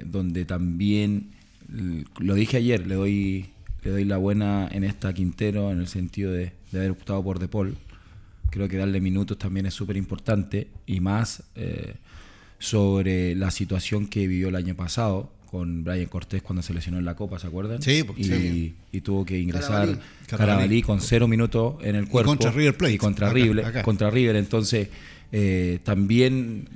donde 0.05 0.45
también, 0.45 1.31
lo 2.19 2.35
dije 2.35 2.59
ayer, 2.59 2.87
le 2.87 2.97
doy, 2.97 3.47
le 3.83 3.91
doy 3.91 4.05
la 4.05 4.19
buena 4.19 4.69
en 4.71 4.85
esta 4.85 5.15
Quintero 5.15 5.73
en 5.73 5.81
el 5.81 5.89
sentido 5.89 6.33
de, 6.33 6.53
de 6.71 6.79
haber 6.79 6.91
optado 6.91 7.25
por 7.25 7.39
De 7.39 7.49
Paul 7.49 7.75
Creo 8.55 8.69
que 8.69 8.77
darle 8.77 9.01
minutos 9.01 9.37
también 9.37 9.67
es 9.67 9.75
súper 9.75 9.97
importante 9.97 10.69
y 10.87 11.01
más 11.01 11.43
eh, 11.57 11.95
sobre 12.61 13.35
la 13.35 13.51
situación 13.51 14.07
que 14.07 14.29
vivió 14.29 14.49
el 14.49 14.55
año 14.55 14.77
pasado 14.77 15.33
con 15.51 15.83
Brian 15.83 16.07
Cortés 16.07 16.41
cuando 16.41 16.63
se 16.63 16.73
lesionó 16.73 17.01
en 17.01 17.05
la 17.05 17.17
Copa, 17.17 17.41
¿se 17.41 17.49
acuerdan? 17.49 17.83
Sí, 17.83 18.05
y, 18.17 18.75
y 18.97 19.01
tuvo 19.01 19.25
que 19.25 19.41
ingresar 19.41 19.99
Carabalí, 20.29 20.83
con 20.83 21.01
cero 21.01 21.27
minutos 21.27 21.83
en 21.83 21.97
el 21.97 22.07
cuerpo. 22.07 22.33
Y 22.33 22.37
contra 22.37 22.53
River 22.53 22.77
Plate. 22.77 22.95
Y 22.95 22.99
contra, 22.99 23.31
River, 23.31 23.83
contra 23.83 24.09
River. 24.09 24.37
Entonces, 24.37 24.89
eh, 25.33 25.81
también 25.83 26.69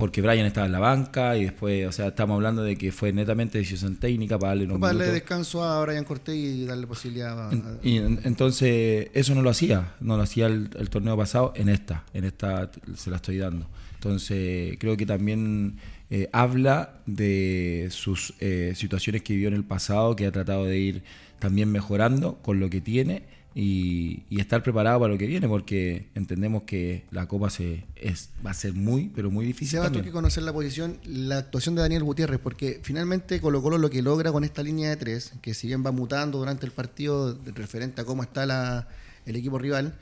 porque 0.00 0.22
Brian 0.22 0.46
estaba 0.46 0.64
en 0.66 0.72
la 0.72 0.78
banca 0.78 1.36
y 1.36 1.44
después, 1.44 1.86
o 1.86 1.92
sea, 1.92 2.08
estamos 2.08 2.34
hablando 2.36 2.62
de 2.62 2.76
que 2.76 2.90
fue 2.90 3.12
netamente 3.12 3.58
decisión 3.58 3.96
técnica 3.96 4.38
para 4.38 4.56
darle 4.56 4.66
Para 4.66 4.94
darle 4.94 5.12
descanso 5.12 5.62
a 5.62 5.80
Brian 5.84 6.04
Cortés 6.04 6.34
y 6.34 6.64
darle 6.64 6.86
posibilidad 6.86 7.38
a... 7.38 7.50
Y 7.82 7.98
entonces 7.98 9.08
eso 9.12 9.34
no 9.34 9.42
lo 9.42 9.50
hacía, 9.50 9.92
no 10.00 10.16
lo 10.16 10.22
hacía 10.22 10.46
el, 10.46 10.70
torneo 10.88 11.18
pasado, 11.18 11.52
en 11.54 11.68
esta, 11.68 12.04
en 12.14 12.24
esta 12.24 12.70
se 12.96 13.10
la 13.10 13.16
estoy 13.16 13.36
dando. 13.36 13.68
Entonces 13.94 14.78
creo 14.80 14.96
que 14.96 15.04
también 15.04 15.76
eh, 16.08 16.30
habla 16.32 16.94
de 17.04 17.88
sus 17.90 18.32
eh, 18.40 18.72
situaciones 18.74 19.22
que 19.22 19.34
vivió 19.34 19.48
en 19.48 19.54
el 19.54 19.64
pasado, 19.64 20.16
que 20.16 20.24
ha 20.24 20.32
tratado 20.32 20.64
de 20.64 20.78
ir 20.78 21.02
también 21.38 21.70
mejorando 21.70 22.36
con 22.36 22.58
lo 22.58 22.70
que 22.70 22.80
tiene 22.80 23.24
y, 23.54 24.22
estar 24.30 24.62
preparado 24.62 25.00
para 25.00 25.12
lo 25.12 25.18
que 25.18 25.26
viene, 25.26 25.48
porque 25.48 26.06
entendemos 26.14 26.62
que 26.62 27.04
la 27.10 27.26
Copa 27.26 27.50
se, 27.50 27.84
es, 27.96 28.30
va 28.44 28.50
a 28.50 28.54
ser 28.54 28.74
muy, 28.74 29.10
pero 29.14 29.30
muy 29.30 29.44
difícil. 29.44 29.72
Se 29.72 29.78
va 29.78 29.86
a 29.86 29.90
tener 29.90 30.04
que 30.04 30.12
conocer 30.12 30.42
la 30.42 30.52
posición, 30.52 30.98
la 31.04 31.38
actuación 31.38 31.74
de 31.74 31.82
Daniel 31.82 32.04
Gutiérrez, 32.04 32.38
porque 32.40 32.80
finalmente 32.82 33.40
Colo 33.40 33.62
Colo 33.62 33.78
lo 33.78 33.90
que 33.90 34.02
logra 34.02 34.32
con 34.32 34.44
esta 34.44 34.62
línea 34.62 34.88
de 34.90 34.96
tres, 34.96 35.32
que 35.42 35.54
si 35.54 35.66
bien 35.66 35.84
va 35.84 35.92
mutando 35.92 36.38
durante 36.38 36.64
el 36.64 36.72
partido 36.72 37.38
referente 37.54 38.00
a 38.00 38.04
cómo 38.04 38.22
está 38.22 38.46
la, 38.46 38.88
el 39.26 39.36
equipo 39.36 39.58
rival, 39.58 39.94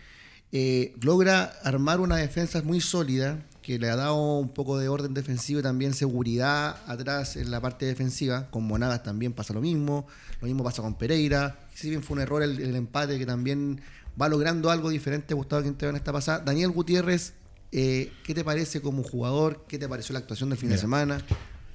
eh, 0.52 0.94
logra 1.00 1.44
armar 1.62 2.00
una 2.00 2.16
defensa 2.16 2.62
muy 2.62 2.80
sólida, 2.80 3.44
que 3.62 3.78
le 3.78 3.90
ha 3.90 3.96
dado 3.96 4.38
un 4.38 4.48
poco 4.48 4.78
de 4.78 4.88
orden 4.88 5.12
defensivo 5.12 5.61
y 5.61 5.62
también 5.62 5.92
seguridad 5.92 6.78
atrás 6.87 7.37
en 7.37 7.50
la 7.50 7.61
parte 7.61 7.84
defensiva. 7.84 8.50
Con 8.50 8.64
Monagas 8.64 9.02
también 9.02 9.34
pasa 9.34 9.52
lo 9.52 9.61
mismo, 9.61 10.06
lo 10.40 10.46
mismo 10.46 10.64
pasa 10.64 10.80
con 10.80 10.94
Pereira 10.94 11.67
si 11.79 11.91
bien 11.91 12.03
fue 12.03 12.17
un 12.17 12.23
error 12.23 12.43
el, 12.43 12.75
empate, 12.75 13.19
que 13.19 13.27
también 13.27 13.81
va 14.21 14.29
logrando 14.29 14.71
algo 14.71 14.91
diferente 14.91 15.33
Gustavo 15.35 15.62
Quintero 15.62 15.91
en 15.91 15.97
esta 15.97 16.12
pasada. 16.12 16.41
Daniel 16.41 16.71
Gutiérrez, 16.71 17.35
eh, 17.71 18.11
¿qué 18.25 18.35
te 18.35 18.43
parece 18.43 18.81
como 18.81 19.05
jugador? 19.05 19.64
¿Qué 19.69 19.79
te 19.79 19.88
pareció 19.88 20.12
la 20.12 20.19
actuación 20.19 20.51
del 20.51 20.59
fin 20.59 20.71
de 20.71 20.79
semana? 20.79 21.21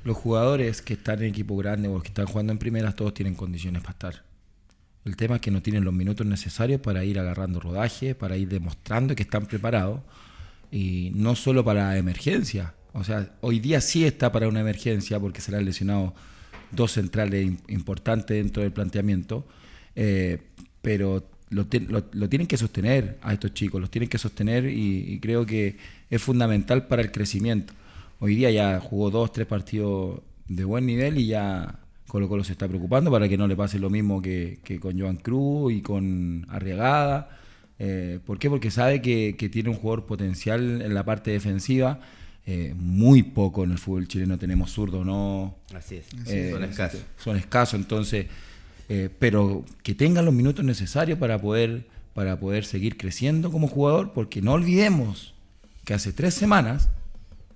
Los 0.04 0.18
jugadores 0.18 0.82
que 0.82 0.96
están 0.96 1.20
en 1.20 1.30
equipo 1.30 1.56
grande 1.56 1.88
o 1.88 2.02
que 2.02 2.10
están 2.10 2.26
jugando 2.26 2.52
en 2.52 2.60
primeras, 2.60 2.98
todos 2.98 3.13
tienen 3.13 3.34
condiciones 3.34 3.82
para 3.82 3.94
estar. 3.94 4.24
El 5.06 5.16
tema 5.16 5.36
es 5.36 5.42
que 5.42 5.52
no 5.52 5.62
tienen 5.62 5.86
los 5.86 5.94
minutos 5.94 6.28
necesarios 6.28 6.82
para 6.82 7.06
ir 7.06 7.18
agarrando 7.18 7.62
rodaje, 7.62 8.13
para 8.13 8.36
ir 8.36 8.50
demostrando 8.50 9.16
que 9.16 9.24
están 9.24 9.46
preparados 9.46 10.02
y 10.70 11.12
no 11.16 11.36
solo 11.36 11.63
para 11.63 11.98
emergencia. 11.98 12.74
O 12.92 13.06
sea, 13.06 13.32
hoy 13.39 13.62
día 13.62 13.80
sí 13.80 14.04
está 14.04 14.34
para 14.34 14.50
una 14.50 14.60
emergencia 14.60 15.18
porque 15.18 15.39
se 15.39 15.52
le 15.52 15.58
han 15.58 15.66
lesionado 15.66 16.13
dos 16.72 16.92
centrales 16.92 17.54
importantes 17.70 18.36
dentro 18.36 18.63
del 18.63 18.74
planteamiento 18.74 19.46
eh, 19.95 20.39
pero 20.82 21.23
lo, 21.49 21.67
tienen 21.67 22.47
que 22.47 22.58
sostener 22.58 23.17
a 23.21 23.34
estos 23.34 23.53
chicos, 23.53 23.79
los 23.79 23.91
tienen 23.91 24.10
que 24.10 24.17
sostener 24.17 24.65
y, 24.65 25.19
creo 25.21 25.45
que 25.45 25.77
es 26.10 26.21
fundamental 26.21 26.88
para 26.88 27.01
el 27.01 27.12
crecimiento. 27.12 27.73
Hoy 28.19 28.36
día 28.36 28.51
ya 28.51 28.79
jugó 28.79 29.12
dos, 29.12 29.32
tres 29.32 29.47
partidos 29.47 30.21
de 30.47 30.63
buen 30.63 30.86
nivel 30.86 31.17
y 31.17 31.27
ya 31.27 31.79
Colo 32.08 32.27
Colo 32.27 32.43
se 32.43 32.53
está 32.53 32.67
preocupando 32.67 33.12
para 33.12 33.27
que 33.27 33.38
no 33.38 33.47
le 33.47 33.56
pase 33.56 33.79
lo 33.79 33.89
mismo 33.89 34.21
que, 34.21 34.60
con 34.82 34.99
Joan 34.99 35.17
Cruz 35.17 35.73
y 35.73 35.82
con 35.82 36.45
Arriagada. 36.49 37.38
Eh, 37.79 38.19
¿Por 38.25 38.39
qué? 38.39 38.49
Porque 38.49 38.71
sabe 38.71 39.01
que, 39.01 39.49
tiene 39.51 39.69
un 39.69 39.75
jugador 39.75 40.06
potencial 40.06 40.82
en 40.82 40.93
la 40.93 41.03
parte 41.03 41.32
defensiva. 41.32 41.99
Eh, 42.45 42.73
muy 42.75 43.23
poco 43.23 43.63
en 43.63 43.71
el 43.71 43.77
fútbol 43.77 44.08
chileno 44.08 44.38
tenemos 44.38 44.71
zurdo, 44.71 45.06
¿no? 45.06 45.56
Así 45.73 45.95
es, 45.95 46.08
son 46.51 46.63
escasos. 46.63 47.01
Son 47.17 47.38
escasos, 47.38 47.79
entonces 47.79 48.27
eh, 48.95 49.10
pero 49.17 49.65
que 49.82 49.95
tengan 49.95 50.23
los 50.23 50.36
minutos 50.36 50.63
necesarios 50.63 51.17
para 51.17 51.41
poder, 51.41 51.88
para 52.13 52.39
poder 52.39 52.63
seguir 52.63 52.95
creciendo 52.95 53.51
como 53.51 53.67
jugador, 53.67 54.12
porque 54.13 54.39
no 54.39 54.53
olvidemos 54.53 55.34
que 55.84 55.95
hace 55.95 56.13
tres 56.13 56.36
semanas, 56.36 56.89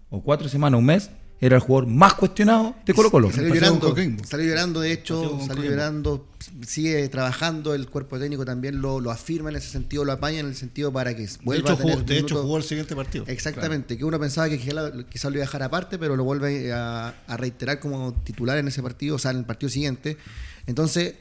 o 0.10 0.24
cuatro 0.24 0.50
semanas, 0.50 0.80
un 0.80 0.86
mes, 0.86 1.12
era 1.40 1.58
el 1.58 1.62
jugador 1.62 1.88
más 1.88 2.16
cuestionado 2.16 2.74
de 2.84 2.92
Colo 2.92 3.12
Colo. 3.12 3.32
Salió 3.32 3.54
llorando, 3.54 3.96
salió 4.26 4.48
llorando, 4.48 4.80
de 4.80 4.92
hecho, 4.92 5.40
salió 5.46 5.66
llorando, 5.66 6.28
sigue 6.66 7.08
trabajando, 7.10 7.76
el 7.76 7.88
cuerpo 7.88 8.18
técnico 8.18 8.44
también 8.44 8.82
lo, 8.82 9.00
lo, 9.00 9.12
afirma 9.12 9.52
en 9.52 9.58
ese 9.58 9.70
sentido, 9.70 10.06
lo 10.06 10.14
apaña 10.14 10.40
en 10.40 10.48
el 10.48 10.56
sentido 10.56 10.92
para 10.92 11.16
que 11.16 11.30
vuelva 11.44 11.70
de 11.70 11.76
hecho, 11.76 11.84
a 11.84 11.86
tener 11.86 12.06
De 12.06 12.18
hecho, 12.18 12.42
jugó 12.42 12.58
el 12.58 12.64
siguiente 12.64 12.96
partido. 12.96 13.26
Exactamente, 13.28 13.96
que 13.96 14.06
uno 14.06 14.20
pensaba 14.20 14.50
que 14.50 14.58
quizás 14.58 15.26
lo 15.32 15.38
iba 15.38 15.44
a 15.44 15.46
dejar 15.46 15.62
aparte, 15.62 16.00
pero 16.00 16.16
lo 16.16 16.24
vuelve 16.24 16.74
a, 16.74 17.14
a, 17.28 17.38
reiterar 17.38 17.80
como 17.80 18.14
titular 18.24 18.58
en 18.58 18.70
ese 18.70 18.82
partido, 18.82 19.18
o 19.18 19.20
sea, 19.20 19.30
en 19.30 19.38
el 19.38 19.46
partido 19.46 19.70
siguiente. 19.70 20.18
Entonces, 20.66 21.14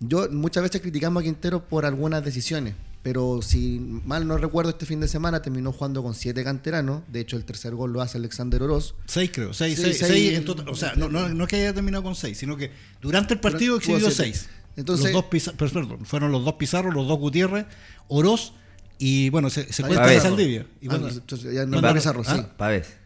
yo 0.00 0.28
muchas 0.30 0.62
veces 0.62 0.80
criticamos 0.80 1.20
a 1.20 1.24
Quintero 1.24 1.64
por 1.68 1.84
algunas 1.84 2.24
decisiones, 2.24 2.74
pero 3.02 3.40
si 3.42 3.78
mal 3.80 4.26
no 4.26 4.36
recuerdo, 4.36 4.70
este 4.70 4.86
fin 4.86 5.00
de 5.00 5.08
semana 5.08 5.42
terminó 5.42 5.72
jugando 5.72 6.02
con 6.02 6.14
siete 6.14 6.44
canteranos. 6.44 7.02
De 7.08 7.20
hecho, 7.20 7.36
el 7.36 7.44
tercer 7.44 7.74
gol 7.74 7.92
lo 7.92 8.02
hace 8.02 8.18
Alexander 8.18 8.62
Oroz. 8.62 8.94
Seis, 9.06 9.30
creo. 9.32 9.54
Seis, 9.54 9.78
seis, 9.80 9.98
seis, 9.98 10.34
en 10.34 10.44
total. 10.44 10.68
O 10.68 10.74
sea, 10.74 10.94
no, 10.96 11.08
no, 11.08 11.28
no, 11.28 11.44
es 11.44 11.48
que 11.48 11.56
haya 11.56 11.72
terminado 11.72 12.02
con 12.02 12.14
seis, 12.14 12.38
sino 12.38 12.56
que 12.56 12.70
durante 13.00 13.34
el 13.34 13.40
partido 13.40 13.76
exhibió 13.76 14.10
seis. 14.10 14.48
Entonces, 14.76 15.12
los 15.12 15.24
dos 15.30 15.54
perdón, 15.56 16.04
fueron 16.04 16.30
los 16.30 16.44
dos 16.44 16.54
Pizarro, 16.54 16.92
los 16.92 17.08
dos 17.08 17.18
Gutiérrez, 17.18 17.66
Oroz 18.06 18.52
y 18.98 19.30
bueno, 19.30 19.50
se, 19.50 19.72
se 19.72 19.82
cuenta 19.82 20.20
Saldivia. 20.20 20.66
Y 20.80 20.88
bueno, 20.88 21.08
entonces, 21.08 21.52
ya 21.52 21.66
no, 21.66 21.80
Pizarro, 21.94 22.22
sí. 22.22 22.30
¿Ah? 22.32 22.48
Pavés. 22.56 22.96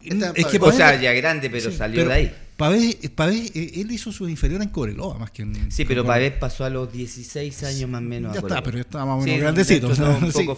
Es 0.00 0.46
que, 0.46 0.58
o 0.58 0.72
sea, 0.72 1.00
ya 1.00 1.12
grande, 1.12 1.48
pero 1.50 1.70
salió 1.70 2.06
de 2.06 2.12
ahí. 2.12 2.34
Pavés, 2.56 2.96
eh, 3.54 3.72
él 3.76 3.90
hizo 3.90 4.12
su 4.12 4.28
inferior 4.28 4.62
en 4.62 4.68
Cobreloa, 4.68 5.18
más 5.18 5.32
que 5.32 5.42
en. 5.42 5.72
Sí, 5.72 5.84
pero 5.84 6.04
Pavés 6.04 6.32
pasó 6.34 6.64
a 6.64 6.70
los 6.70 6.92
16 6.92 7.64
años 7.64 7.90
más 7.90 8.00
o 8.00 8.04
menos. 8.04 8.32
Ya 8.32 8.40
está, 8.40 8.62
pero 8.62 8.78
estaba 8.78 9.06
más 9.06 9.22
o 9.22 9.26
menos 9.26 9.40
grandecito. 9.40 9.92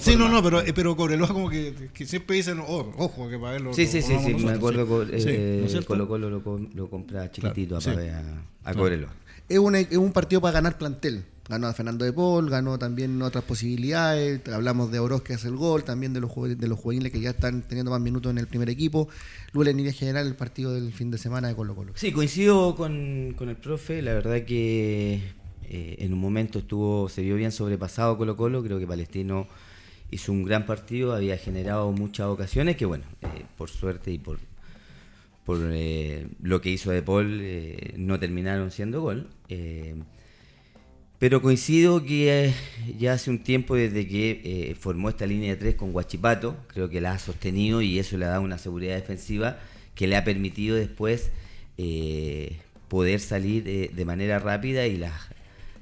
sí, 0.01 0.17
no, 0.17 0.29
no, 0.29 0.43
pero, 0.43 0.61
eh, 0.61 0.73
pero 0.75 0.95
Cobreloa 0.95 1.29
como 1.29 1.49
que, 1.49 1.91
que 1.95 2.05
siempre 2.05 2.37
dicen, 2.37 2.61
oh, 2.61 2.93
ojo, 2.99 3.31
que 3.31 3.39
Pavés 3.39 3.63
lo. 3.63 3.73
Sí, 3.73 3.87
sí, 3.87 4.03
sí, 4.03 4.15
sí, 4.23 4.35
me 4.35 4.53
acuerdo 4.53 5.07
que 5.07 5.17
eh, 5.17 5.85
Colo 5.87 6.07
Colo 6.07 6.29
lo, 6.29 6.59
lo 6.75 6.91
compra 6.91 7.31
chiquitito 7.31 7.79
a 7.79 7.81
Pavés 7.81 8.13
a, 8.13 8.71
a 8.71 8.75
Cobreloa. 8.75 9.13
Es 9.49 9.59
un, 9.59 9.75
es 9.75 9.97
un 9.97 10.13
partido 10.13 10.41
para 10.41 10.53
ganar 10.53 10.77
plantel 10.77 11.25
ganó 11.49 11.67
a 11.69 11.73
Fernando 11.73 12.05
de 12.05 12.13
Paul, 12.13 12.51
ganó 12.51 12.79
también 12.79 13.21
otras 13.23 13.45
posibilidades, 13.45 14.47
hablamos 14.49 14.91
de 14.91 14.99
Oroz 14.99 15.23
que 15.23 15.35
hace 15.35 15.49
el 15.49 15.57
gol, 15.57 15.85
también 15.85 16.13
de 16.13 16.21
los, 16.21 16.31
de 16.35 16.69
los 16.69 16.79
juveniles 16.79 17.13
que 17.13 17.21
ya 17.21 17.31
están 17.31 17.63
teniendo 17.63 17.91
más 17.91 18.01
minutos 18.01 18.31
en 18.31 18.39
el 18.39 18.47
primer 18.47 18.69
equipo, 18.69 19.09
luego 19.53 19.71
en 19.71 19.77
línea 19.77 19.93
general 19.93 20.27
el 20.27 20.35
partido 20.35 20.73
del 20.73 20.93
fin 20.93 21.11
de 21.11 21.19
semana 21.19 21.49
de 21.49 21.55
Colo 21.55 21.75
Colo. 21.75 21.93
Sí, 21.95 22.13
coincido 22.13 22.75
con, 22.75 23.35
con 23.37 23.49
el 23.49 23.57
profe, 23.57 24.03
la 24.03 24.15
verdad 24.15 24.45
que 24.45 25.15
eh, 25.69 25.97
en 25.99 26.13
un 26.13 26.19
momento 26.19 26.61
estuvo, 26.61 27.09
se 27.09 27.23
vio 27.23 27.37
bien 27.37 27.53
sobrepasado 27.53 28.19
Colo 28.19 28.37
Colo, 28.37 28.63
creo 28.63 28.79
que 28.79 28.87
Palestino 28.87 29.47
hizo 30.11 30.33
un 30.33 30.45
gran 30.45 30.67
partido, 30.67 31.15
había 31.15 31.37
generado 31.37 31.93
muchas 31.93 32.27
ocasiones 32.27 32.77
que 32.77 32.87
bueno, 32.87 33.05
eh, 33.23 33.45
por 33.57 33.71
suerte 33.71 34.11
y 34.11 34.19
por 34.19 34.39
por 35.45 35.61
eh, 35.63 36.27
lo 36.43 36.61
que 36.61 36.71
hizo 36.71 36.91
De 36.91 37.03
Paul 37.03 37.41
no 37.97 38.19
terminaron 38.19 38.73
siendo 38.73 39.01
gol. 39.01 39.29
Pero 41.19 41.41
coincido 41.41 42.05
que 42.05 42.47
eh, 42.47 42.55
ya 42.99 43.15
hace 43.15 43.31
un 43.31 43.43
tiempo 43.43 43.75
desde 43.75 44.07
que 44.07 44.43
eh, 44.45 44.75
formó 44.75 45.09
esta 45.09 45.27
línea 45.27 45.51
de 45.51 45.57
tres 45.57 45.75
con 45.75 45.93
Guachipato, 45.93 46.57
creo 46.67 46.91
que 46.91 47.01
la 47.01 47.13
ha 47.13 47.19
sostenido 47.19 47.81
y 47.81 47.99
eso 47.99 48.19
le 48.19 48.27
ha 48.27 48.29
dado 48.29 48.43
una 48.43 48.59
seguridad 48.59 48.97
defensiva 48.97 49.59
que 49.95 50.07
le 50.07 50.17
ha 50.17 50.25
permitido 50.25 50.77
después 50.77 51.31
eh, 51.79 52.59
poder 52.89 53.21
salir 53.21 53.65
de 53.65 54.05
manera 54.05 54.39
rápida 54.39 54.87
y 54.87 54.99
las, 54.99 55.15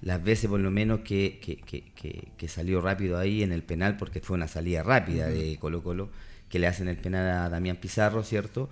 las 0.04 0.22
veces 0.22 0.50
por 0.50 0.60
lo 0.60 0.70
menos 0.70 1.00
que, 1.00 1.40
que, 1.40 2.48
salió 2.48 2.80
rápido 2.82 3.18
ahí 3.18 3.42
en 3.42 3.52
el 3.52 3.62
penal, 3.62 3.96
porque 3.96 4.20
fue 4.20 4.36
una 4.36 4.48
salida 4.48 4.82
rápida 4.82 5.28
de 5.28 5.56
Colo 5.58 5.82
Colo, 5.82 6.10
que 6.50 6.58
le 6.58 6.66
hacen 6.66 6.88
el 6.88 6.98
penal 6.98 7.28
a 7.28 7.48
Damián 7.48 7.76
Pizarro, 7.76 8.22
¿cierto? 8.22 8.68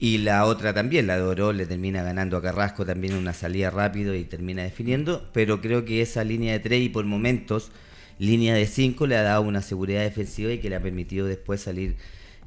Y 0.00 0.18
la 0.18 0.44
otra 0.44 0.72
también, 0.74 1.06
la 1.08 1.16
de 1.16 1.22
Oro, 1.22 1.52
le 1.52 1.66
termina 1.66 2.02
ganando 2.04 2.36
a 2.36 2.42
Carrasco 2.42 2.86
también 2.86 3.14
una 3.14 3.32
salida 3.32 3.70
rápido 3.70 4.14
y 4.14 4.24
termina 4.24 4.62
definiendo. 4.62 5.28
Pero 5.32 5.60
creo 5.60 5.84
que 5.84 6.02
esa 6.02 6.22
línea 6.24 6.52
de 6.52 6.60
3 6.60 6.82
y 6.82 6.88
por 6.88 7.04
momentos 7.04 7.72
línea 8.20 8.54
de 8.54 8.66
5 8.66 9.06
le 9.06 9.16
ha 9.16 9.22
dado 9.22 9.42
una 9.42 9.62
seguridad 9.62 10.02
defensiva 10.02 10.52
y 10.52 10.58
que 10.58 10.68
le 10.70 10.76
ha 10.76 10.80
permitido 10.82 11.26
después 11.26 11.60
salir 11.62 11.96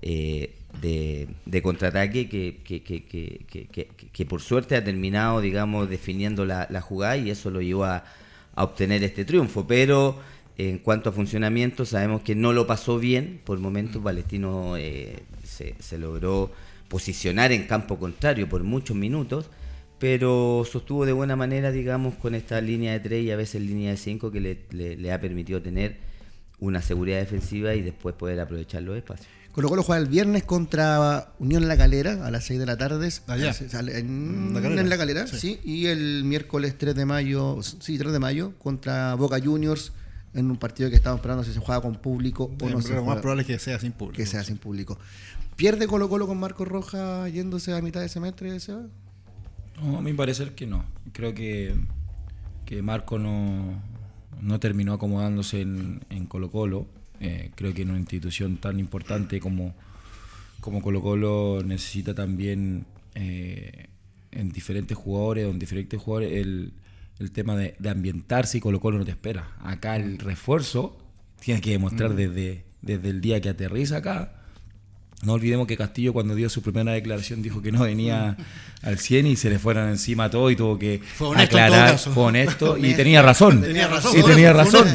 eh, 0.01 0.53
de, 0.81 1.27
de 1.45 1.61
contraataque 1.61 2.27
que, 2.29 2.59
que, 2.63 2.83
que, 2.83 3.03
que, 3.05 3.45
que- 3.47 3.87
que 4.11 4.25
por 4.25 4.41
suerte 4.41 4.75
ha 4.75 4.83
terminado, 4.83 5.41
digamos, 5.41 5.89
definiendo 5.89 6.45
la, 6.45 6.67
la 6.69 6.81
jugada 6.81 7.17
y 7.17 7.29
eso 7.29 7.49
lo 7.51 7.61
llevó 7.61 7.83
a, 7.85 8.03
a 8.55 8.63
obtener 8.63 9.03
este 9.03 9.25
triunfo. 9.25 9.67
Pero 9.67 10.19
en 10.57 10.77
cuanto 10.79 11.09
a 11.09 11.13
funcionamiento, 11.13 11.85
sabemos 11.85 12.21
que 12.21 12.35
no 12.35 12.53
lo 12.53 12.65
pasó 12.67 12.97
bien. 12.99 13.41
Por 13.43 13.59
momentos, 13.59 14.01
Palestino 14.01 14.75
eh, 14.77 15.23
se, 15.43 15.75
se 15.79 15.97
logró 15.97 16.51
posicionar 16.91 17.51
en 17.53 17.63
campo 17.67 17.97
contrario 17.97 18.49
por 18.49 18.63
muchos 18.63 18.97
minutos, 18.97 19.45
pero 19.97 20.65
sostuvo 20.69 21.05
de 21.05 21.13
buena 21.13 21.35
manera, 21.37 21.71
digamos, 21.71 22.15
con 22.15 22.35
esta 22.35 22.59
línea 22.59 22.91
de 22.91 22.99
3 22.99 23.23
y 23.23 23.31
a 23.31 23.37
veces 23.37 23.61
línea 23.61 23.91
de 23.91 23.97
5 23.97 24.29
que 24.31 24.41
le, 24.41 24.65
le- 24.71 24.97
le 24.97 25.11
ha 25.13 25.19
permitido 25.21 25.61
tener 25.61 25.97
una 26.59 26.81
seguridad 26.81 27.19
defensiva 27.19 27.73
y 27.75 27.81
después 27.81 28.13
poder 28.15 28.39
aprovechar 28.41 28.83
los 28.83 28.97
espacios. 28.97 29.27
Colo 29.53 29.69
Colo 29.69 29.83
juega 29.83 30.01
el 30.01 30.07
viernes 30.09 30.43
contra 30.43 31.33
Unión 31.39 31.67
La 31.67 31.77
Calera 31.77 32.25
a 32.25 32.31
las 32.31 32.43
6 32.45 32.59
de 32.59 32.65
la 32.65 32.77
tarde. 32.77 33.09
Allá. 33.27 33.53
Sale 33.53 33.97
En 33.99 34.53
La 34.53 34.61
Calera. 34.61 34.81
en 34.81 34.89
La 34.89 34.97
Calera, 34.97 35.27
sí. 35.27 35.59
Y 35.63 35.85
el 35.87 36.23
miércoles 36.25 36.77
3 36.77 36.93
de 36.95 37.05
mayo, 37.05 37.59
sí, 37.61 37.97
3 37.97 38.11
de 38.13 38.19
mayo, 38.19 38.53
contra 38.59 39.15
Boca 39.15 39.39
Juniors 39.43 39.91
en 40.33 40.49
un 40.49 40.55
partido 40.55 40.89
que 40.89 40.95
estamos 40.95 41.17
esperando 41.19 41.43
si 41.43 41.51
se 41.51 41.59
juega 41.59 41.81
con 41.81 41.95
público 41.95 42.45
o 42.61 42.69
no 42.69 42.81
se 42.81 42.93
lo 42.95 43.03
más 43.03 43.17
probable 43.19 43.41
es 43.41 43.47
que 43.47 43.59
sea 43.59 43.77
sin 43.79 43.91
público. 43.91 44.15
que 44.15 44.25
sea 44.25 44.45
sin 44.45 44.55
público. 44.57 44.97
¿Pierde 45.61 45.85
Colo 45.85 46.09
Colo 46.09 46.25
con 46.25 46.39
Marco 46.39 46.65
Roja 46.65 47.29
yéndose 47.29 47.71
a 47.71 47.83
mitad 47.83 48.01
de 48.01 48.09
semestre? 48.09 48.59
Seba? 48.59 48.87
No, 49.79 49.99
a 49.99 50.01
mi 50.01 50.11
parecer 50.11 50.55
que 50.55 50.65
no. 50.65 50.83
Creo 51.11 51.35
que, 51.35 51.75
que 52.65 52.81
Marco 52.81 53.19
no, 53.19 53.79
no 54.41 54.59
terminó 54.59 54.93
acomodándose 54.93 55.61
en, 55.61 56.03
en 56.09 56.25
Colo 56.25 56.49
Colo. 56.49 56.87
Eh, 57.19 57.51
creo 57.53 57.75
que 57.75 57.83
en 57.83 57.91
una 57.91 57.99
institución 57.99 58.57
tan 58.57 58.79
importante 58.79 59.39
como, 59.39 59.75
como 60.61 60.81
Colo 60.81 60.99
Colo 60.99 61.61
necesita 61.63 62.15
también 62.15 62.87
eh, 63.13 63.89
en 64.31 64.49
diferentes 64.49 64.97
jugadores 64.97 65.47
en 65.47 65.59
diferentes 65.59 66.01
jugadores 66.01 66.31
el, 66.41 66.73
el 67.19 67.31
tema 67.31 67.55
de, 67.55 67.75
de 67.77 67.89
ambientarse 67.91 68.57
y 68.57 68.61
Colo 68.61 68.79
Colo 68.79 68.97
no 68.97 69.05
te 69.05 69.11
espera. 69.11 69.51
Acá 69.59 69.95
el 69.95 70.17
refuerzo 70.17 70.97
tiene 71.39 71.61
que 71.61 71.69
demostrar 71.69 72.15
desde, 72.15 72.65
desde 72.81 73.09
el 73.09 73.21
día 73.21 73.39
que 73.41 73.49
aterriza 73.49 73.97
acá 73.97 74.40
no 75.23 75.33
olvidemos 75.33 75.67
que 75.67 75.77
Castillo 75.77 76.13
cuando 76.13 76.33
dio 76.33 76.49
su 76.49 76.61
primera 76.61 76.93
declaración 76.93 77.41
dijo 77.41 77.61
que 77.61 77.71
no 77.71 77.83
venía 77.83 78.35
al 78.81 78.97
100 78.97 79.27
y 79.27 79.35
se 79.35 79.49
le 79.49 79.59
fueron 79.59 79.89
encima 79.89 80.29
todo 80.29 80.49
y 80.49 80.55
tuvo 80.55 80.79
que 80.79 80.99
Fue 80.99 81.27
honesto 81.27 81.57
aclarar, 81.57 81.99
fue 81.99 82.23
honesto 82.23 82.77
y 82.77 82.93
tenía 82.95 83.21
razón. 83.21 83.61
Tenía 83.61 83.87
razón, 83.87 84.19
Y 84.19 84.23
tenía 84.23 84.53
razón. 84.53 84.87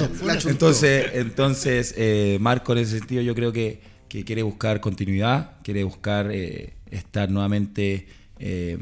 Entonces, 0.46 1.10
entonces 1.14 1.94
eh, 1.96 2.38
Marco 2.40 2.72
en 2.72 2.78
ese 2.78 2.98
sentido 2.98 3.22
yo 3.22 3.34
creo 3.34 3.52
que, 3.52 3.80
que 4.08 4.24
quiere 4.24 4.42
buscar 4.42 4.80
continuidad, 4.80 5.52
quiere 5.62 5.84
buscar 5.84 6.30
eh, 6.32 6.74
estar 6.90 7.30
nuevamente 7.30 8.08
eh, 8.40 8.78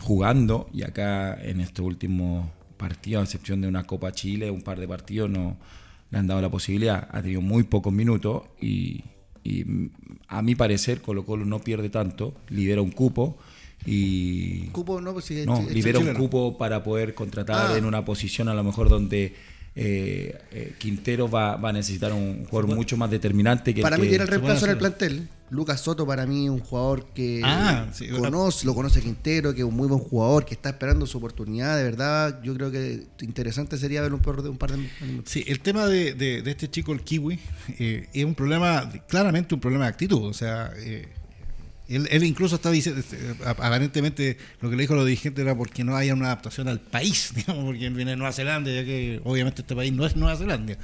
jugando. 0.00 0.68
Y 0.74 0.82
acá 0.82 1.38
en 1.42 1.60
este 1.60 1.80
último 1.80 2.52
partido, 2.76 3.20
a 3.20 3.24
excepción 3.24 3.62
de 3.62 3.68
una 3.68 3.84
Copa 3.84 4.12
Chile, 4.12 4.50
un 4.50 4.62
par 4.62 4.78
de 4.78 4.86
partidos 4.86 5.30
no 5.30 5.56
le 6.10 6.18
han 6.18 6.26
dado 6.26 6.40
la 6.40 6.50
posibilidad, 6.50 7.08
ha 7.10 7.22
tenido 7.22 7.40
muy 7.40 7.64
pocos 7.64 7.92
minutos 7.92 8.42
y, 8.60 9.02
y, 9.46 9.90
a 10.28 10.42
mi 10.42 10.54
parecer 10.54 11.00
Colo 11.00 11.24
Colo 11.24 11.44
no 11.44 11.60
pierde 11.60 11.88
tanto, 11.88 12.34
libera 12.48 12.82
un 12.82 12.90
cupo 12.90 13.38
y 13.84 14.62
Cupo, 14.72 15.00
no, 15.00 15.12
pues 15.12 15.26
si 15.26 15.46
no, 15.46 15.64
libera 15.70 15.98
un 15.98 16.14
cupo 16.14 16.56
para 16.58 16.82
poder 16.82 17.14
contratar 17.14 17.72
Ah. 17.72 17.78
en 17.78 17.84
una 17.84 18.04
posición 18.04 18.48
a 18.48 18.54
lo 18.54 18.64
mejor 18.64 18.88
donde 18.88 19.34
eh, 19.78 20.34
eh, 20.52 20.74
Quintero 20.78 21.28
va, 21.30 21.56
va 21.56 21.68
a 21.68 21.72
necesitar 21.72 22.12
un 22.12 22.46
jugador 22.46 22.74
mucho 22.74 22.96
más 22.96 23.10
determinante 23.10 23.74
que 23.74 23.80
el 23.80 23.82
Para 23.82 23.98
mí 23.98 24.04
que- 24.04 24.08
tiene 24.08 24.24
el 24.24 24.28
reemplazo 24.30 24.64
en 24.64 24.70
el 24.72 24.78
plantel. 24.78 25.28
Lucas 25.48 25.80
Soto 25.80 26.04
para 26.04 26.26
mí 26.26 26.48
un 26.48 26.58
jugador 26.58 27.06
que 27.14 27.40
Ah, 27.44 27.86
sí, 27.92 28.08
conoce, 28.08 28.66
lo 28.66 28.74
conoce 28.74 29.00
Quintero, 29.00 29.54
que 29.54 29.60
es 29.60 29.64
un 29.64 29.76
muy 29.76 29.86
buen 29.86 30.00
jugador, 30.00 30.44
que 30.44 30.54
está 30.54 30.70
esperando 30.70 31.06
su 31.06 31.18
oportunidad, 31.18 31.76
de 31.76 31.84
verdad. 31.84 32.40
Yo 32.42 32.52
creo 32.54 32.72
que 32.72 33.06
interesante 33.20 33.78
sería 33.78 34.02
ver 34.02 34.12
un 34.12 34.18
par 34.18 34.42
de, 34.42 34.48
un 34.48 34.58
par 34.58 34.72
de 34.72 34.78
minutos. 34.78 35.30
Sí, 35.30 35.44
el 35.46 35.60
tema 35.60 35.86
de, 35.86 36.14
de- 36.14 36.42
de 36.42 36.50
este 36.50 36.68
chico, 36.68 36.92
el 36.92 37.02
kiwi, 37.02 37.38
eh, 37.78 38.08
es 38.12 38.24
un 38.24 38.34
problema, 38.34 38.90
claramente 39.06 39.54
un 39.54 39.60
problema 39.60 39.84
de 39.84 39.90
actitud. 39.90 40.24
O 40.24 40.32
sea, 40.34 40.72
eh, 40.78 41.06
él, 41.88 42.08
él 42.10 42.24
incluso 42.24 42.56
está 42.56 42.70
diciendo, 42.70 43.00
este, 43.00 43.18
aparentemente 43.44 44.36
lo 44.60 44.68
que 44.70 44.76
le 44.76 44.82
dijo 44.82 44.94
a 44.94 44.96
los 44.96 45.06
dirigentes 45.06 45.42
era 45.42 45.56
porque 45.56 45.84
no 45.84 45.96
haya 45.96 46.14
una 46.14 46.26
adaptación 46.26 46.68
al 46.68 46.80
país, 46.80 47.32
digamos, 47.34 47.64
porque 47.64 47.86
él 47.86 47.94
viene 47.94 48.12
de 48.12 48.16
Nueva 48.16 48.32
Zelanda, 48.32 48.70
ya 48.70 48.84
que 48.84 49.20
obviamente 49.24 49.62
este 49.62 49.76
país 49.76 49.92
no 49.92 50.04
es 50.06 50.16
Nueva 50.16 50.36
Zelanda. 50.36 50.76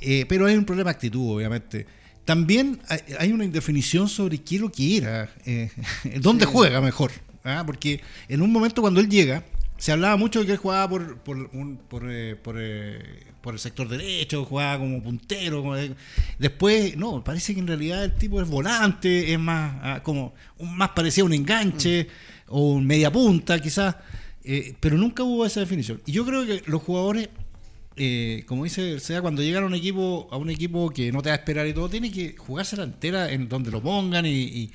Eh, 0.00 0.24
pero 0.28 0.46
hay 0.46 0.56
un 0.56 0.64
problema 0.64 0.90
de 0.90 0.94
actitud, 0.96 1.36
obviamente. 1.36 1.86
También 2.24 2.80
hay, 2.88 3.00
hay 3.18 3.32
una 3.32 3.44
indefinición 3.44 4.08
sobre 4.08 4.38
qué 4.38 4.56
es 4.56 4.60
lo 4.60 4.70
que 4.70 4.96
era, 4.98 5.30
eh, 5.44 5.70
dónde 6.20 6.46
juega 6.46 6.80
mejor. 6.80 7.10
¿ah? 7.44 7.64
Porque 7.66 8.00
en 8.28 8.42
un 8.42 8.52
momento 8.52 8.82
cuando 8.82 9.00
él 9.00 9.08
llega, 9.08 9.44
se 9.80 9.92
hablaba 9.92 10.16
mucho 10.16 10.40
de 10.40 10.46
que 10.46 10.52
él 10.52 10.58
jugaba 10.58 10.88
por, 10.90 11.18
por, 11.18 11.36
un- 11.54 11.78
por, 11.88 12.02
eh, 12.10 12.36
por, 12.36 12.56
eh, 12.58 13.00
por 13.40 13.54
el 13.54 13.58
sector 13.60 13.88
derecho, 13.88 14.44
jugaba 14.44 14.78
como 14.78 15.02
puntero. 15.02 15.62
como 15.62 15.74
de- 15.74 15.94
después, 16.38 16.96
no, 16.96 17.24
parece 17.24 17.54
que 17.54 17.60
en 17.60 17.66
realidad 17.66 18.04
el 18.04 18.14
tipo 18.14 18.40
es 18.42 18.48
volante, 18.48 19.32
es 19.32 19.38
más 19.38 19.74
ah, 19.82 20.00
como 20.02 20.34
un- 20.58 20.76
más 20.76 20.90
parecía 20.90 21.24
un 21.24 21.32
enganche 21.32 22.06
o 22.48 22.72
un 22.74 22.86
media 22.86 23.10
punta 23.10 23.58
quizás, 23.58 23.96
eh, 24.44 24.74
pero 24.80 24.98
nunca 24.98 25.22
hubo 25.22 25.46
esa 25.46 25.60
definición. 25.60 26.00
Y 26.06 26.12
yo 26.12 26.26
creo 26.26 26.44
que 26.44 26.62
los 26.66 26.82
jugadores 26.82 27.28
eh, 27.96 28.44
como 28.46 28.64
dice 28.64 28.92
el 28.92 29.00
sea 29.00 29.20
cuando 29.20 29.42
llegan 29.42 29.64
a 29.64 29.66
un 29.66 29.74
equipo 29.74 30.28
a 30.30 30.36
un 30.36 30.48
equipo 30.48 30.88
que 30.90 31.10
no 31.12 31.20
te 31.22 31.28
va 31.28 31.34
a 31.34 31.38
esperar 31.38 31.66
y 31.66 31.74
todo 31.74 31.88
tiene 31.88 32.10
que 32.10 32.34
jugarse 32.38 32.76
la 32.76 32.84
entera 32.84 33.30
en 33.32 33.48
donde 33.48 33.70
lo 33.70 33.82
pongan 33.82 34.24
y, 34.26 34.30
y- 34.30 34.70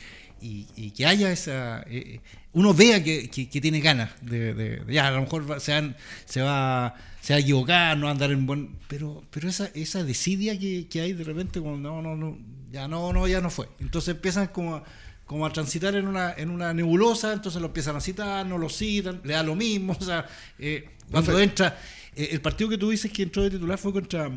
y- 0.45 0.67
y 0.75 0.91
que 0.91 1.05
haya 1.05 1.31
esa 1.31 1.83
eh, 1.89 2.19
uno 2.53 2.73
vea 2.73 3.03
que, 3.03 3.29
que- 3.29 3.49
que 3.49 3.61
tiene 3.61 3.79
ganas 3.81 4.11
de, 4.21 4.53
de- 4.53 4.77
de- 4.85 4.93
ya 4.93 5.07
a 5.07 5.11
lo 5.11 5.21
mejor 5.21 5.49
va- 5.49 5.59
se, 5.59 5.71
van- 5.73 5.95
se 6.25 6.41
va 6.41 6.95
se 7.21 7.33
va 7.33 7.37
a 7.37 7.41
equivocar 7.41 7.97
no 7.97 8.03
va 8.05 8.09
a 8.09 8.13
andar 8.13 8.31
en 8.31 8.45
buen 8.45 8.75
pero 8.87 9.23
pero 9.31 9.49
esa 9.49 9.69
esa 9.73 10.03
desidia 10.03 10.57
que, 10.59 10.87
que 10.87 11.01
hay 11.01 11.13
de 11.13 11.23
repente 11.23 11.59
como 11.59 11.77
no 11.77 12.01
no 12.01 12.15
no 12.15 12.37
ya 12.71 12.87
no 12.87 13.11
no 13.13 13.27
ya 13.27 13.41
no 13.41 13.49
fue 13.49 13.67
entonces 13.79 14.15
empiezan 14.15 14.47
como 14.47 14.75
a, 14.75 14.83
como 15.25 15.45
a 15.45 15.51
transitar 15.51 15.95
en 15.95 16.07
una 16.07 16.33
en 16.37 16.49
una 16.49 16.73
nebulosa 16.73 17.33
entonces 17.33 17.59
lo 17.61 17.67
empiezan 17.67 17.95
a 17.95 18.01
citar 18.01 18.45
no 18.45 18.57
lo 18.57 18.69
citan 18.69 19.21
le 19.23 19.33
da 19.33 19.43
lo 19.43 19.55
mismo 19.55 19.93
o 19.99 20.03
sea 20.03 20.25
eh, 20.59 20.89
cuando 21.11 21.39
entra 21.39 21.79
eh, 22.15 22.29
el 22.31 22.41
partido 22.41 22.69
que 22.69 22.77
tú 22.77 22.89
dices 22.91 23.11
que 23.11 23.23
entró 23.23 23.43
de 23.43 23.49
titular 23.51 23.77
fue 23.77 23.91
contra 23.91 24.29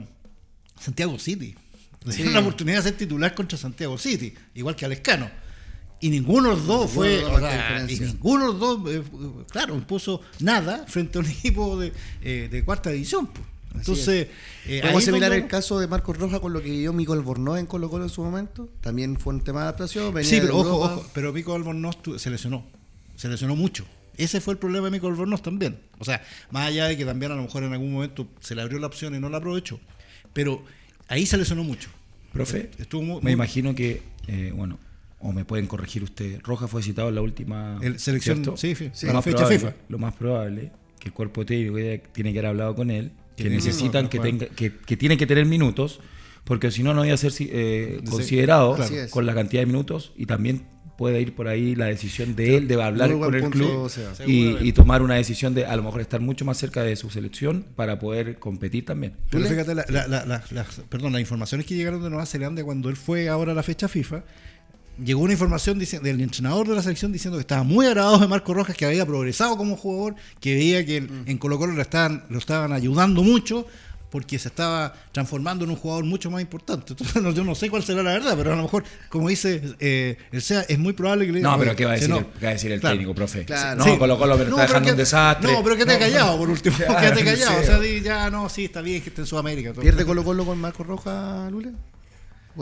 Santiago 0.80 1.18
City. 1.18 1.54
Dieron 2.04 2.32
la 2.34 2.40
oportunidad 2.46 2.78
de 2.78 2.82
ser 2.90 2.96
titular 2.98 3.34
contra 3.34 3.58
Santiago 3.58 3.98
City, 3.98 4.32
igual 4.54 4.76
que 4.76 4.84
Alescano. 4.84 5.28
Y 6.00 6.10
ninguno 6.10 6.50
de 6.50 6.54
los 6.56 6.66
dos 6.66 6.90
fue. 6.90 7.24
o 7.24 7.38
sea, 7.40 7.84
y 7.88 7.98
ninguno 7.98 8.46
de 8.46 8.52
los 8.52 8.60
dos, 8.60 8.92
eh, 8.92 9.02
claro, 9.50 9.74
impuso 9.74 10.20
nada 10.40 10.84
frente 10.86 11.18
a 11.18 11.20
un 11.22 11.26
equipo 11.30 11.78
de, 11.78 11.92
eh, 12.22 12.48
de 12.50 12.64
cuarta 12.64 12.90
división. 12.90 13.26
pues. 13.26 13.46
Entonces, 13.74 14.28
eh, 14.66 14.80
Podemos 14.80 15.06
ahí 15.06 15.12
mirar 15.12 15.30
cuando- 15.30 15.44
el 15.44 15.50
caso 15.50 15.78
de 15.78 15.86
Marcos 15.86 16.16
Roja 16.16 16.40
con 16.40 16.52
lo 16.52 16.62
que 16.62 16.70
vivió 16.70 16.92
Mico 16.92 17.12
Albornoz 17.12 17.58
en 17.58 17.66
Colo 17.66 17.90
Colo 17.90 18.04
en 18.04 18.10
su 18.10 18.22
momento. 18.22 18.68
También 18.80 19.18
fue 19.18 19.34
un 19.34 19.42
tema 19.42 19.60
de 19.60 19.64
adaptación. 19.64 20.12
venía 20.14 20.28
Sí, 20.28 20.36
de 20.36 20.42
pero 20.42 20.56
ojo, 20.58 20.76
ojo, 20.80 21.06
pero 21.12 21.32
Pico 21.34 21.54
Albornoz 21.54 21.98
se 22.16 22.30
lesionó. 22.30 22.64
Se 23.16 23.28
lesionó 23.28 23.54
mucho. 23.56 23.84
Ese 24.16 24.40
fue 24.40 24.54
el 24.54 24.58
problema 24.58 24.86
de 24.86 24.92
Mico 24.92 25.06
Albornoz 25.06 25.42
también. 25.42 25.78
O 25.98 26.04
sea, 26.04 26.22
más 26.50 26.66
allá 26.68 26.86
de 26.86 26.96
que 26.96 27.04
también 27.04 27.30
a 27.30 27.34
lo 27.36 27.42
mejor 27.42 27.62
en 27.62 27.72
algún 27.72 27.92
momento 27.92 28.26
se 28.40 28.54
le 28.54 28.62
abrió 28.62 28.78
la 28.78 28.86
opción 28.88 29.14
y 29.14 29.20
no 29.20 29.28
la 29.28 29.38
aprovechó. 29.38 29.78
Pero 30.32 30.64
ahí 31.08 31.26
se 31.26 31.36
lesionó 31.36 31.62
mucho. 31.62 31.88
Profe, 32.32 32.70
Estuvo 32.78 33.02
muy- 33.02 33.16
me 33.16 33.22
muy- 33.22 33.32
imagino 33.32 33.74
que, 33.74 34.02
eh, 34.28 34.52
bueno, 34.56 34.78
o 35.20 35.32
me 35.32 35.44
pueden 35.44 35.66
corregir 35.66 36.02
ustedes, 36.04 36.42
Roja 36.42 36.68
fue 36.68 36.82
citado 36.82 37.08
en 37.08 37.14
la 37.16 37.22
última 37.22 37.78
El 37.82 37.98
selección- 37.98 38.36
¿cierto? 38.44 38.56
sí, 38.56 38.74
sí, 38.92 39.06
Lo 39.06 39.14
más 39.14 39.24
fecha 39.24 39.38
probable- 39.38 39.58
FIFA. 39.58 39.74
Lo 39.88 39.98
más 39.98 40.14
probable 40.14 40.72
que 41.00 41.08
el 41.08 41.12
cuerpo 41.14 41.44
técnico 41.44 41.76
tiene 42.12 42.32
que 42.32 42.38
haber 42.38 42.46
hablado 42.50 42.74
con 42.74 42.90
él, 42.90 43.12
que 43.36 43.48
necesitan 43.50 44.04
no, 44.04 44.10
que, 44.10 44.18
tenga, 44.18 44.46
que, 44.46 44.72
que 44.74 44.96
tiene 44.96 45.16
que 45.16 45.26
tener 45.26 45.46
minutos, 45.46 46.00
porque 46.44 46.70
si 46.70 46.82
no, 46.82 46.94
no 46.94 47.04
iba 47.04 47.14
a 47.14 47.16
ser 47.16 47.32
eh, 47.40 48.00
considerado 48.08 48.74
claro. 48.76 48.94
Con 49.10 49.26
la 49.26 49.34
cantidad 49.34 49.62
de 49.62 49.66
minutos 49.66 50.12
y 50.16 50.26
también 50.26 50.62
puede 50.96 51.20
ir 51.20 51.34
por 51.36 51.46
ahí 51.46 51.76
la 51.76 51.86
decisión 51.86 52.34
de 52.34 52.56
él 52.56 52.66
de 52.66 52.82
hablar 52.82 53.12
con 53.16 53.32
el 53.32 53.50
club 53.50 53.88
y, 54.26 54.72
tomar 54.72 55.02
una 55.02 55.14
decisión 55.14 55.54
de 55.54 55.64
a 55.66 55.76
lo 55.76 55.84
mejor 55.84 56.00
estar 56.00 56.20
mucho 56.20 56.44
más 56.44 56.58
cerca 56.58 56.82
de 56.82 56.96
su 56.96 57.10
selección 57.10 57.64
para 57.76 58.00
poder 58.00 58.38
competir 58.40 58.84
también. 58.84 59.12
Pero 59.30 59.44
¿Tú 59.44 59.48
le- 59.48 59.48
fíjate, 59.50 59.74
la- 59.76 59.84
la- 59.88 60.08
la- 60.08 60.24
la- 60.26 60.42
las- 60.50 60.80
perdón, 60.88 61.12
las 61.12 61.20
informaciones 61.20 61.66
que 61.66 61.76
llegaron 61.76 62.02
de 62.02 62.08
Nueva 62.10 62.26
Zelanda 62.26 62.64
cuando 62.64 62.88
él 62.88 62.96
fue 62.96 63.28
ahora 63.28 63.52
a 63.52 63.54
la 63.54 63.62
fecha 63.62 63.86
FIFA, 63.86 64.24
llegó 65.04 65.20
una 65.22 65.32
información 65.32 65.78
dice- 65.78 66.00
del 66.00 66.20
entrenador 66.20 66.68
de 66.68 66.74
la 66.74 66.82
selección 66.82 67.12
diciendo 67.12 67.38
que 67.38 67.42
estaba 67.42 67.62
muy 67.62 67.86
agradado 67.86 68.18
de 68.18 68.28
Marco 68.28 68.52
Rojas, 68.54 68.76
que 68.76 68.84
había 68.86 69.06
progresado 69.06 69.56
como 69.56 69.76
jugador, 69.76 70.14
que 70.40 70.54
veía 70.54 70.84
que 70.84 70.98
el- 70.98 71.10
en 71.26 71.38
Colo 71.38 71.58
Colo 71.58 71.72
lo 71.72 71.82
estaban, 71.82 72.24
lo 72.28 72.38
estaban 72.38 72.72
ayudando 72.72 73.22
mucho 73.22 73.66
porque 74.10 74.38
se 74.38 74.48
estaba 74.48 74.94
transformando 75.12 75.66
en 75.66 75.70
un 75.70 75.76
jugador 75.76 76.02
mucho 76.04 76.30
más 76.30 76.40
importante. 76.40 76.94
Entonces, 76.94 77.22
no- 77.22 77.30
yo 77.32 77.44
no 77.44 77.54
sé 77.54 77.68
cuál 77.68 77.82
será 77.84 78.02
la 78.02 78.12
verdad, 78.12 78.34
pero 78.38 78.54
a 78.54 78.56
lo 78.56 78.62
mejor, 78.62 78.82
como 79.10 79.28
dice 79.28 79.62
eh, 79.80 80.16
el 80.32 80.40
SEA, 80.40 80.62
es 80.62 80.78
muy 80.78 80.94
probable 80.94 81.26
que 81.26 81.32
le 81.32 81.40
No, 81.42 81.50
diga, 81.50 81.58
pero 81.58 81.70
"Oye, 81.72 81.76
¿qué 81.76 81.84
va 81.84 81.90
a 81.90 81.94
que 81.94 82.00
decir, 82.00 82.10
no". 82.14 82.18
el, 82.20 82.26
qué 82.38 82.44
va 82.46 82.50
a 82.50 82.54
decir 82.54 82.72
el 82.72 82.80
Claro. 82.80 82.94
técnico, 82.96 83.14
profe? 83.14 83.44
Claro. 83.44 83.76
No, 83.78 83.84
Sí. 83.84 83.98
Colo 83.98 84.18
Colo 84.18 84.38
me 84.38 84.44
lo 84.44 84.50
No, 84.50 84.56
está 84.56 84.56
pero 84.56 84.68
dejando 84.68 84.86
que- 84.86 84.92
un 84.92 84.96
desastre. 84.98 85.52
No, 85.52 85.62
pero 85.62 85.76
que 85.76 85.84
te 85.84 85.92
ha 85.92 85.98
callado 85.98 86.38
por 86.38 86.48
último. 86.48 86.74
Claro, 86.76 87.00
quédate 87.00 87.24
callado. 87.24 87.60
O 87.60 87.64
sea, 87.64 87.78
di, 87.80 88.00
ya 88.00 88.30
no, 88.30 88.48
sí, 88.48 88.64
está 88.64 88.80
bien 88.80 89.02
que 89.02 89.10
esté 89.10 89.20
en 89.20 89.26
Sudamérica. 89.26 89.72
todo. 89.72 89.82
¿Pierde 89.82 90.06
Colo 90.06 90.24
Colo 90.24 90.46
con 90.46 90.58
Marcos 90.58 90.86
Roja, 90.86 91.48
Lule? 91.50 91.72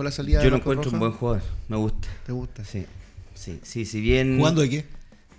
La 0.05 0.11
salida 0.11 0.39
Yo 0.41 0.45
de 0.45 0.51
lo 0.51 0.57
encuentro 0.57 0.91
un 0.91 0.99
buen 0.99 1.13
jugador, 1.13 1.43
me 1.69 1.77
gusta. 1.77 2.09
¿Te 2.25 2.33
gusta? 2.33 2.65
Sí, 2.65 2.85
sí, 3.35 3.61
sí, 3.63 3.85
si 3.85 4.01
bien... 4.01 4.39
¿Jugando 4.39 4.61
de 4.63 4.71
qué? 4.71 4.85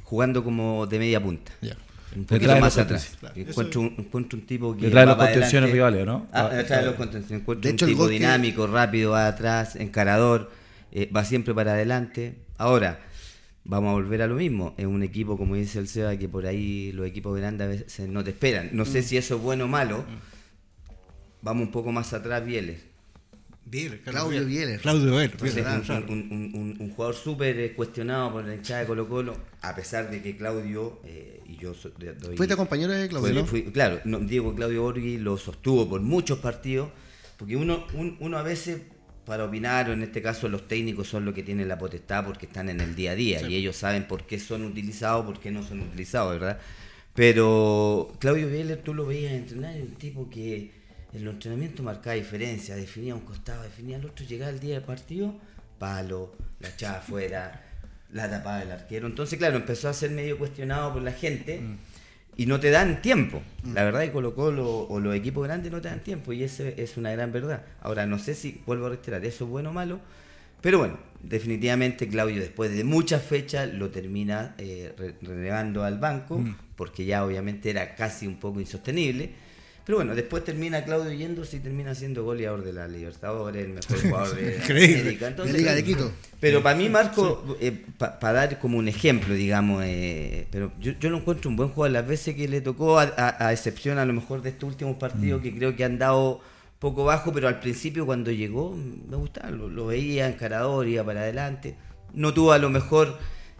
Jugando 0.03 0.43
como 0.43 0.88
de 0.88 0.99
media 0.99 1.22
punta. 1.22 1.51
Ya. 1.62 1.78
Un 2.16 2.24
poquito 2.26 2.55
más 2.58 2.78
atrás. 2.78 3.18
Claro. 3.20 3.36
Encuentro, 3.36 3.82
un, 3.82 3.95
encuentro 3.97 4.39
un 4.39 4.45
tipo 4.45 4.76
que. 4.76 4.89
Va 4.89 5.05
los 5.05 5.18
contenciones 5.18 5.70
rivales, 5.72 6.05
¿no? 6.05 6.26
Ah, 6.32 6.49
Ah, 6.51 6.55
de 6.64 6.86
los 6.86 6.95
contenciones. 6.95 7.41
Encuentro 7.41 7.62
De 7.68 7.70
un 7.70 7.76
hecho, 7.76 7.86
el 7.86 7.91
tipo 7.91 8.08
que- 8.08 8.14
dinámico, 8.14 8.66
rápido, 8.66 9.12
va 9.12 9.28
atrás, 9.28 9.76
encarador, 9.76 10.49
eh, 10.93 11.12
va 11.16 11.26
siempre 11.26 11.53
para 11.53 11.74
adelante. 11.74 12.38
Ahora, 12.58 13.01
vamos 13.66 13.89
a 13.89 13.93
volver 13.93 14.22
a 14.22 14.28
lo 14.28 14.36
mismo. 14.36 14.74
Es 14.78 14.86
un 14.86 15.03
equipo, 15.03 15.38
como 15.38 15.55
dice 15.55 15.78
el 15.80 15.89
Seba, 15.89 16.16
que 16.18 16.30
por 16.30 16.45
ahí 16.47 16.93
los 16.93 17.05
equipos 17.05 17.38
grandes 17.38 17.66
a 17.68 17.70
veces 17.70 18.08
no 18.10 18.24
te 18.24 18.30
esperan. 18.32 18.70
No 18.72 18.84
Mm. 18.84 18.88
sé 18.88 19.03
si 19.03 19.18
eso 19.18 19.36
es 19.36 19.41
bueno 19.41 19.66
o 19.66 19.68
malo. 19.68 20.05
Vamos 21.41 21.68
un 21.68 21.72
poco 21.72 21.91
más 21.91 22.14
atrás, 22.14 22.43
Bieles. 22.45 22.80
Bieler, 23.70 23.99
Claudio 24.01 24.45
Bieler. 24.45 24.80
Claudio 24.80 25.05
Bieler. 25.11 25.32
Entonces, 25.32 25.55
Bieler, 25.55 25.74
un, 25.80 25.82
claro. 25.82 26.05
un- 26.09 26.20
un- 26.32 26.51
un- 26.61 26.76
un 26.80 26.89
jugador 26.91 27.15
súper 27.15 27.76
cuestionado 27.76 28.32
por 28.34 28.45
la 28.45 28.55
hinchada 28.55 28.82
de 28.82 28.88
Colo 28.88 29.07
Colo, 29.09 29.38
a 29.61 29.76
pesar 29.76 30.09
de 30.09 30.22
que 30.22 30.38
Claudio 30.38 30.99
eh, 31.05 31.41
y 31.45 31.57
yo 31.57 31.74
doy... 32.20 32.38
Fuiste 32.38 32.55
compañero 32.55 32.93
de 32.93 33.07
Claudio, 33.09 33.30
Fui- 33.30 33.41
¿no? 33.41 33.45
fui- 33.45 33.72
claro, 33.74 33.99
no, 34.05 34.20
Diego 34.20 34.55
Claudio 34.55 34.84
Borghi 34.84 35.18
lo 35.18 35.38
sostuvo 35.38 35.88
por 35.89 36.01
muchos 36.01 36.39
partidos, 36.39 36.89
porque 37.38 37.55
uno, 37.55 37.86
un- 37.93 38.18
uno 38.20 38.38
a 38.38 38.43
veces, 38.43 38.82
para 39.26 39.43
opinar, 39.45 39.89
o 39.89 39.93
en 39.93 40.01
este 40.03 40.22
caso 40.22 40.47
los 40.47 40.68
técnicos 40.70 41.07
son 41.09 41.26
los 41.26 41.34
que 41.34 41.43
tienen 41.43 41.68
la 41.68 41.78
potestad 41.78 42.26
porque 42.26 42.45
están 42.45 42.70
en 42.70 42.80
el 42.80 42.95
día 42.95 43.11
a 43.11 43.15
día 43.15 43.41
y 43.49 43.55
ellos 43.55 43.76
saben 43.76 44.07
por 44.07 44.26
qué 44.26 44.39
son 44.39 44.63
utilizados, 44.63 45.26
por 45.26 45.39
qué 45.39 45.51
no 45.51 45.61
son 45.63 45.82
utilizados, 45.82 46.34
¿verdad? 46.39 46.59
Pero 47.13 48.13
Claudio 48.20 48.47
Bieler 48.47 48.82
tú 48.84 48.93
lo 48.93 49.05
veías 49.05 49.34
entrenar, 49.34 49.76
un 49.82 49.95
tipo 49.95 50.30
que 50.30 50.72
en 51.14 51.26
los 51.26 51.36
entrenamientos 51.36 51.86
marcaba 51.86 52.16
diferencia, 52.16 52.76
definía 52.76 53.16
un 53.16 53.22
costado, 53.22 53.64
definía 53.64 53.97
el 53.97 54.05
otro, 54.05 54.26
llegaba 54.26 54.51
el 54.51 54.60
día 54.60 54.76
del 54.76 54.84
partido, 54.84 55.36
palo, 55.80 56.36
la 56.60 56.70
echaba 56.70 56.97
afuera, 56.97 57.64
la 58.12 58.30
tapaba 58.30 58.62
el 58.62 58.72
arquero. 58.72 59.08
Entonces, 59.08 59.38
claro, 59.38 59.58
empezó 59.58 59.89
a 59.89 59.93
ser 59.93 60.12
medio 60.12 60.38
cuestionado 60.38 60.93
por 60.93 61.01
la 61.01 61.14
gente 61.14 61.62
y 62.36 62.45
no 62.45 62.60
te 62.60 62.70
dan 62.70 63.01
tiempo. 63.01 63.41
La 63.74 63.84
verdad 63.84 64.01
que 64.01 64.12
Colo 64.12 64.36
Colo 64.36 64.88
o 64.88 64.99
los 64.99 65.16
equipos 65.16 65.45
grandes 65.45 65.72
no 65.72 65.82
te 65.82 65.89
dan 65.89 66.01
tiempo 66.01 66.34
y 66.34 66.43
ese 66.43 66.82
es 66.82 66.97
una 66.97 67.12
gran 67.12 67.32
verdad. 67.32 67.64
Ahora, 67.82 68.05
no 68.05 68.20
sé 68.20 68.36
si, 68.36 68.62
vuelvo 68.66 68.86
a 68.86 68.89
reiterar, 68.89 69.26
eso 69.26 69.45
es 69.45 69.49
bueno 69.49 69.72
o 69.72 69.74
malo, 69.74 69.99
pero 70.62 70.80
bueno, 70.80 70.97
definitivamente 71.22 72.08
Claudio 72.08 72.41
después 72.41 72.76
de 72.76 72.84
muchas 72.84 73.24
fechas 73.24 73.72
lo 73.74 73.89
termina 73.89 74.55
eh, 74.58 74.93
relevando 75.22 75.84
al 75.84 75.99
banco, 75.99 76.43
porque 76.76 77.05
ya 77.05 77.24
obviamente 77.26 77.70
era 77.70 77.95
casi 77.95 78.28
un 78.28 78.39
poco 78.39 78.60
insostenible. 78.60 79.47
Pero 79.88 80.00
bueno, 80.00 80.14
después 80.16 80.44
termina 80.44 80.84
Claudio 80.84 81.14
yéndose 81.14 81.58
y 81.58 81.60
termina 81.62 81.96
siendo 81.96 82.24
goleador 82.26 82.64
de 82.64 82.74
la 82.74 82.88
Libertadores, 82.90 83.66
el 83.66 83.72
mejor 83.74 84.02
jugador 84.02 84.36
de. 84.36 84.62
América. 84.62 85.30
De 85.32 85.54
Liga 85.54 85.74
de 85.74 85.84
Quito. 85.86 86.12
Pero 86.42 86.62
para 86.62 86.78
mí, 86.78 86.90
Marco, 86.90 87.58
para 88.20 88.34
dar 88.34 88.60
como 88.60 88.78
un 88.78 88.90
ejemplo, 88.90 89.34
digamos, 89.34 89.84
eh, 89.86 90.46
pero 90.52 90.74
yo, 90.82 90.92
yo 91.00 91.10
lo 91.10 91.18
encuentro 91.20 91.50
un 91.50 91.56
buen 91.56 91.70
jugador. 91.70 91.94
Las 91.94 92.06
veces 92.08 92.36
que 92.36 92.48
le 92.50 92.60
tocó, 92.62 93.00
a, 93.00 93.04
a- 93.16 93.48
a 93.48 93.54
excepción 93.54 93.98
a 93.98 94.06
lo 94.06 94.12
mejor 94.14 94.42
de 94.42 94.50
estos 94.50 94.68
últimos 94.70 94.98
partidos 94.98 95.42
que 95.42 95.56
creo 95.56 95.74
que 95.76 95.86
han 95.86 95.98
dado 95.98 96.42
poco 96.80 97.06
bajo, 97.06 97.32
pero 97.34 97.48
al 97.48 97.60
principio 97.62 98.06
cuando 98.06 98.30
llegó 98.32 98.76
me 99.10 99.16
gustaba, 99.16 99.50
lo, 99.52 99.70
lo 99.70 99.88
veía 99.88 100.28
encarador, 100.28 100.86
iba 100.88 101.04
para 101.06 101.22
adelante. 101.22 101.76
No 102.14 102.34
tuvo 102.34 102.52
a 102.52 102.58
lo 102.60 102.70
mejor 102.70 103.18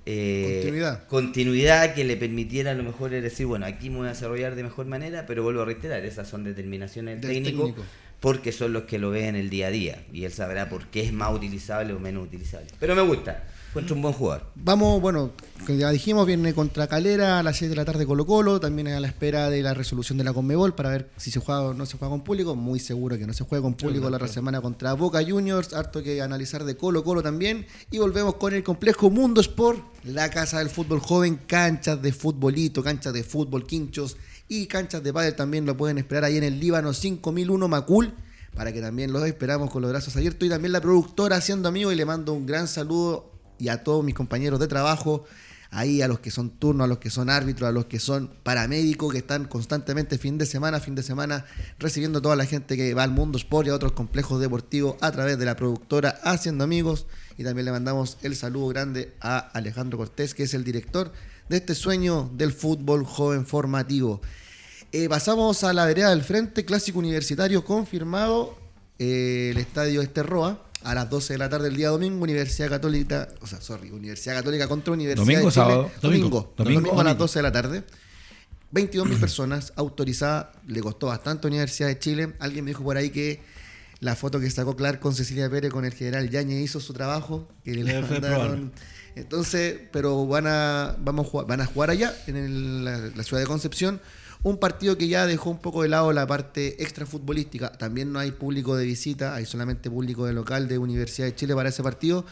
eh, 0.10 0.60
Continuidad. 0.62 1.08
continuidad 1.08 1.94
que 1.94 2.04
le 2.06 2.16
permitiera 2.18 2.72
a 2.72 2.74
lo 2.76 2.84
mejor 2.84 3.10
decir, 3.12 3.46
bueno, 3.46 3.66
aquí 3.66 3.90
me 3.90 3.98
voy 3.98 4.06
a 4.08 4.12
desarrollar 4.12 4.56
de 4.56 4.64
mejor 4.64 4.86
manera, 4.86 5.26
pero 5.28 5.44
vuelvo 5.44 5.62
a 5.62 5.66
reiterar, 5.66 6.06
esas 6.06 6.28
son 6.30 6.44
determinaciones 6.46 7.20
del 7.22 7.30
Del 7.34 7.44
técnico, 7.44 7.66
técnico. 7.68 7.86
porque 8.22 8.52
son 8.52 8.72
los 8.74 8.84
que 8.84 9.00
lo 9.00 9.10
ven 9.10 9.26
en 9.26 9.36
el 9.36 9.50
día 9.50 9.68
a 9.68 9.72
día 9.72 10.04
y 10.14 10.24
él 10.24 10.32
sabrá 10.32 10.70
por 10.70 10.88
qué 10.88 11.02
es 11.02 11.12
más 11.14 11.34
utilizable 11.34 11.94
o 11.94 12.00
menos 12.00 12.24
utilizable. 12.26 12.68
Pero 12.80 12.96
me 12.96 13.02
gusta, 13.02 13.44
encuentro 13.70 13.96
un 13.96 14.02
buen 14.02 14.14
jugador. 14.14 14.46
Vamos, 14.56 15.02
bueno, 15.02 15.32
ya 15.68 15.90
dijimos, 15.92 16.26
viene 16.26 16.54
contra 16.54 16.88
Calera 16.88 17.40
a 17.40 17.44
las 17.44 17.58
6 17.58 17.70
de 17.70 17.76
la 17.76 17.86
tarde 17.86 18.06
Colo 18.06 18.26
Colo, 18.26 18.60
también 18.60 18.88
a 18.88 19.00
la 19.00 19.08
espera 19.08 19.50
de 19.50 19.62
la 19.62 19.74
resolución 19.74 20.18
de 20.18 20.24
la 20.24 20.34
Conmebol 20.34 20.74
para 20.76 20.90
ver 20.90 21.10
si 21.18 21.32
se 21.32 21.40
juega 21.40 21.62
o 21.62 21.74
no 21.74 21.86
se 21.86 21.98
juega 21.98 22.12
con 22.12 22.24
público, 22.24 22.56
muy 22.56 22.80
seguro 22.80 23.18
que 23.18 23.28
no 23.28 23.34
se 23.34 23.44
juega 23.44 23.62
con 23.62 23.74
público 23.74 24.10
la 24.10 24.18
otra 24.18 24.28
semana 24.28 24.62
contra 24.62 24.94
Boca 24.94 25.24
Juniors, 25.24 25.74
harto 25.74 26.02
que 26.02 26.22
analizar 26.22 26.64
de 26.64 26.78
Colo 26.78 27.04
Colo 27.04 27.22
también, 27.22 27.66
y 27.92 27.98
volvemos 27.98 28.36
con 28.36 28.54
el 28.54 28.64
complejo 28.64 29.10
Mundo 29.10 29.42
Sport, 29.42 29.80
la 30.06 30.30
casa 30.30 30.60
del 30.60 30.70
fútbol 30.70 31.00
joven, 31.00 31.40
canchas 31.48 32.02
de 32.02 32.14
futbolito, 32.14 32.84
canchas 32.84 33.14
de 33.14 33.24
fútbol, 33.24 33.66
quinchos 33.66 34.18
y 34.50 34.68
canchas 34.68 35.04
de 35.04 35.12
pádel 35.12 35.36
también 35.36 35.66
lo 35.66 35.76
pueden 35.76 35.98
esperar 35.98 36.24
ahí 36.24 36.38
en 36.38 36.44
el 36.44 36.60
Líbano 36.60 36.94
5001 36.94 37.68
Macul, 37.68 38.14
para 38.56 38.74
que 38.74 38.82
también 38.82 39.12
los 39.12 39.24
esperamos 39.26 39.70
con 39.70 39.82
los 39.82 39.92
brazos 39.92 40.16
abiertos. 40.16 40.46
Y 40.48 40.50
también 40.50 40.72
la 40.72 40.82
productora 40.82 41.36
haciendo 41.36 41.70
amigos 41.70 41.94
y 41.94 41.96
le 41.96 42.06
mando 42.06 42.34
un 42.34 42.46
gran 42.46 42.68
saludo 42.68 43.37
y 43.60 43.70
a 43.70 43.84
todos 43.84 44.04
mis 44.04 44.16
compañeros 44.16 44.60
de 44.60 44.68
trabajo, 44.68 45.26
ahí 45.72 46.02
a 46.02 46.08
los 46.08 46.20
que 46.20 46.32
son 46.32 46.50
turnos, 46.50 46.86
a 46.86 46.88
los 46.88 47.00
que 47.00 47.10
son 47.10 47.30
árbitros, 47.30 47.68
a 47.68 47.72
los 47.72 47.86
que 47.86 48.00
son 48.00 48.32
paramédicos, 48.44 49.12
que 49.12 49.20
están 49.20 49.46
constantemente 49.46 50.18
fin 50.18 50.38
de 50.38 50.46
semana, 50.46 50.80
fin 50.80 50.96
de 50.96 51.04
semana, 51.04 51.46
recibiendo 51.80 52.20
a 52.20 52.22
toda 52.22 52.36
la 52.36 52.46
gente 52.46 52.78
que 52.78 52.94
va 52.94 53.04
al 53.04 53.12
mundo 53.12 53.38
sport 53.38 53.68
y 53.68 53.70
a 53.72 53.76
otros 53.76 53.92
complejos 53.92 54.40
deportivos 54.40 54.96
a 55.02 55.12
través 55.12 55.38
de 55.38 55.46
la 55.46 55.56
productora 55.56 56.20
Haciendo 56.24 56.64
Amigos. 56.64 57.06
Y 57.38 57.44
también 57.44 57.66
le 57.66 57.72
mandamos 57.72 58.18
el 58.24 58.36
saludo 58.36 58.68
grande 58.68 59.14
a 59.22 59.38
Alejandro 59.38 59.98
Cortés, 59.98 60.34
que 60.34 60.44
es 60.44 60.54
el 60.54 60.64
director 60.64 61.12
de 61.50 61.58
este 61.58 61.76
sueño 61.76 62.30
del 62.34 62.52
fútbol 62.52 63.06
joven 63.06 63.46
formativo. 63.46 64.22
Eh, 64.92 65.10
pasamos 65.10 65.64
a 65.64 65.74
la 65.74 65.86
vereda 65.86 66.10
del 66.10 66.24
frente, 66.24 66.66
clásico 66.66 67.00
universitario 67.00 67.64
confirmado, 67.66 68.58
eh, 69.00 69.50
el 69.52 69.58
estadio 69.58 70.02
Esterroa, 70.02 70.66
a 70.84 70.94
las 70.96 71.10
12 71.10 71.34
de 71.34 71.40
la 71.40 71.50
tarde 71.50 71.68
el 71.70 71.76
día 71.76 71.90
domingo, 71.90 72.24
Universidad 72.24 72.70
Católica, 72.70 73.28
o 73.42 73.48
sea, 73.48 73.60
sorry, 73.62 73.90
Universidad 73.92 74.36
Católica 74.36 74.68
contra 74.68 74.94
Universidad 74.94 75.24
¿Domingo 75.26 75.48
de 75.48 75.52
Chile. 75.52 75.64
sábado? 75.66 75.92
Domingo, 76.02 76.28
Domingo. 76.30 76.54
domingo, 76.58 76.82
Domingo. 76.82 77.02
a 77.02 77.04
las 77.04 77.18
12 77.18 77.40
de 77.40 77.44
la 77.44 77.52
tarde. 77.52 77.84
22.000 78.74 79.20
personas 79.20 79.74
autorizadas, 79.76 80.48
le 80.68 80.82
costó 80.82 81.08
bastante 81.08 81.48
a 81.48 81.50
Universidad 81.50 81.88
de 81.88 82.00
Chile. 82.00 82.34
Alguien 82.40 82.66
me 82.66 82.72
dijo 82.72 82.84
por 82.84 82.98
ahí 82.98 83.10
que 83.12 83.42
la 84.02 84.16
foto 84.16 84.40
que 84.40 84.50
sacó 84.52 84.76
Clark 84.76 85.00
con 85.00 85.16
Cecilia 85.16 85.50
Pérez 85.50 85.72
con 85.72 85.86
el 85.86 85.94
general 85.94 86.30
Yañez 86.30 86.62
hizo 86.64 86.80
su 86.80 86.94
trabajo, 86.94 87.48
le 87.64 88.02
mandaron. 88.02 88.72
Entonces, 89.16 89.80
pero 89.92 90.28
van 90.28 90.46
a, 90.48 90.96
vamos 91.00 91.26
a 91.26 91.30
jugar, 91.30 91.48
van 91.48 91.62
a 91.62 91.66
jugar 91.66 91.90
allá, 91.90 92.14
en 92.28 92.36
el- 92.36 92.86
la, 92.86 92.98
la 93.16 93.24
ciudad 93.24 93.42
de 93.42 93.48
Concepción. 93.48 94.00
Un 94.48 94.60
partido 94.60 94.98
que 94.98 95.10
ya 95.10 95.26
dejó 95.26 95.50
un 95.50 95.58
poco 95.58 95.84
de 95.84 95.90
lado 95.90 96.14
la 96.14 96.26
parte 96.26 96.82
extra 96.82 97.06
futbolística. 97.06 97.70
También 97.74 98.14
no 98.14 98.20
hay 98.20 98.32
público 98.32 98.78
de 98.78 98.86
visita, 98.86 99.36
hay 99.36 99.46
solamente 99.46 99.90
público 99.90 100.26
de 100.26 100.32
local 100.32 100.70
de 100.70 100.78
Universidad 100.78 101.28
de 101.28 101.36
Chile 101.36 101.54
para 101.54 101.68
ese 101.68 101.84
partido. 101.84 102.26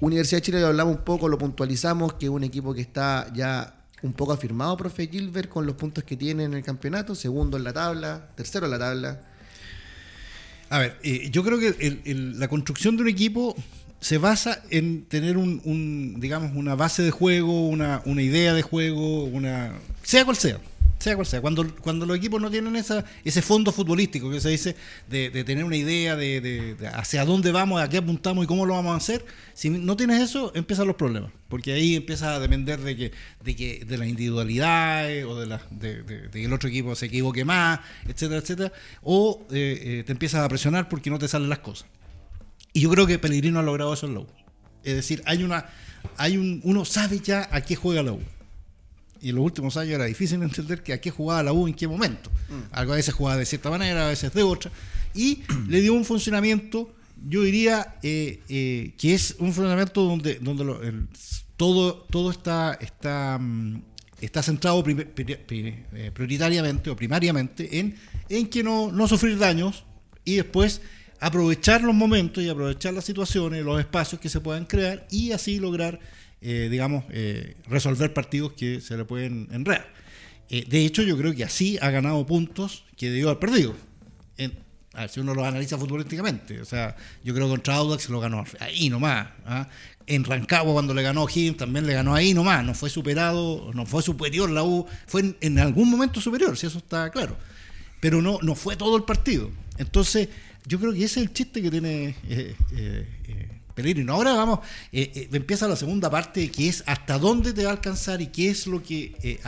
Universidad 0.00 0.38
de 0.38 0.42
Chile 0.42 0.60
lo 0.60 0.66
hablamos 0.66 0.96
un 0.96 1.04
poco, 1.04 1.28
lo 1.28 1.38
puntualizamos, 1.38 2.14
que 2.14 2.26
es 2.26 2.30
un 2.30 2.42
equipo 2.42 2.74
que 2.74 2.80
está 2.80 3.32
ya 3.32 3.84
un 4.02 4.14
poco 4.14 4.32
afirmado, 4.32 4.76
profe 4.76 5.06
Gilbert, 5.06 5.48
con 5.48 5.64
los 5.64 5.76
puntos 5.76 6.02
que 6.02 6.16
tiene 6.16 6.42
en 6.42 6.54
el 6.54 6.64
campeonato, 6.64 7.14
segundo 7.14 7.56
en 7.56 7.62
la 7.62 7.72
tabla, 7.72 8.30
tercero 8.34 8.66
en 8.66 8.72
la 8.72 8.78
tabla. 8.80 9.20
A 10.70 10.80
ver, 10.80 10.98
eh, 11.04 11.30
yo 11.30 11.44
creo 11.44 11.60
que 11.60 12.02
la 12.34 12.48
construcción 12.48 12.96
de 12.96 13.04
un 13.04 13.08
equipo 13.08 13.54
se 14.00 14.18
basa 14.18 14.60
en 14.70 15.04
tener 15.04 15.36
un, 15.36 15.62
un, 15.64 16.18
digamos, 16.18 16.50
una 16.56 16.74
base 16.74 17.04
de 17.04 17.12
juego, 17.12 17.68
una, 17.68 18.02
una 18.06 18.22
idea 18.22 18.54
de 18.54 18.62
juego, 18.62 19.22
una 19.22 19.72
sea 20.02 20.24
cual 20.24 20.36
sea, 20.36 20.58
cual 21.14 21.26
sea. 21.26 21.40
Cuando, 21.40 21.74
cuando 21.76 22.06
los 22.06 22.16
equipos 22.16 22.40
no 22.40 22.50
tienen 22.50 22.74
esa, 22.76 23.04
ese 23.24 23.42
fondo 23.42 23.72
futbolístico 23.72 24.30
que 24.30 24.40
se 24.40 24.48
dice 24.48 24.76
de, 25.08 25.30
tener 25.44 25.64
una 25.64 25.76
idea 25.76 26.16
de, 26.16 26.76
hacia 26.94 27.24
dónde 27.24 27.52
vamos, 27.52 27.80
a 27.80 27.88
qué 27.88 27.98
apuntamos 27.98 28.44
y 28.44 28.46
cómo 28.46 28.66
lo 28.66 28.74
vamos 28.74 28.94
a 28.94 28.96
hacer, 28.96 29.24
si 29.54 29.70
no 29.70 29.96
tienes 29.96 30.20
eso, 30.20 30.52
empiezan 30.54 30.86
los 30.86 30.96
problemas, 30.96 31.30
porque 31.48 31.72
ahí 31.72 31.94
empieza 31.94 32.34
a 32.34 32.40
depender 32.40 32.80
de 32.80 32.96
que, 32.96 33.12
de 33.44 33.56
que 33.56 33.84
de 33.84 33.98
las 33.98 34.08
individualidades 34.08 35.24
o 35.24 35.38
de, 35.38 35.46
la, 35.46 35.62
de 35.70 36.28
que 36.32 36.44
el 36.44 36.52
otro 36.52 36.68
equipo 36.68 36.94
se 36.94 37.06
equivoque 37.06 37.44
más, 37.44 37.80
etcétera, 38.06 38.40
etcétera, 38.40 38.72
o 39.02 39.46
eh, 39.50 39.80
eh, 39.82 40.02
te 40.04 40.12
empiezas 40.12 40.44
a 40.44 40.48
presionar 40.48 40.88
porque 40.88 41.10
no 41.10 41.18
te 41.18 41.28
salen 41.28 41.48
las 41.48 41.60
cosas. 41.60 41.88
Y 42.72 42.80
yo 42.80 42.90
creo 42.90 43.06
que 43.06 43.18
Pellegrino 43.18 43.58
ha 43.58 43.62
logrado 43.62 43.94
eso 43.94 44.06
en 44.06 44.14
la 44.14 44.20
U. 44.20 44.26
Es 44.84 44.94
decir, 44.94 45.22
hay 45.24 45.42
una, 45.42 45.66
hay 46.16 46.36
un, 46.36 46.60
uno 46.62 46.84
sabe 46.84 47.20
ya 47.20 47.48
a 47.50 47.60
qué 47.60 47.74
juega 47.74 48.02
la 48.02 48.12
U. 48.12 48.20
Y 49.26 49.30
en 49.30 49.34
los 49.36 49.44
últimos 49.44 49.76
años 49.76 49.94
era 49.94 50.04
difícil 50.04 50.40
entender 50.40 50.84
que 50.84 50.92
a 50.92 51.00
qué 51.00 51.10
jugaba 51.10 51.42
la 51.42 51.52
U 51.52 51.66
en 51.66 51.74
qué 51.74 51.88
momento. 51.88 52.30
Algo 52.70 52.92
a 52.92 52.96
veces 52.96 53.12
jugaba 53.12 53.36
de 53.36 53.44
cierta 53.44 53.70
manera, 53.70 54.06
a 54.06 54.08
veces 54.10 54.32
de 54.32 54.44
otra. 54.44 54.70
Y 55.14 55.40
le 55.68 55.80
dio 55.80 55.94
un 55.94 56.04
funcionamiento, 56.04 56.94
yo 57.28 57.42
diría, 57.42 57.96
eh, 58.04 58.40
eh, 58.48 58.92
que 58.96 59.14
es 59.14 59.34
un 59.40 59.52
funcionamiento 59.52 60.02
donde, 60.02 60.34
donde 60.36 60.64
lo- 60.64 60.80
el- 60.80 61.08
todo, 61.56 61.94
todo 62.08 62.30
está, 62.30 62.78
está, 62.80 63.36
mm, 63.40 63.82
está 64.20 64.44
centrado 64.44 64.84
eh, 64.86 66.10
prioritariamente 66.14 66.88
o 66.90 66.94
primariamente 66.94 67.78
en, 67.80 67.96
en 68.28 68.46
que 68.46 68.62
no, 68.62 68.92
no 68.92 69.08
sufrir 69.08 69.38
daños 69.38 69.84
y 70.24 70.36
después 70.36 70.82
aprovechar 71.18 71.82
los 71.82 71.94
momentos 71.94 72.44
y 72.44 72.48
aprovechar 72.48 72.94
las 72.94 73.04
situaciones, 73.06 73.64
los 73.64 73.80
espacios 73.80 74.20
que 74.20 74.28
se 74.28 74.40
puedan 74.40 74.66
crear 74.66 75.06
y 75.10 75.32
así 75.32 75.58
lograr, 75.58 75.98
eh, 76.40 76.68
digamos, 76.70 77.04
eh, 77.10 77.56
resolver 77.66 78.12
partidos 78.12 78.52
que 78.52 78.80
se 78.80 78.96
le 78.96 79.04
pueden 79.04 79.48
enredar. 79.52 79.86
Eh, 80.48 80.64
de 80.68 80.84
hecho, 80.84 81.02
yo 81.02 81.16
creo 81.16 81.34
que 81.34 81.44
así 81.44 81.78
ha 81.80 81.90
ganado 81.90 82.24
puntos 82.26 82.84
que 82.96 83.10
debió 83.10 83.28
haber 83.28 83.40
perdido. 83.40 83.74
A 84.92 85.00
ver, 85.00 85.10
si 85.10 85.20
uno 85.20 85.34
lo 85.34 85.44
analiza 85.44 85.76
futbolísticamente, 85.76 86.58
o 86.58 86.64
sea, 86.64 86.96
yo 87.22 87.34
creo 87.34 87.46
que 87.46 87.50
contra 87.50 87.74
Audax 87.74 88.08
lo 88.08 88.18
ganó 88.18 88.44
ahí 88.60 88.88
nomás. 88.88 89.28
¿ah? 89.44 89.68
En 90.06 90.24
Rancagua 90.24 90.72
cuando 90.72 90.94
le 90.94 91.02
ganó 91.02 91.28
Higgins 91.28 91.58
también 91.58 91.86
le 91.86 91.92
ganó 91.92 92.14
ahí 92.14 92.32
nomás, 92.32 92.64
no 92.64 92.72
fue 92.72 92.88
superado, 92.88 93.72
no 93.74 93.84
fue 93.84 94.02
superior 94.02 94.48
la 94.48 94.62
U, 94.62 94.86
fue 95.06 95.36
en, 95.40 95.58
algún 95.58 95.90
momento 95.90 96.18
superior, 96.18 96.56
si 96.56 96.66
eso 96.66 96.78
está 96.78 97.10
claro, 97.10 97.36
pero 98.00 98.22
no, 98.22 98.38
no 98.40 98.54
fue 98.54 98.74
todo 98.76 98.96
el 98.96 99.02
partido. 99.02 99.50
Entonces, 99.76 100.30
yo 100.64 100.80
creo 100.80 100.92
que 100.92 101.04
ese 101.04 101.20
es 101.20 101.26
el 101.26 101.32
chiste 101.34 101.60
que 101.60 101.70
tiene 101.70 102.14
Pellegrino. 103.76 104.14
Ahora 104.14 104.32
vamos, 104.32 104.60
eh, 104.90 105.12
eh, 105.14 105.28
empieza 105.32 105.68
la 105.68 105.76
segunda 105.76 106.10
parte 106.10 106.50
que 106.50 106.68
es 106.68 106.82
hasta 106.86 107.18
dónde 107.18 107.52
te 107.52 107.62
va 107.62 107.70
a 107.70 107.72
alcanzar 107.74 108.20
y 108.22 108.28
qué 108.28 108.50
es 108.50 108.66
lo 108.66 108.82
que, 108.82 109.14
eh, 109.22 109.38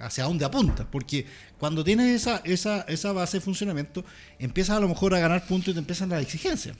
hacia 0.00 0.24
dónde 0.24 0.44
apuntas. 0.46 0.86
Porque 0.90 1.26
cuando 1.58 1.84
tienes 1.84 2.14
esa, 2.22 2.36
esa, 2.44 2.82
esa 2.82 3.12
base 3.12 3.36
de 3.38 3.40
funcionamiento, 3.42 4.04
empiezas 4.38 4.76
a 4.76 4.80
lo 4.80 4.88
mejor 4.88 5.14
a 5.14 5.18
ganar 5.18 5.46
puntos 5.46 5.68
y 5.68 5.72
te 5.74 5.80
empiezan 5.80 6.08
las 6.08 6.22
exigencias. 6.22 6.76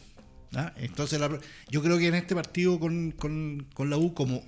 Entonces, 0.76 1.20
yo 1.68 1.82
creo 1.82 1.98
que 1.98 2.06
en 2.06 2.14
este 2.14 2.34
partido 2.34 2.78
con, 2.78 3.10
con- 3.10 3.66
con 3.74 3.90
la 3.90 3.96
U, 3.96 4.14
como 4.14 4.44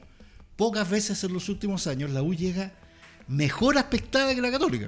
pocas 0.54 0.88
veces 0.88 1.22
en 1.24 1.32
los 1.32 1.48
últimos 1.48 1.88
años, 1.88 2.10
la 2.12 2.22
U 2.22 2.32
llega 2.32 2.72
mejor 3.26 3.76
aspectada 3.76 4.32
que 4.34 4.40
la 4.40 4.52
Católica. 4.52 4.86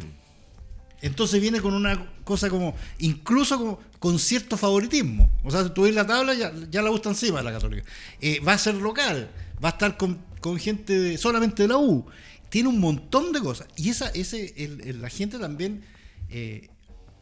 Entonces 1.01 1.41
viene 1.41 1.61
con 1.61 1.75
una 1.75 2.07
cosa 2.25 2.49
como, 2.51 2.75
incluso 2.99 3.57
como 3.59 3.81
con 3.99 4.19
cierto 4.19 4.57
favoritismo. 4.57 5.31
O 5.45 5.51
sea, 5.51 5.63
si 5.65 5.71
tú 5.71 5.83
ves 5.83 5.95
la 5.95 6.07
tabla, 6.07 6.35
ya, 6.35 6.53
ya 6.71 6.83
la 6.83 6.91
está 6.91 7.11
encima 7.11 7.39
de 7.39 7.45
la 7.45 7.53
Católica. 7.53 7.85
Eh, 8.21 8.41
va 8.41 8.55
a 8.55 8.59
ser 8.59 8.75
local, 8.75 9.31
va 9.63 9.69
a 9.69 9.73
estar 9.73 9.97
con, 9.97 10.19
con 10.41 10.59
gente 10.59 10.99
de- 10.99 11.19
solamente 11.19 11.63
de 11.63 11.69
la 11.69 11.79
U. 11.79 12.05
Tiene 12.49 12.69
un 12.69 12.81
montón 12.81 13.33
de 13.33 13.41
cosas. 13.41 13.69
Y 13.77 13.91
esa, 13.91 14.09
ese, 14.09 14.55
el- 14.57 15.01
la 15.01 15.09
gente 15.09 15.39
también 15.39 15.85
eh, 16.31 16.69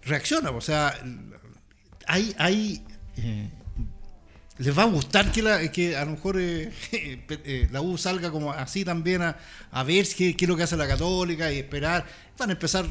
reacciona. 0.03 0.51
O 0.53 0.61
sea, 0.61 0.99
hay, 2.07 2.35
hay 2.39 2.83
eh, 3.19 3.51
les 4.59 4.77
va 4.79 4.85
a 4.85 4.87
gustar 4.87 5.31
que, 5.33 5.43
la, 5.43 5.71
que 5.71 5.97
a 5.97 6.05
lo 6.07 6.13
mejor 6.13 6.37
eh, 6.41 7.69
la 7.71 7.83
U 7.83 7.99
salga 7.99 8.31
como 8.31 8.53
así 8.53 8.85
también 8.87 9.21
a, 9.23 9.37
a 9.71 9.83
ver 9.83 10.07
qué, 10.17 10.35
qué 10.35 10.45
es 10.47 10.49
lo 10.49 10.57
que 10.57 10.63
hace 10.63 10.77
la 10.79 10.89
Católica 10.89 11.53
y 11.53 11.59
esperar. 11.59 12.07
Van 12.39 12.49
a 12.51 12.53
empezar 12.55 12.87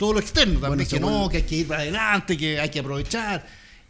todo 0.00 0.14
lo 0.14 0.18
externo 0.20 0.54
también, 0.60 0.78
Bueno, 0.78 0.82
que 0.88 0.98
no, 1.24 1.28
que 1.28 1.36
hay 1.36 1.42
que 1.42 1.56
ir 1.56 1.68
para 1.68 1.82
adelante, 1.82 2.36
que 2.36 2.58
hay 2.58 2.70
que 2.70 2.78
aprovechar. 2.80 3.46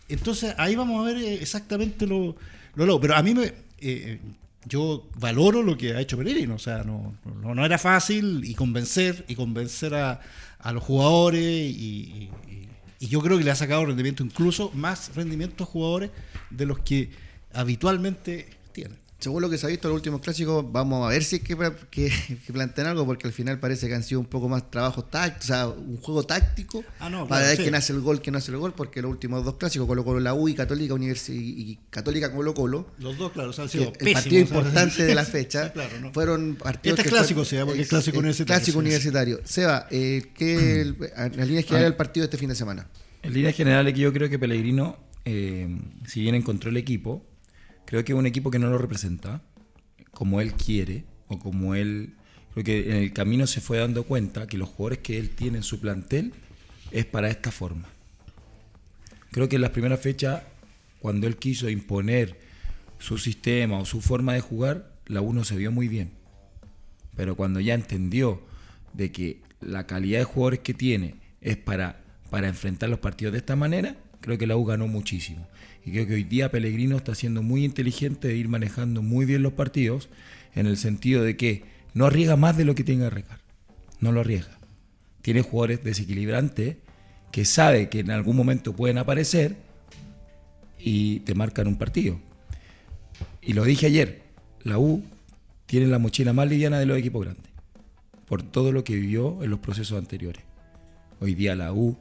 Entonces 0.08 0.54
ahí 0.58 0.74
vamos 0.74 1.00
a 1.00 1.04
ver 1.12 1.16
eh, 1.22 1.34
exactamente 1.40 2.06
lo, 2.06 2.34
lo 2.74 2.84
loco. 2.86 3.00
Pero 3.02 3.14
a 3.16 3.22
mí 3.22 3.32
me... 3.32 3.52
eh, 3.80 4.18
yo 4.66 5.08
valoro 5.18 5.62
lo 5.62 5.78
que 5.78 5.94
ha 5.94 6.00
hecho 6.00 6.18
Pellegrino, 6.18 6.56
o 6.56 6.58
sea, 6.58 6.82
no, 6.84 7.14
no, 7.40 7.54
no 7.54 7.64
era 7.64 7.78
fácil 7.78 8.42
y 8.44 8.54
convencer 8.54 9.24
y 9.28 9.34
convencer 9.34 9.94
a, 9.94 10.20
a 10.58 10.72
los 10.72 10.82
jugadores 10.82 11.40
y, 11.42 12.28
y- 12.48 12.68
y 13.02 13.06
yo 13.08 13.22
creo 13.22 13.38
que 13.38 13.44
le 13.44 13.50
ha 13.50 13.56
sacado 13.56 13.86
rendimiento, 13.86 14.22
incluso 14.22 14.70
más 14.74 15.12
rendimiento 15.14 15.64
a 15.64 15.66
jugadores 15.66 16.10
de 16.50 16.66
los 16.66 16.80
que 16.80 17.08
habitualmente 17.54 18.46
tienen. 18.72 18.98
Según 19.20 19.42
lo 19.42 19.50
que 19.50 19.58
se 19.58 19.66
ha 19.66 19.68
visto 19.68 19.86
en 19.86 19.90
los 19.92 19.98
últimos 19.98 20.20
clásicos, 20.22 20.64
vamos 20.72 21.06
a 21.06 21.10
ver 21.10 21.22
si 21.22 21.36
es 21.36 21.42
que, 21.42 21.54
que, 21.90 22.10
que 22.46 22.52
plantean 22.52 22.86
algo, 22.88 23.04
porque 23.04 23.26
al 23.26 23.32
final 23.34 23.60
parece 23.60 23.86
que 23.86 23.94
han 23.94 24.02
sido 24.02 24.18
un 24.20 24.26
poco 24.26 24.48
más 24.48 24.70
trabajos 24.70 25.10
tácticos, 25.10 25.44
o 25.44 25.46
sea, 25.46 25.68
un 25.68 25.98
juego 25.98 26.22
táctico 26.24 26.82
Ah, 26.98 27.10
no, 27.10 27.28
para 27.28 27.42
claro, 27.42 27.46
ver 27.48 27.56
sí. 27.58 27.62
quién 27.64 27.74
hace 27.74 27.92
el 27.92 28.00
gol, 28.00 28.22
quién 28.22 28.32
no 28.32 28.38
hace 28.38 28.50
el 28.50 28.56
gol, 28.58 28.72
porque 28.74 29.02
los 29.02 29.10
últimos 29.10 29.44
dos 29.44 29.56
clásicos, 29.56 29.86
Colo 29.86 30.04
Colo 30.04 30.20
la 30.20 30.32
U 30.34 30.48
y 30.48 30.54
Católica 30.54 30.94
Universi- 30.94 31.34
y 31.34 31.78
Católica 31.90 32.32
Colo 32.32 32.54
Colo, 32.54 32.86
Los 32.98 33.18
dos, 33.18 33.30
claro, 33.32 33.50
han 33.50 33.64
que 33.66 33.68
sido 33.68 33.84
el 33.84 33.90
pésimos, 33.92 34.12
partido 34.14 34.42
o 34.44 34.46
sea, 34.48 34.56
importante 34.58 35.04
de 35.04 35.14
la 35.14 35.24
fecha 35.26 35.64
Sí, 35.66 35.70
claro, 35.74 36.00
¿no? 36.00 36.12
fueron 36.12 36.56
partidos 36.56 36.98
Este 36.98 37.08
es 37.08 37.12
que 37.12 37.16
clásico, 37.18 37.40
fueron- 37.40 37.46
se 37.50 37.56
llama, 37.56 37.66
porque 37.66 37.82
es 37.82 37.88
clásico 37.88 38.18
universitario, 38.18 38.56
Clásico 38.58 38.72
sí. 38.72 38.78
universitario. 38.80 39.40
Seba, 39.44 39.86
eh, 39.90 40.22
¿qué 40.34 40.80
el- 40.80 40.96
en 41.16 41.36
la 41.36 41.44
línea 41.44 41.62
general 41.62 41.84
del 41.84 41.96
partido 41.96 42.22
de 42.22 42.26
este 42.26 42.38
fin 42.38 42.48
de 42.48 42.54
semana? 42.54 42.88
En 43.22 43.34
línea 43.34 43.52
general 43.52 43.86
es 43.86 43.92
que 43.94 44.00
yo 44.00 44.12
creo 44.14 44.30
que 44.30 44.38
Pellegrino, 44.38 44.96
eh, 45.26 45.68
si 46.06 46.22
bien 46.22 46.34
encontró 46.34 46.70
el 46.70 46.78
equipo, 46.78 47.26
creo 47.84 48.04
que 48.04 48.12
es 48.12 48.18
un 48.18 48.26
equipo 48.26 48.50
que 48.50 48.58
no 48.58 48.68
lo 48.68 48.78
representa 48.78 49.42
como 50.10 50.40
él 50.40 50.54
quiere 50.54 51.04
o 51.28 51.38
como 51.38 51.74
él... 51.74 52.14
Creo 52.52 52.64
que 52.64 52.90
en 52.90 52.96
el 52.96 53.12
camino 53.12 53.46
se 53.46 53.60
fue 53.60 53.78
dando 53.78 54.02
cuenta 54.02 54.46
que 54.46 54.58
los 54.58 54.68
jugadores 54.68 54.98
que 54.98 55.18
él 55.18 55.30
tiene 55.30 55.58
en 55.58 55.62
su 55.62 55.80
plantel 55.80 56.32
es 56.90 57.04
para 57.04 57.30
esta 57.30 57.52
forma. 57.52 57.88
Creo 59.30 59.48
que 59.48 59.56
en 59.56 59.62
las 59.62 59.70
primeras 59.70 60.00
fechas, 60.00 60.42
cuando 60.98 61.28
él 61.28 61.36
quiso 61.36 61.68
imponer 61.68 62.40
su 62.98 63.18
sistema 63.18 63.78
o 63.78 63.84
su 63.84 64.00
forma 64.00 64.34
de 64.34 64.40
jugar, 64.40 64.92
la 65.06 65.20
uno 65.20 65.44
se 65.44 65.56
vio 65.56 65.70
muy 65.70 65.86
bien. 65.86 66.10
Pero 67.16 67.36
cuando 67.36 67.60
ya 67.60 67.74
entendió 67.74 68.42
de 68.92 69.12
que 69.12 69.40
la 69.60 69.86
calidad 69.86 70.18
de 70.18 70.24
jugadores 70.24 70.60
que 70.60 70.74
tiene 70.74 71.14
es 71.40 71.56
para, 71.56 72.00
para 72.30 72.48
enfrentar 72.48 72.88
los 72.88 72.98
partidos 72.98 73.32
de 73.32 73.38
esta 73.38 73.56
manera, 73.56 73.96
creo 74.20 74.38
que 74.38 74.46
la 74.46 74.56
U 74.56 74.64
ganó 74.64 74.86
muchísimo. 74.86 75.46
Y 75.84 75.92
creo 75.92 76.06
que 76.06 76.14
hoy 76.14 76.24
día 76.24 76.50
Pellegrino 76.50 76.96
está 76.96 77.14
siendo 77.14 77.42
muy 77.42 77.64
inteligente 77.64 78.28
de 78.28 78.36
ir 78.36 78.48
manejando 78.48 79.02
muy 79.02 79.24
bien 79.24 79.42
los 79.42 79.52
partidos, 79.52 80.08
en 80.54 80.66
el 80.66 80.76
sentido 80.76 81.22
de 81.22 81.36
que 81.36 81.64
no 81.94 82.06
arriesga 82.06 82.36
más 82.36 82.56
de 82.56 82.64
lo 82.64 82.74
que 82.74 82.84
tiene 82.84 83.02
que 83.02 83.06
arriesgar. 83.06 83.40
No 84.00 84.12
lo 84.12 84.20
arriesga. 84.20 84.58
Tiene 85.22 85.42
jugadores 85.42 85.84
desequilibrantes 85.84 86.76
que 87.30 87.44
sabe 87.44 87.88
que 87.88 88.00
en 88.00 88.10
algún 88.10 88.36
momento 88.36 88.74
pueden 88.74 88.98
aparecer 88.98 89.56
y 90.78 91.20
te 91.20 91.34
marcan 91.34 91.66
un 91.66 91.76
partido. 91.76 92.18
Y 93.42 93.52
lo 93.52 93.64
dije 93.64 93.86
ayer, 93.86 94.22
la 94.62 94.78
U 94.78 95.04
tiene 95.66 95.86
la 95.86 95.98
mochila 95.98 96.32
más 96.32 96.48
liviana 96.48 96.78
de 96.78 96.86
los 96.86 96.98
equipos 96.98 97.24
grandes, 97.24 97.50
por 98.26 98.42
todo 98.42 98.72
lo 98.72 98.82
que 98.82 98.94
vivió 98.94 99.42
en 99.42 99.50
los 99.50 99.60
procesos 99.60 99.98
anteriores. 99.98 100.42
Hoy 101.20 101.34
día 101.34 101.54
la 101.54 101.72
U 101.72 101.96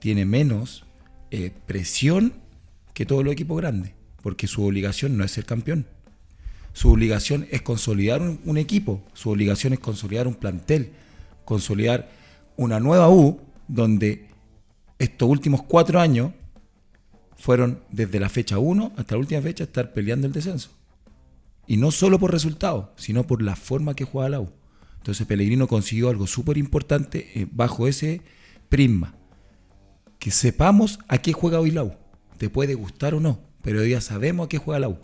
tiene 0.00 0.24
menos 0.24 0.84
eh, 1.30 1.52
presión 1.66 2.34
que 2.92 3.06
todos 3.06 3.24
los 3.24 3.32
equipos 3.32 3.56
grandes, 3.56 3.92
porque 4.22 4.46
su 4.46 4.64
obligación 4.64 5.16
no 5.16 5.24
es 5.24 5.32
ser 5.32 5.44
campeón. 5.44 5.86
Su 6.72 6.90
obligación 6.90 7.46
es 7.50 7.62
consolidar 7.62 8.20
un, 8.20 8.58
equipo, 8.58 9.02
su 9.12 9.30
obligación 9.30 9.72
es 9.72 9.78
consolidar 9.78 10.26
un 10.26 10.34
plantel, 10.34 10.90
consolidar 11.44 12.10
una 12.56 12.80
nueva 12.80 13.08
U 13.10 13.40
donde 13.68 14.28
estos 14.98 15.28
últimos 15.28 15.62
cuatro 15.62 16.00
años 16.00 16.32
fueron 17.36 17.80
desde 17.90 18.18
la 18.18 18.28
fecha 18.28 18.58
1 18.58 18.92
hasta 18.96 19.14
la 19.14 19.20
última 19.20 19.40
fecha 19.40 19.64
estar 19.64 19.92
peleando 19.92 20.26
el 20.26 20.32
descenso. 20.32 20.70
Y 21.66 21.76
no 21.76 21.90
solo 21.90 22.18
por 22.18 22.32
resultados, 22.32 22.88
sino 22.96 23.26
por 23.26 23.40
la 23.40 23.56
forma 23.56 23.94
que 23.94 24.04
juega 24.04 24.28
la 24.28 24.40
U. 24.40 24.50
Entonces 24.96 25.26
Pellegrino 25.26 25.68
consiguió 25.68 26.08
algo 26.08 26.26
súper 26.26 26.58
importante 26.58 27.30
eh, 27.34 27.46
bajo 27.50 27.86
ese 27.86 28.22
prisma. 28.68 29.14
Que 30.18 30.30
sepamos 30.30 30.98
a 31.08 31.18
qué 31.18 31.32
juega 31.32 31.60
hoy 31.60 31.70
la 31.70 31.84
U. 31.84 31.92
Te 32.38 32.48
puede 32.50 32.74
gustar 32.74 33.14
o 33.14 33.20
no, 33.20 33.40
pero 33.62 33.80
hoy 33.80 33.90
ya 33.90 34.00
sabemos 34.00 34.46
a 34.46 34.48
qué 34.48 34.58
juega 34.58 34.80
la 34.80 34.88
U. 34.88 34.98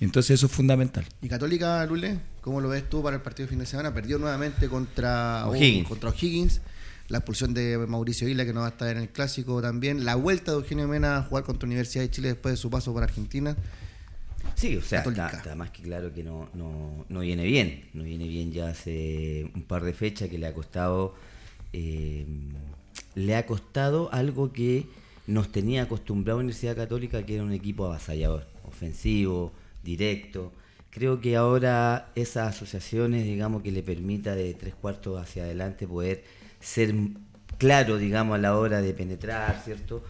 Entonces 0.00 0.32
eso 0.32 0.46
es 0.46 0.52
fundamental. 0.52 1.04
¿Y 1.20 1.28
Católica, 1.28 1.84
Lule? 1.86 2.18
¿Cómo 2.40 2.60
lo 2.60 2.68
ves 2.68 2.88
tú 2.88 3.02
para 3.02 3.16
el 3.16 3.22
partido 3.22 3.46
de 3.46 3.50
fin 3.50 3.58
de 3.58 3.66
semana? 3.66 3.92
Perdió 3.92 4.18
nuevamente 4.18 4.68
contra 4.68 5.46
O'Higgins. 5.48 5.88
contra 5.88 6.10
O'Higgins. 6.10 6.60
La 7.08 7.18
expulsión 7.18 7.54
de 7.54 7.78
Mauricio 7.88 8.28
Isla, 8.28 8.44
que 8.44 8.52
no 8.52 8.60
va 8.60 8.66
a 8.66 8.70
estar 8.70 8.88
en 8.88 8.98
el 9.02 9.08
clásico 9.08 9.60
también. 9.62 10.04
La 10.04 10.14
vuelta 10.14 10.52
de 10.52 10.58
Eugenio 10.58 10.86
Mena 10.86 11.16
a 11.16 11.22
jugar 11.22 11.44
contra 11.44 11.66
Universidad 11.66 12.04
de 12.04 12.10
Chile 12.10 12.28
después 12.28 12.52
de 12.52 12.56
su 12.56 12.70
paso 12.70 12.92
por 12.92 13.02
Argentina. 13.02 13.56
Sí, 14.54 14.76
o 14.76 14.82
sea, 14.82 15.00
está 15.00 15.54
más 15.54 15.70
que 15.70 15.82
claro 15.82 16.12
que 16.12 16.22
no, 16.22 16.48
no, 16.54 17.04
no 17.08 17.20
viene 17.20 17.44
bien. 17.44 17.88
No 17.94 18.02
viene 18.04 18.26
bien 18.28 18.52
ya 18.52 18.68
hace 18.68 19.50
un 19.54 19.62
par 19.62 19.84
de 19.84 19.94
fechas 19.94 20.28
que 20.28 20.38
le 20.38 20.46
ha 20.46 20.54
costado. 20.54 21.14
eh, 21.72 22.26
le 23.18 23.36
ha 23.36 23.46
costado 23.46 24.12
algo 24.12 24.52
que 24.52 24.86
nos 25.26 25.50
tenía 25.50 25.82
acostumbrado 25.82 26.38
Universidad 26.38 26.76
Católica, 26.76 27.24
que 27.24 27.34
era 27.34 27.44
un 27.44 27.52
equipo 27.52 27.86
avasallador, 27.86 28.46
ofensivo, 28.64 29.52
directo. 29.82 30.52
Creo 30.90 31.20
que 31.20 31.36
ahora 31.36 32.10
esas 32.14 32.54
asociaciones, 32.56 33.24
digamos, 33.24 33.62
que 33.62 33.72
le 33.72 33.82
permita 33.82 34.34
de 34.34 34.54
tres 34.54 34.74
cuartos 34.74 35.20
hacia 35.20 35.42
adelante 35.42 35.86
poder 35.86 36.24
ser 36.60 36.94
claro, 37.58 37.98
digamos, 37.98 38.36
a 38.36 38.38
la 38.38 38.56
hora 38.56 38.80
de 38.80 38.94
penetrar, 38.94 39.60
¿cierto? 39.64 40.02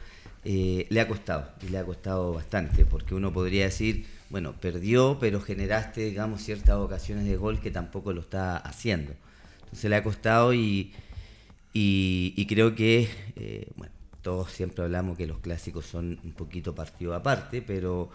Eh, 0.45 0.87
le 0.91 1.01
ha 1.01 1.09
costado, 1.09 1.51
y 1.63 1.69
le 1.69 1.79
ha 1.79 1.85
costado 1.85 2.33
bastante, 2.33 2.85
porque 2.85 3.15
uno 3.15 3.33
podría 3.33 3.65
decir, 3.65 4.07
bueno, 4.31 4.53
perdió, 4.61 5.17
pero 5.19 5.41
generaste, 5.41 6.05
digamos, 6.05 6.43
ciertas 6.43 6.77
ocasiones 6.77 7.25
de 7.25 7.37
gol 7.37 7.61
que 7.61 7.71
tampoco 7.71 8.13
lo 8.13 8.21
está 8.21 8.59
haciendo. 8.59 9.15
Entonces 9.65 9.91
le 9.91 9.97
ha 9.97 10.05
costado 10.05 10.55
y, 10.55 10.93
y, 11.73 12.35
y 12.37 12.47
creo 12.47 12.75
que, 12.75 13.09
eh, 13.37 13.69
bueno, 13.77 13.93
todos 14.23 14.51
siempre 14.53 14.85
hablamos 14.85 15.17
que 15.17 15.27
los 15.27 15.39
clásicos 15.39 15.87
son 15.87 16.19
un 16.25 16.33
poquito 16.33 16.75
partido 16.75 17.15
aparte, 17.15 17.63
pero 17.63 18.11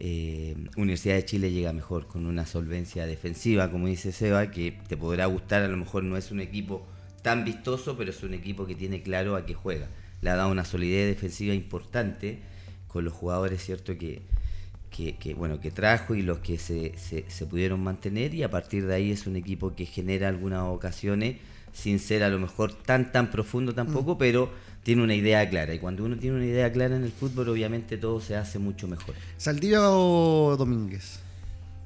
eh, 0.00 0.54
Universidad 0.76 1.16
de 1.16 1.24
Chile 1.24 1.50
llega 1.50 1.72
mejor 1.72 2.06
con 2.06 2.26
una 2.26 2.46
solvencia 2.46 3.06
defensiva, 3.06 3.70
como 3.70 3.86
dice 3.86 4.12
Seba, 4.12 4.50
que 4.50 4.78
te 4.88 4.96
podrá 4.96 5.26
gustar, 5.26 5.62
a 5.62 5.68
lo 5.68 5.76
mejor 5.76 6.04
no 6.04 6.16
es 6.16 6.30
un 6.30 6.40
equipo 6.40 6.86
tan 7.22 7.44
vistoso, 7.44 7.96
pero 7.96 8.10
es 8.10 8.22
un 8.22 8.34
equipo 8.34 8.66
que 8.66 8.74
tiene 8.74 9.02
claro 9.02 9.36
a 9.36 9.46
qué 9.46 9.54
juega. 9.54 9.88
Le 10.22 10.30
ha 10.30 10.36
dado 10.36 10.50
una 10.50 10.64
solidez 10.64 11.08
defensiva 11.08 11.54
importante 11.54 12.38
con 12.86 13.04
los 13.04 13.12
jugadores, 13.12 13.62
¿cierto? 13.64 13.96
Que, 13.98 14.22
bueno, 15.36 15.60
que 15.60 15.70
trajo 15.70 16.14
y 16.14 16.22
los 16.22 16.38
que 16.38 16.58
se, 16.58 16.94
se 16.96 17.46
pudieron 17.46 17.80
mantener 17.80 18.34
y 18.34 18.42
a 18.42 18.50
partir 18.50 18.86
de 18.86 18.94
ahí 18.94 19.10
es 19.10 19.26
un 19.26 19.36
equipo 19.36 19.74
que 19.74 19.86
genera 19.86 20.28
algunas 20.28 20.62
ocasiones 20.62 21.36
sin 21.72 21.98
ser 21.98 22.22
a 22.22 22.28
lo 22.28 22.38
mejor 22.38 22.72
tan 22.74 23.12
tan 23.12 23.30
profundo 23.30 23.74
tampoco, 23.74 24.18
pero 24.18 24.50
tiene 24.82 25.02
una 25.02 25.14
idea 25.14 25.48
clara. 25.48 25.74
Y 25.74 25.78
cuando 25.78 26.04
uno 26.04 26.16
tiene 26.16 26.36
una 26.36 26.46
idea 26.46 26.72
clara 26.72 26.96
en 26.96 27.04
el 27.04 27.12
fútbol, 27.12 27.48
obviamente 27.50 27.98
todo 27.98 28.20
se 28.20 28.36
hace 28.36 28.58
mucho 28.58 28.88
mejor. 28.88 29.14
¿Saldivia 29.36 29.80
o 29.90 30.56
Domínguez? 30.56 31.20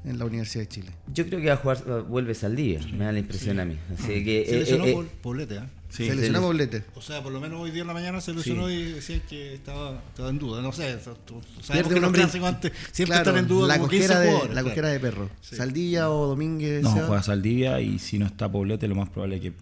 En 0.05 0.19
la 0.19 0.25
Universidad 0.25 0.65
de 0.65 0.69
Chile. 0.69 0.91
Yo 1.15 1.27
creo 1.27 1.41
que 1.41 1.47
va 1.47 1.55
a 1.55 1.57
jugar, 1.57 2.03
vuelve 2.09 2.35
Saldivia, 2.35 2.81
me 2.93 3.05
da 3.05 3.13
la 3.13 3.21
impresión 3.21 3.61
a 3.61 3.65
mí. 3.65 3.79
Así 3.95 4.25
que, 4.25 4.45
Se 4.49 4.57
eh, 4.57 4.59
lesionó 4.61 4.85
eh, 4.85 4.91
eh, 4.91 4.95
por 4.95 5.07
Poblete, 5.07 5.59
¿ah? 5.59 5.71
se 5.91 6.13
lesionó 6.15 6.41
Poblete. 6.41 6.83
O 6.97 7.01
sea, 7.01 7.23
por 7.23 7.33
lo 7.33 7.41
menos 7.41 7.61
hoy 7.61 7.71
día 7.71 7.83
en 7.83 7.87
la 7.87 7.95
mañana 7.95 8.21
se 8.21 8.33
lesionó 8.33 8.69
y 8.69 8.93
decían 8.93 9.23
que 9.29 9.55
estaba, 9.55 10.03
estaba 10.09 10.31
en 10.31 10.39
duda. 10.41 10.61
No 10.61 10.73
sé, 10.73 10.99
tú- 11.25 11.41
sabemos 11.61 11.89
que 11.93 11.99
un 12.01 12.03
los 12.03 12.35
antes 12.45 12.73
siempre 12.91 13.15
Claro, 13.15 13.31
están 13.31 13.39
en 13.39 13.49
duda 13.49 13.69
la 13.69 13.77
como 13.79 13.89
15 13.89 14.07
cojera, 14.07 14.21
de, 14.21 14.27
jugadores, 14.29 14.55
la 14.55 14.61
claro. 14.63 14.69
cojera 14.69 14.89
de 14.89 15.01
perro. 15.01 15.31
Saldivia 15.41 16.11
o 16.11 16.27
Domínguez. 16.27 16.83
No, 16.83 16.91
juega 16.91 17.23
Saldivia 17.23 17.81
y 17.81 17.99
si 18.01 18.19
no 18.19 18.27
está 18.27 18.51
Poblete, 18.51 18.89
lo 18.89 18.97
más 18.97 19.09
probable 19.09 19.37
es 19.37 19.43
que, 19.43 19.53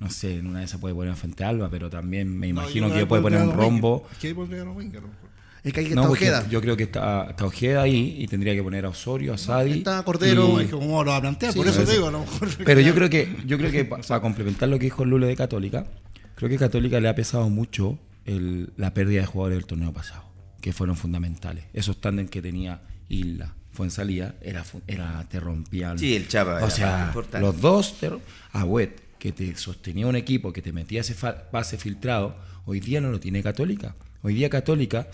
no 0.00 0.10
sé, 0.10 0.38
en 0.38 0.46
una 0.46 0.58
de 0.60 0.64
esas 0.66 0.80
puede 0.80 0.94
poner 0.94 1.14
frente 1.16 1.44
a 1.44 1.48
Alba, 1.48 1.68
pero 1.70 1.88
también 1.90 2.28
me 2.36 2.46
No, 2.46 2.60
imagino 2.62 2.88
yo 2.88 2.94
que 2.94 3.06
puede 3.06 3.22
poner 3.22 3.40
un 3.40 3.48
pondría 3.48 3.66
a 3.66 3.70
rombo. 3.70 3.96
Wingers. 3.96 4.12
Es 4.12 4.18
que 4.20 4.34
pondría 4.34 4.62
a. 4.62 5.24
Es 5.64 5.72
que 5.72 5.94
No, 5.94 6.08
porque 6.08 6.24
Ojeda. 6.30 6.46
yo 6.50 6.60
creo 6.60 6.76
que 6.76 6.82
está, 6.82 7.28
está 7.30 7.46
Ojeda 7.46 7.82
ahí 7.82 8.16
y 8.18 8.26
tendría 8.26 8.54
que 8.54 8.62
poner 8.62 8.84
a 8.84 8.90
Osorio, 8.90 9.32
a 9.32 9.38
Sadi. 9.38 9.78
Está 9.78 10.02
Cordero, 10.02 10.48
No, 10.48 10.60
y- 10.60 10.66
cómo 10.66 11.02
lo 11.02 11.10
va 11.12 11.16
a 11.16 11.20
plantear, 11.22 11.52
Sí, 11.52 11.58
por 11.58 11.66
eso 11.66 11.80
eso. 11.80 11.88
te 11.88 11.94
digo, 11.96 12.08
a 12.08 12.10
lo 12.10 12.20
mejor. 12.20 12.48
Pero 12.66 12.80
yo 12.82 12.94
creo 12.94 13.08
que, 13.08 13.34
yo 13.46 13.56
creo 13.56 13.70
que 13.70 13.84
pa- 13.86 13.98
para 13.98 14.20
complementar 14.20 14.68
lo 14.68 14.78
que 14.78 14.84
dijo 14.84 15.04
Lulo 15.06 15.26
de 15.26 15.36
Católica, 15.36 15.86
creo 16.34 16.50
que 16.50 16.58
Católica 16.58 17.00
le 17.00 17.08
ha 17.08 17.14
pesado 17.14 17.48
mucho 17.48 17.98
el- 18.26 18.72
la 18.76 18.92
pérdida 18.92 19.20
de 19.22 19.26
jugadores 19.26 19.56
del 19.58 19.66
torneo 19.66 19.92
pasado, 19.92 20.24
que 20.60 20.74
fueron 20.74 20.96
fundamentales. 20.98 21.64
Esos 21.72 21.98
tándem 21.98 22.28
que 22.28 22.42
tenía 22.42 22.82
Isla, 23.08 23.54
Fuensalía, 23.72 24.34
era, 24.42 24.64
era 24.86 25.26
te 25.30 25.40
rompían. 25.40 25.98
Sí, 25.98 26.14
el 26.14 26.28
Chapa 26.28 26.62
O 26.62 26.68
sea, 26.70 27.06
importante. 27.08 27.44
los 27.46 27.58
dos, 27.60 27.98
te 27.98 28.10
Agüet, 28.52 29.00
que 29.24 29.32
te 29.32 29.56
sostenía 29.56 30.06
un 30.06 30.16
equipo, 30.16 30.52
que 30.52 30.60
te 30.60 30.70
metía 30.70 31.00
ese 31.00 31.14
pase 31.50 31.78
filtrado, 31.78 32.36
hoy 32.66 32.78
día 32.78 33.00
no 33.00 33.10
lo 33.10 33.20
tiene 33.20 33.42
Católica. 33.42 33.96
Hoy 34.20 34.34
día 34.34 34.50
Católica, 34.50 35.08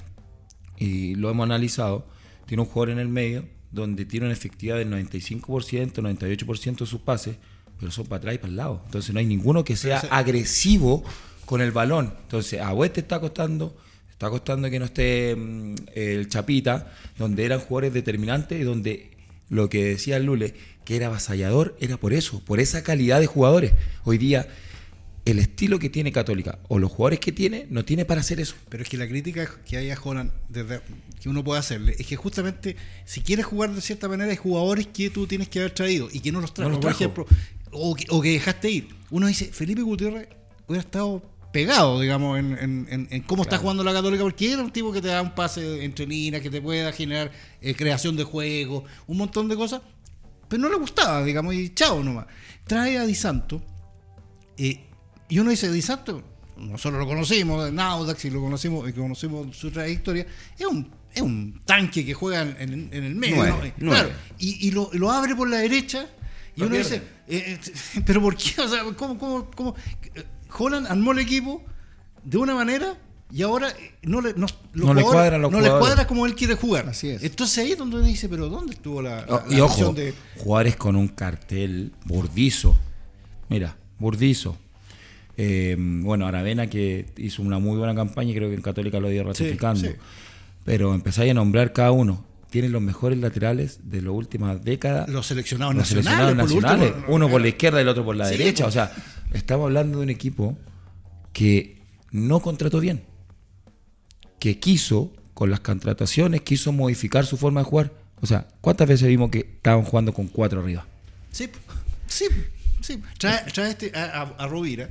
y 0.77 1.15
lo 1.15 1.31
hemos 1.31 1.45
analizado, 1.45 2.09
tiene 2.45 2.65
un 2.65 2.69
jugador 2.69 2.91
en 2.91 2.99
el 2.99 3.07
medio 3.07 3.45
donde 3.71 4.05
tiene 4.07 4.27
una 4.27 4.33
efectividad 4.33 4.79
del 4.79 4.91
95%, 4.91 5.93
98% 5.93 6.79
de 6.79 6.87
sus 6.87 7.03
pases, 7.03 7.37
pero 7.79 7.93
son 7.93 8.07
para 8.07 8.19
atrás 8.19 8.35
y 8.35 8.39
para 8.39 8.51
el 8.51 8.57
lado. 8.57 8.83
Entonces 8.87 9.15
no 9.15 9.21
hay 9.21 9.27
ninguno 9.27 9.63
que 9.63 9.77
sea 9.77 10.01
agresivo 10.11 11.05
con 11.47 11.61
el 11.61 11.71
balón. 11.71 12.13
Entonces 12.23 12.61
a 12.61 12.75
West 12.75 12.95
te 12.95 13.01
está 13.03 13.21
costando, 13.21 13.77
está 14.11 14.29
costando 14.29 14.69
que 14.71 14.81
no 14.81 14.87
esté 14.87 15.37
mm, 15.37 15.75
el 15.95 16.29
Chapita, 16.29 16.93
donde 17.17 17.45
eran 17.45 17.61
jugadores 17.61 17.95
determinantes 17.95 18.61
y 18.61 18.65
donde 18.65 19.11
lo 19.51 19.69
que 19.69 19.85
decía 19.85 20.19
Lule, 20.19 20.55
que 20.85 20.97
era 20.97 21.07
avasallador, 21.07 21.77
era 21.81 21.97
por 21.97 22.13
eso, 22.13 22.41
por 22.45 22.61
esa 22.61 22.83
calidad 22.83 23.21
de 23.21 23.27
jugadores. 23.27 23.73
Hoy 24.05 24.19
día 24.19 24.49
el 25.27 25.39
estilo 25.39 25.79
que 25.79 25.91
tiene 25.91 26.13
Católica 26.13 26.59
o 26.69 26.79
los 26.79 26.91
jugadores 26.91 27.21
que 27.21 27.31
tiene, 27.31 27.67
no 27.71 27.85
tiene 27.85 28.05
para 28.07 28.23
hacer 28.23 28.41
eso. 28.41 28.55
Pero 28.71 28.83
es 28.83 28.89
que 28.89 28.97
la 28.97 29.07
crítica 29.07 29.49
que 29.69 29.77
hay 29.77 29.91
a 29.91 29.99
Holland, 30.03 30.33
desde- 30.49 30.81
que 31.21 31.29
uno 31.29 31.45
puede 31.45 31.61
hacerle, 31.61 31.95
es 31.99 32.07
que 32.07 32.17
justamente 32.17 32.75
si 33.05 33.21
quieres 33.21 33.45
jugar 33.45 33.73
de 33.75 33.81
cierta 33.83 34.09
manera, 34.09 34.31
hay 34.31 34.37
jugadores 34.39 34.87
que 34.89 35.11
tú 35.11 35.27
tienes 35.27 35.49
que 35.49 35.61
haber 35.61 35.73
traído 35.73 36.09
y 36.11 36.21
que 36.21 36.33
no 36.33 36.41
los 36.41 36.55
trajo. 36.55 36.71
los 36.71 36.79
por 36.79 36.91
trajo. 36.95 37.05
ejemplo, 37.05 37.27
o 37.71 37.95
que, 37.95 38.07
o 38.09 38.21
que 38.23 38.31
dejaste 38.33 38.71
ir. 38.71 38.89
Uno 39.11 39.27
dice, 39.27 39.47
Felipe 39.53 39.83
Gutiérrez 39.83 40.29
hubiera 40.67 40.81
estado 40.83 41.23
pegado, 41.53 42.01
digamos, 42.01 42.39
en, 42.39 42.57
en- 42.59 42.87
en- 42.91 43.09
en 43.11 43.23
cómo 43.23 43.43
está 43.43 43.59
jugando 43.59 43.85
la 43.85 43.93
Católica, 43.93 44.23
porque 44.23 44.53
era 44.53 44.63
un 44.63 44.71
tipo 44.73 44.91
que 44.93 45.03
te 45.03 45.09
da 45.09 45.21
un 45.21 45.35
pase 45.35 45.85
entre 45.85 46.07
líneas, 46.07 46.43
que 46.43 46.49
te 46.51 46.63
pueda 46.63 46.91
generar 46.93 47.31
eh, 47.61 47.75
creación 47.75 48.17
de 48.17 48.25
juego, 48.25 48.85
un 49.07 49.19
montón 49.19 49.49
de 49.49 49.57
cosas, 49.57 49.83
pero 50.51 50.61
no 50.63 50.69
le 50.69 50.77
gustaba, 50.77 51.25
digamos, 51.25 51.55
y 51.55 51.71
chao 51.71 52.03
nomás. 52.05 52.27
Trae 52.67 52.99
a 52.99 53.07
Di 53.07 53.15
Santo, 53.15 53.63
eh, 54.59 54.85
y 55.31 55.39
uno 55.39 55.49
dice, 55.51 55.71
Di 55.73 55.81
Santo, 55.81 56.23
nosotros 56.59 57.01
lo 57.01 57.07
conocimos, 57.07 57.67
en 57.69 57.81
Audax 57.81 58.25
y 58.27 58.31
lo 58.31 58.43
conocimos, 58.43 58.87
y 58.89 58.93
conocimos 58.93 59.57
su 59.57 59.71
trayectoria, 59.71 60.27
es 60.59 60.67
un, 60.67 60.91
es 61.15 61.23
un 61.23 61.63
tanque 61.65 62.05
que 62.05 62.13
juega 62.13 62.43
en, 62.43 62.57
en- 62.61 62.89
en 62.93 63.05
el 63.05 63.15
medio, 63.15 63.37
Nueve, 63.37 63.53
¿no? 63.59 63.65
Eh, 63.65 63.73
nueve. 63.79 64.01
Claro, 64.03 64.15
y, 64.39 64.69
y 64.69 64.71
lo, 64.73 64.91
lo 64.93 65.11
abre 65.11 65.35
por 65.35 65.49
la 65.49 65.57
derecha, 65.59 66.07
y 66.57 66.61
Lo 66.61 66.67
uno 66.67 66.75
pierde. 66.77 67.01
dice, 67.01 67.03
eh, 67.29 67.59
pero 68.07 68.21
¿por 68.21 68.37
qué? 68.37 68.61
O 68.61 68.69
sea, 68.69 68.83
¿cómo, 68.97 69.17
cómo, 69.19 69.51
cómo? 69.53 69.75
Holland 70.59 70.87
armó 70.89 71.13
el 71.13 71.21
equipo 71.21 71.65
de 72.25 72.37
una 72.39 72.55
manera 72.55 72.99
y 73.33 73.43
ahora 73.43 73.69
eh, 73.71 73.93
no 74.03 74.21
le, 74.21 74.33
no, 74.35 74.41
los 74.41 74.55
No 74.75 74.95
le 74.95 75.03
los 75.03 75.51
no 75.53 75.61
le 75.61 75.69
cuadra 75.71 76.07
como 76.07 76.27
él 76.27 76.35
quiere 76.35 76.55
jugar. 76.55 76.89
Así 76.89 77.09
es. 77.11 77.23
Entonces 77.23 77.59
ahí 77.59 77.73
es 77.73 77.79
donde 77.79 77.97
uno 77.97 78.07
dice, 78.07 78.29
pero 78.29 78.49
¿dónde 78.49 78.75
estuvo 78.75 79.01
la, 79.03 79.25
la- 79.27 79.37
Oh, 79.37 79.43
y 79.51 79.57
la 79.57 79.65
ojo, 79.65 79.75
visión 79.75 79.95
de... 79.95 80.15
jugadores 80.39 80.77
con 80.77 80.97
un 80.97 81.09
cartel 81.09 81.93
burdizo. 82.05 82.77
Mira, 83.49 83.77
burdizo. 83.99 84.57
Eh, 85.37 85.77
bueno, 85.79 86.27
Aravena 86.27 86.67
que 86.69 87.07
hizo 87.17 87.43
una 87.43 87.59
muy 87.59 87.79
buena 87.79 87.95
campaña 87.95 88.31
y 88.33 88.35
creo 88.35 88.49
que 88.49 88.55
en 88.57 88.63
Católica 88.63 89.01
lo 89.01 89.09
dio 89.09 89.23
ratificando. 89.25 89.81
sí. 89.89 89.95
Pero 90.65 90.93
empezáis 90.95 91.31
a 91.31 91.35
nombrar 91.35 91.73
cada 91.73 91.91
uno. 91.93 92.25
Tienen 92.51 92.73
los 92.73 92.83
mejores 92.83 93.17
laterales 93.19 93.79
de 93.85 94.03
las 94.03 94.13
últimas 94.13 94.63
décadas. 94.65 95.09
Los 95.09 95.27
seleccionados 95.27 95.75
Los 95.75 95.85
nacionales. 95.95 96.11
seleccionados 96.19 96.37
por 96.37 96.57
último, 96.57 96.73
nacionales. 96.73 97.09
no, 97.09 97.15
uno 97.15 97.27
no, 97.27 97.31
por 97.33 97.41
la 97.41 97.49
izquierda 97.49 97.79
y 97.79 97.83
el 97.83 97.89
otro 97.89 98.05
por 98.05 98.17
la 98.17 98.27
Sí, 98.29 98.37
derecha. 98.37 98.65
pues. 98.65 98.77
O 98.77 98.79
sea, 98.79 98.93
estamos 99.33 99.65
hablando 99.67 99.99
de 99.99 100.05
un 100.05 100.11
equipo 100.11 100.59
que 101.33 101.79
no 102.11 102.41
contrató 102.41 102.81
bien. 102.81 103.03
Que 104.41 104.59
quiso, 104.59 105.13
con 105.35 105.51
las 105.51 105.61
contrataciones, 105.61 106.41
quiso 106.41 106.73
modificar 106.73 107.25
su 107.27 107.37
forma 107.37 107.61
de 107.61 107.65
jugar. 107.67 107.93
O 108.21 108.27
sea, 108.27 108.49
¿cuántas 108.61 108.89
veces 108.89 109.07
vimos 109.07 109.31
que 109.31 109.39
estaban 109.39 109.85
jugando 109.85 110.13
con 110.13 110.27
cuatro 110.27 110.61
arriba? 110.61 110.85
Sí, 111.31 111.49
sí, 112.09 112.25
sí. 112.81 113.01
Trae, 113.19 113.45
trae 113.53 113.71
este 113.71 113.93
a, 113.97 114.23
a- 114.23 114.35
a 114.45 114.49
Rovira 114.49 114.91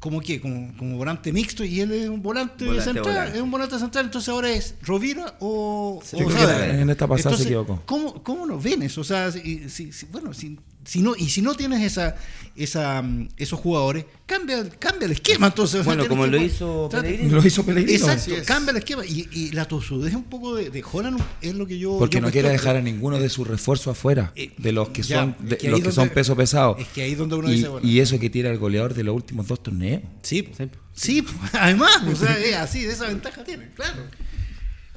como 0.00 0.20
que, 0.20 0.40
como, 0.40 0.76
como 0.76 0.96
volante 0.96 1.32
mixto 1.32 1.64
y 1.64 1.80
él 1.80 1.90
es 1.90 2.08
un 2.08 2.22
volante, 2.22 2.64
Volante, 2.66 2.84
central, 2.84 3.04
volante. 3.14 3.36
es 3.36 3.42
un 3.42 3.50
volante 3.50 3.78
central, 3.80 4.04
entonces 4.04 4.28
ahora 4.28 4.48
es 4.50 4.74
Rovira 4.82 5.34
o, 5.40 6.00
Sí, 6.04 6.16
en 6.18 6.88
esta 6.90 7.08
pasada 7.08 7.36
se 7.36 7.42
equivocó. 7.42 7.82
¿Cómo, 7.84 8.22
cómo 8.22 8.46
nos 8.46 8.62
ven 8.62 8.82
eso? 8.82 9.00
O 9.00 9.04
sea, 9.04 9.32
si, 9.32 9.68
si- 9.68 9.90
si- 9.92 10.06
bueno, 10.06 10.32
si, 10.32 10.56
si 10.84 11.00
no, 11.02 11.14
y 11.16 11.28
si 11.28 11.42
no 11.42 11.54
tienes 11.54 11.82
esa, 11.82 12.16
esa, 12.56 13.02
mm, 13.02 13.28
esos 13.36 13.60
jugadores, 13.60 14.06
cambia, 14.24 14.68
cambia 14.78 15.06
el 15.06 15.12
esquema 15.12 15.48
entonces. 15.48 15.84
Bueno, 15.84 16.06
como 16.08 16.26
lo 16.26 16.40
hizo 16.40 16.88
Pellegrini. 16.90 17.30
Lo 17.30 17.46
hizo 17.46 17.64
Pellegrino. 17.64 18.10
Exacto, 18.10 18.32
cambia 18.46 18.70
el 18.70 18.78
esquema. 18.78 19.04
Y, 19.04 19.28
y 19.32 19.50
la 19.52 19.66
tosudez 19.66 20.14
un 20.14 20.24
poco 20.24 20.54
de, 20.54 20.70
de 20.70 20.84
Holland 20.90 21.20
es 21.42 21.54
lo 21.54 21.66
que 21.66 21.78
yo. 21.78 21.98
Porque 21.98 22.16
yo 22.16 22.20
no 22.22 22.30
quiere 22.30 22.48
dejar 22.48 22.76
a 22.76 22.80
ninguno 22.80 23.18
de 23.18 23.28
sus 23.28 23.46
refuerzos 23.46 23.88
afuera, 23.98 24.32
Eh, 24.34 24.52
de 24.56 24.72
los 24.72 24.88
que 24.88 25.02
ya, 25.02 25.20
son 25.20 25.36
es 25.44 25.50
de 25.50 25.58
que 25.58 25.68
los 25.70 25.80
que 25.80 25.84
donde- 25.84 25.94
son 25.94 26.08
peso 26.10 26.34
pesado. 26.36 26.76
es 26.78 26.88
que 26.88 27.02
ahí 27.02 27.14
donde 27.14 27.34
uno 27.36 27.50
y, 27.50 27.56
dice, 27.56 27.68
bueno. 27.68 27.86
y 27.86 28.00
eso 28.00 28.18
que 28.18 28.30
tira 28.30 28.50
el 28.50 28.58
goleador 28.58 28.94
de 28.94 29.04
los 29.04 29.14
últimos 29.14 29.46
dos 29.46 29.62
torneos. 29.62 30.02
Sí, 30.22 30.48
Sí. 30.56 30.70
sí, 30.94 31.26
además, 31.52 31.98
o 32.10 32.16
sea, 32.16 32.38
es 32.38 32.56
así, 32.56 32.84
esa 32.84 33.08
ventaja 33.08 33.44
tiene, 33.44 33.70
claro. 33.74 34.04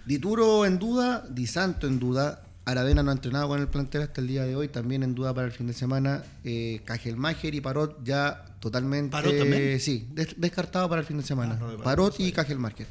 Dituro 0.06 0.66
en 0.66 0.80
duda, 0.80 1.26
Di 1.30 1.46
Santo 1.48 1.86
en 1.88 2.00
duda. 2.00 2.44
Aravena 2.66 3.02
no 3.02 3.10
ha 3.10 3.14
entrenado 3.14 3.48
con 3.48 3.60
el 3.60 3.68
plantel 3.68 4.04
hasta 4.04 4.22
el 4.22 4.28
día 4.28 4.44
de 4.46 4.56
hoy, 4.56 4.68
también 4.68 5.02
en 5.04 5.16
duda 5.16 5.34
para 5.34 5.48
el 5.48 5.54
fin 5.54 5.66
de 5.68 5.74
semana. 5.74 6.24
Eh, 6.44 6.82
Cajelmacher 6.86 7.56
y 7.56 7.62
Parot 7.62 8.04
ya 8.04 8.46
totalmente. 8.60 9.10
¿Parot 9.12 9.36
también? 9.38 9.80
Sí, 9.80 10.08
des- 10.12 10.36
descartado 10.40 10.88
para 10.88 11.02
el 11.02 11.08
fin 11.08 11.18
de 11.18 11.24
semana. 11.24 11.58
Ah, 11.60 11.72
no, 11.78 11.84
Parot, 11.84 12.20
y 12.20 12.32
Cajelmacher. 12.32 12.86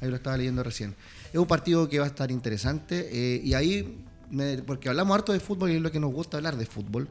Ahí 0.00 0.10
lo 0.10 0.16
estaba 0.16 0.36
leyendo 0.36 0.62
recién. 0.62 0.94
Es 1.32 1.38
un 1.38 1.46
partido 1.46 1.88
que 1.88 1.98
va 1.98 2.04
a 2.04 2.08
estar 2.08 2.30
interesante. 2.30 3.08
eh, 3.10 3.40
y 3.42 3.54
ahí, 3.54 4.04
me- 4.30 4.58
porque 4.58 4.90
hablamos 4.90 5.14
harto 5.14 5.32
de 5.32 5.40
fútbol 5.40 5.70
y 5.70 5.76
es 5.76 5.80
lo 5.82 5.90
que 5.90 6.00
nos 6.00 6.12
gusta 6.12 6.36
hablar 6.36 6.56
de 6.56 6.66
fútbol. 6.66 7.08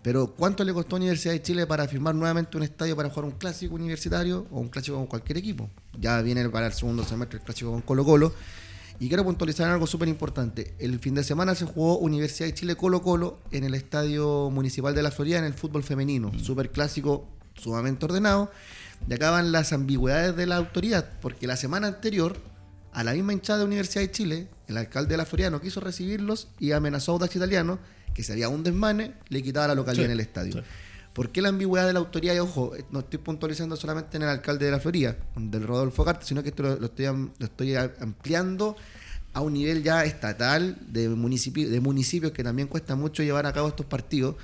Pero 0.00 0.28
¿cuánto 0.36 0.62
le 0.62 0.72
costó 0.72 0.94
a 0.94 0.98
Universidad 1.00 1.32
de 1.34 1.42
Chile 1.42 1.66
para 1.66 1.88
firmar 1.88 2.14
nuevamente 2.14 2.56
un 2.56 2.62
estadio 2.62 2.94
para 2.94 3.08
jugar 3.10 3.24
un 3.24 3.32
clásico 3.32 3.74
universitario 3.74 4.46
o 4.52 4.60
un 4.60 4.68
clásico 4.68 4.96
con 4.96 5.08
cualquier 5.08 5.38
equipo? 5.38 5.68
Ya 6.00 6.22
viene 6.22 6.48
para 6.50 6.68
el 6.68 6.72
segundo 6.72 7.02
semestre 7.02 7.40
el 7.40 7.44
clásico 7.44 7.72
con 7.72 7.82
Colo 7.82 8.04
Colo. 8.04 8.32
Y 9.00 9.08
quiero 9.08 9.24
puntualizar 9.24 9.70
algo 9.70 9.86
súper 9.86 10.08
importante. 10.08 10.74
El 10.80 10.98
fin 10.98 11.14
de 11.14 11.22
semana 11.22 11.54
se 11.54 11.64
jugó 11.64 11.98
Universidad 11.98 12.48
de 12.48 12.54
Chile 12.54 12.74
Colo 12.76 13.00
Colo 13.02 13.38
en 13.52 13.62
el 13.64 13.74
Estadio 13.74 14.50
Municipal 14.50 14.94
de 14.94 15.02
la 15.02 15.10
Florida 15.12 15.38
en 15.38 15.44
el 15.44 15.54
fútbol 15.54 15.84
femenino. 15.84 16.32
Súper 16.42 16.70
clásico, 16.72 17.28
sumamente 17.54 18.04
ordenado. 18.06 18.50
Y 19.08 19.14
acá 19.14 19.30
van 19.30 19.52
las 19.52 19.72
ambigüedades 19.72 20.34
de 20.34 20.46
la 20.46 20.56
autoridad, 20.56 21.08
porque 21.20 21.46
la 21.46 21.56
semana 21.56 21.86
anterior, 21.86 22.36
a 22.92 23.04
la 23.04 23.12
misma 23.12 23.32
hinchada 23.32 23.60
de 23.60 23.66
Universidad 23.66 24.02
de 24.02 24.10
Chile, 24.10 24.48
el 24.66 24.76
alcalde 24.76 25.10
de 25.10 25.16
la 25.18 25.26
Florida 25.26 25.50
no 25.50 25.60
quiso 25.60 25.78
recibirlos 25.80 26.48
y 26.58 26.72
amenazó 26.72 27.12
a 27.12 27.14
Audax 27.14 27.36
Italiano 27.36 27.78
que 28.14 28.24
si 28.24 28.32
había 28.32 28.48
un 28.48 28.64
desmane, 28.64 29.12
le 29.28 29.42
quitaba 29.44 29.68
la 29.68 29.76
localidad 29.76 30.02
Sí, 30.02 30.06
en 30.06 30.10
el 30.10 30.18
estadio. 30.20 30.52
sí. 30.54 30.60
¿Por 31.18 31.30
qué 31.30 31.42
la 31.42 31.48
ambigüedad 31.50 31.86
de 31.86 31.92
la 31.92 31.98
autoridad? 31.98 32.34
Y 32.34 32.38
ojo, 32.38 32.74
eh, 32.76 32.84
no 32.92 33.00
estoy 33.00 33.18
puntualizando 33.18 33.74
solamente 33.76 34.16
en 34.16 34.22
el 34.22 34.28
alcalde 34.28 34.64
de 34.66 34.70
la 34.70 34.78
Florida, 34.80 35.16
del 35.36 35.66
Rodolfo 35.66 36.04
Carta, 36.04 36.24
sino 36.24 36.42
que 36.42 36.50
esto 36.50 36.62
lo, 36.62 36.76
lo 36.78 36.86
estoy, 36.86 37.06
am- 37.06 37.30
lo 37.38 37.46
estoy 37.46 37.74
ampliando 37.74 38.76
a 39.34 39.40
un 39.40 39.52
nivel 39.52 39.82
ya 39.82 40.04
estatal 40.04 40.78
de, 40.88 41.10
municipi- 41.10 41.66
de 41.68 41.80
municipios 41.80 42.32
que 42.32 42.42
también 42.44 42.68
cuesta 42.68 42.94
mucho 42.96 43.22
llevar 43.22 43.46
a 43.46 43.52
cabo 43.52 43.68
estos 43.68 43.84
partidos, 43.86 44.36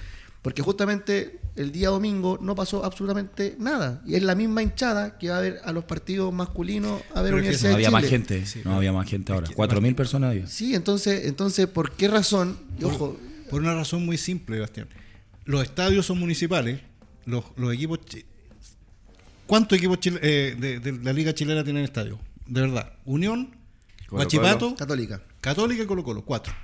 porque 0.43 0.63
justamente 0.63 1.39
el 1.57 1.73
día 1.73 1.89
domingo 1.89 2.39
no 2.43 2.55
pasó 2.55 2.85
absolutamente 2.85 3.55
nada. 3.59 4.03
Y 4.05 4.15
es 4.17 4.23
la 4.25 4.35
misma 4.35 4.63
hinchada 4.63 5.17
que 5.17 5.31
va 5.31 5.39
a 5.39 5.41
ver 5.41 5.61
a 5.65 5.73
los 5.73 5.85
partidos 5.85 6.33
masculinos 6.35 7.01
a 7.15 7.23
ver 7.23 7.35
Universidad 7.35 7.71
No 7.71 7.77
de 7.79 7.87
había 7.87 7.91
más 7.93 8.05
gente, 8.05 8.45
no 8.65 8.75
había 8.77 8.93
más 8.93 9.09
gente 9.09 9.33
ahora. 9.33 9.49
Cuatro 9.55 9.81
mil 9.81 9.95
personas 9.95 10.31
había. 10.33 10.47
Sí, 10.49 10.75
entonces, 10.75 11.25
entonces, 11.27 11.67
¿por 11.67 11.93
qué 11.93 12.09
razón? 12.09 12.59
Y 12.79 12.85
ojo, 12.85 13.17
Por 13.49 13.63
una 13.63 13.75
razón 13.75 14.05
muy 14.05 14.19
simple, 14.19 14.59
Bastián. 14.61 14.89
Los 15.45 15.63
estadios 15.63 16.07
son 16.07 16.19
municipales, 16.19 16.81
los, 17.27 17.45
los 17.57 17.73
equipos. 17.75 17.99
¿Cuántos 19.47 19.79
equipos 19.79 20.01
chile- 20.01 20.21
eh, 20.23 20.57
de, 20.59 20.81
de 20.81 20.93
la 21.05 21.13
Liga 21.13 21.35
Chilena 21.35 21.63
tienen 21.65 21.85
estadio? 21.85 22.19
De 22.47 22.63
verdad. 22.63 22.95
Unión, 23.05 23.47
Colo-Colo. 24.09 24.17
Guachipato, 24.25 24.75
Católica. 24.75 25.23
Católica 25.41 25.83
y 25.83 25.87
Colo 25.87 26.03
Colo. 26.03 26.25
Cuatro. 26.25 26.55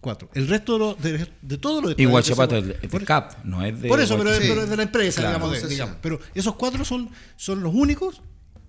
Cuatro. 0.00 0.30
El 0.34 0.46
resto 0.48 0.74
de, 0.74 0.78
los- 0.78 1.02
de, 1.02 1.26
de 1.42 1.58
todos 1.58 1.82
los 1.82 1.90
Y 1.90 1.92
estadios 1.92 2.10
Guachipato 2.12 2.56
es 2.56 2.62
se- 2.64 2.68
de, 2.68 2.74
es 2.74 2.80
de 2.82 2.88
por- 2.88 3.04
CAP, 3.04 3.44
no 3.44 3.64
es 3.64 3.80
de. 3.80 3.88
Por 3.88 4.00
eso, 4.00 4.16
pero, 4.18 4.30
es 4.32 4.68
de 4.70 4.76
la 4.76 4.82
empresa, 4.82 5.22
Claro. 5.22 5.36
digamos, 5.38 5.62
de- 5.62 5.68
digamos. 5.68 5.96
Pero 6.02 6.20
esos 6.34 6.54
cuatro 6.56 6.84
son, 6.84 7.10
son 7.36 7.62
los 7.62 7.74
únicos 7.74 8.20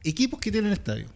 equipos 0.04 0.40
que 0.40 0.52
tienen 0.52 0.72
estadio. 0.72 1.08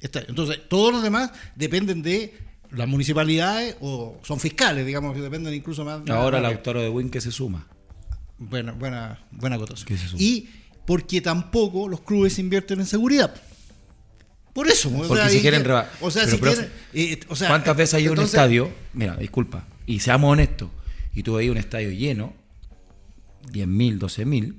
Estadio. 0.00 0.26
Entonces, 0.28 0.60
todos 0.68 0.92
los 0.92 1.02
demás 1.02 1.30
dependen 1.54 2.02
de 2.02 2.36
las 2.76 2.86
municipalidades 2.88 3.76
o 3.80 4.18
son 4.22 4.38
fiscales, 4.38 4.86
digamos, 4.86 5.14
que 5.14 5.20
dependen 5.20 5.54
incluso 5.54 5.84
más. 5.84 6.00
Ahora 6.10 6.38
el 6.38 6.44
más- 6.44 6.52
autor 6.52 6.78
de 6.78 6.88
Win 6.88 7.10
que 7.10 7.20
se 7.20 7.32
suma. 7.32 7.66
Buena, 8.38 8.72
buena, 8.72 9.18
buena 9.32 9.56
acotación. 9.56 9.86
¿Qué 9.88 9.94
es 9.94 10.04
eso? 10.04 10.16
Y 10.18 10.48
porque 10.86 11.20
tampoco 11.20 11.88
los 11.88 12.00
clubes 12.02 12.38
invierten 12.38 12.80
en 12.80 12.86
seguridad. 12.86 13.34
Por 14.52 14.68
eso. 14.68 14.88
o 14.88 14.92
Porque 15.06 15.22
sea, 15.22 15.28
si 15.28 15.40
quieren 15.40 15.62
que- 15.62 15.68
reba- 15.68 15.90
O 16.00 16.10
sea, 16.10 16.26
si 16.26 16.38
quieren. 16.38 16.68
eh, 16.94 17.20
o 17.28 17.36
sea, 17.36 17.48
¿Cuántas 17.48 17.76
veces 17.76 17.94
hay 17.94 18.04
ido 18.04 18.12
un 18.12 18.20
estadio? 18.20 18.70
Mira, 18.94 19.16
disculpa. 19.16 19.64
Y 19.86 20.00
seamos 20.00 20.32
honestos. 20.32 20.70
Y 21.14 21.22
tú 21.22 21.34
veis 21.34 21.50
un 21.50 21.56
estadio 21.58 21.90
lleno, 21.90 22.32
10.000, 23.52 23.98
12.000. 23.98 24.54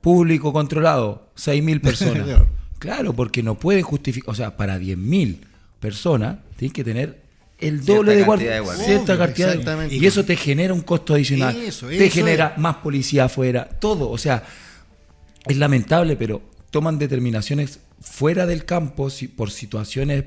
Público 0.00 0.52
controlado, 0.52 1.30
6.000 1.36 1.80
personas. 1.82 2.24
Claro. 2.24 2.48
claro, 2.78 3.12
porque 3.14 3.42
no 3.42 3.58
pueden 3.58 3.82
justificar. 3.82 4.30
O 4.30 4.34
sea, 4.34 4.56
para 4.56 4.78
10.000 4.78 5.40
personas, 5.80 6.38
tienes 6.56 6.72
que 6.72 6.84
tener 6.84 7.20
el 7.58 7.76
Cierta 7.82 7.92
doble 7.94 8.16
de 8.16 8.24
cantidad 8.26 8.62
guardia. 8.62 8.84
Cierta 8.84 9.14
Obvio, 9.14 9.24
cantidad. 9.26 9.78
de-. 9.88 9.96
Y 9.96 10.06
eso 10.06 10.24
te 10.24 10.36
genera 10.36 10.74
un 10.74 10.82
costo 10.82 11.14
adicional. 11.14 11.56
Eso, 11.56 11.88
te 11.88 12.04
eso 12.06 12.14
genera 12.14 12.52
es. 12.54 12.60
más 12.60 12.76
policía 12.76 13.24
afuera. 13.24 13.68
Todo. 13.80 14.10
O 14.10 14.18
sea, 14.18 14.42
es 15.46 15.56
lamentable, 15.56 16.16
pero 16.16 16.42
toman 16.70 16.98
determinaciones 16.98 17.78
fuera 18.00 18.44
del 18.46 18.64
campo 18.66 19.08
si- 19.10 19.28
por 19.28 19.50
situaciones 19.50 20.24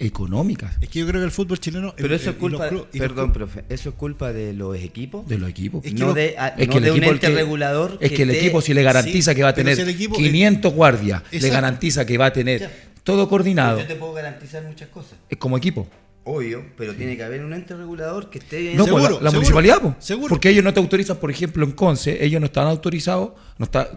económicas 0.00 0.76
Es 0.80 0.88
que 0.88 1.00
yo 1.00 1.06
creo 1.08 1.20
que 1.20 1.24
el 1.24 1.32
fútbol 1.32 1.58
chileno. 1.58 1.92
Pero 1.96 2.08
el- 2.08 2.14
eso 2.14 2.30
es 2.30 2.36
los 2.36 2.40
culpa, 2.40 2.68
club- 2.68 2.86
y 2.92 2.98
los 2.98 3.08
perdón, 3.08 3.32
profe, 3.32 3.64
eso 3.68 3.88
es 3.88 3.94
culpa 3.96 4.32
de 4.32 4.52
los 4.52 4.76
equipos. 4.76 5.26
de 5.28 5.38
los 5.38 5.50
equipos. 5.50 5.84
Es 5.84 5.92
que 5.92 5.98
no 5.98 6.06
lo- 6.08 6.14
de, 6.14 6.36
a- 6.38 6.48
Es 6.48 6.66
no 6.68 6.72
que 6.72 6.78
el 6.78 6.84
de 6.84 6.90
un 6.92 7.02
ente 7.04 7.26
que- 7.26 7.34
regulador. 7.34 7.98
Es 8.00 8.12
que 8.12 8.22
el 8.22 8.30
te- 8.30 8.38
equipo 8.38 8.60
si 8.60 8.74
le 8.74 8.82
garantiza 8.84 9.32
sí, 9.32 9.36
que 9.36 9.42
va 9.42 9.48
a 9.50 9.54
tener 9.54 9.74
si 9.74 9.82
el 9.82 9.88
equipo- 9.88 10.16
500 10.16 10.72
guardias, 10.72 11.22
le 11.32 11.48
garantiza 11.50 12.06
que 12.06 12.16
va 12.16 12.26
a 12.26 12.32
tener 12.32 12.87
todo 13.12 13.28
coordinado, 13.28 13.78
Yo 13.80 13.86
te 13.86 13.94
puedo 13.96 14.12
garantizar 14.12 14.62
muchas 14.64 14.88
cosas. 14.88 15.14
es 15.30 15.38
como 15.38 15.56
equipo. 15.56 15.86
Obvio, 16.24 16.62
pero 16.76 16.94
tiene 16.94 17.16
que 17.16 17.24
haber 17.24 17.42
un 17.42 17.54
ente 17.54 17.74
regulador 17.74 18.28
que 18.28 18.38
esté 18.38 18.58
bien. 18.60 18.76
No, 18.76 18.84
Seguro, 18.84 19.02
pues, 19.04 19.12
la, 19.12 19.14
la 19.14 19.30
seguro, 19.30 19.32
municipalidad, 19.32 19.80
pues. 19.80 19.94
seguro. 20.00 20.28
porque 20.28 20.50
ellos 20.50 20.62
no 20.62 20.74
te 20.74 20.80
autorizan, 20.80 21.16
por 21.16 21.30
ejemplo, 21.30 21.64
en 21.64 21.72
Conce, 21.72 22.22
ellos 22.22 22.38
no 22.38 22.46
estaban 22.46 22.68
autorizados, 22.68 23.30
no 23.56 23.64
está, 23.64 23.88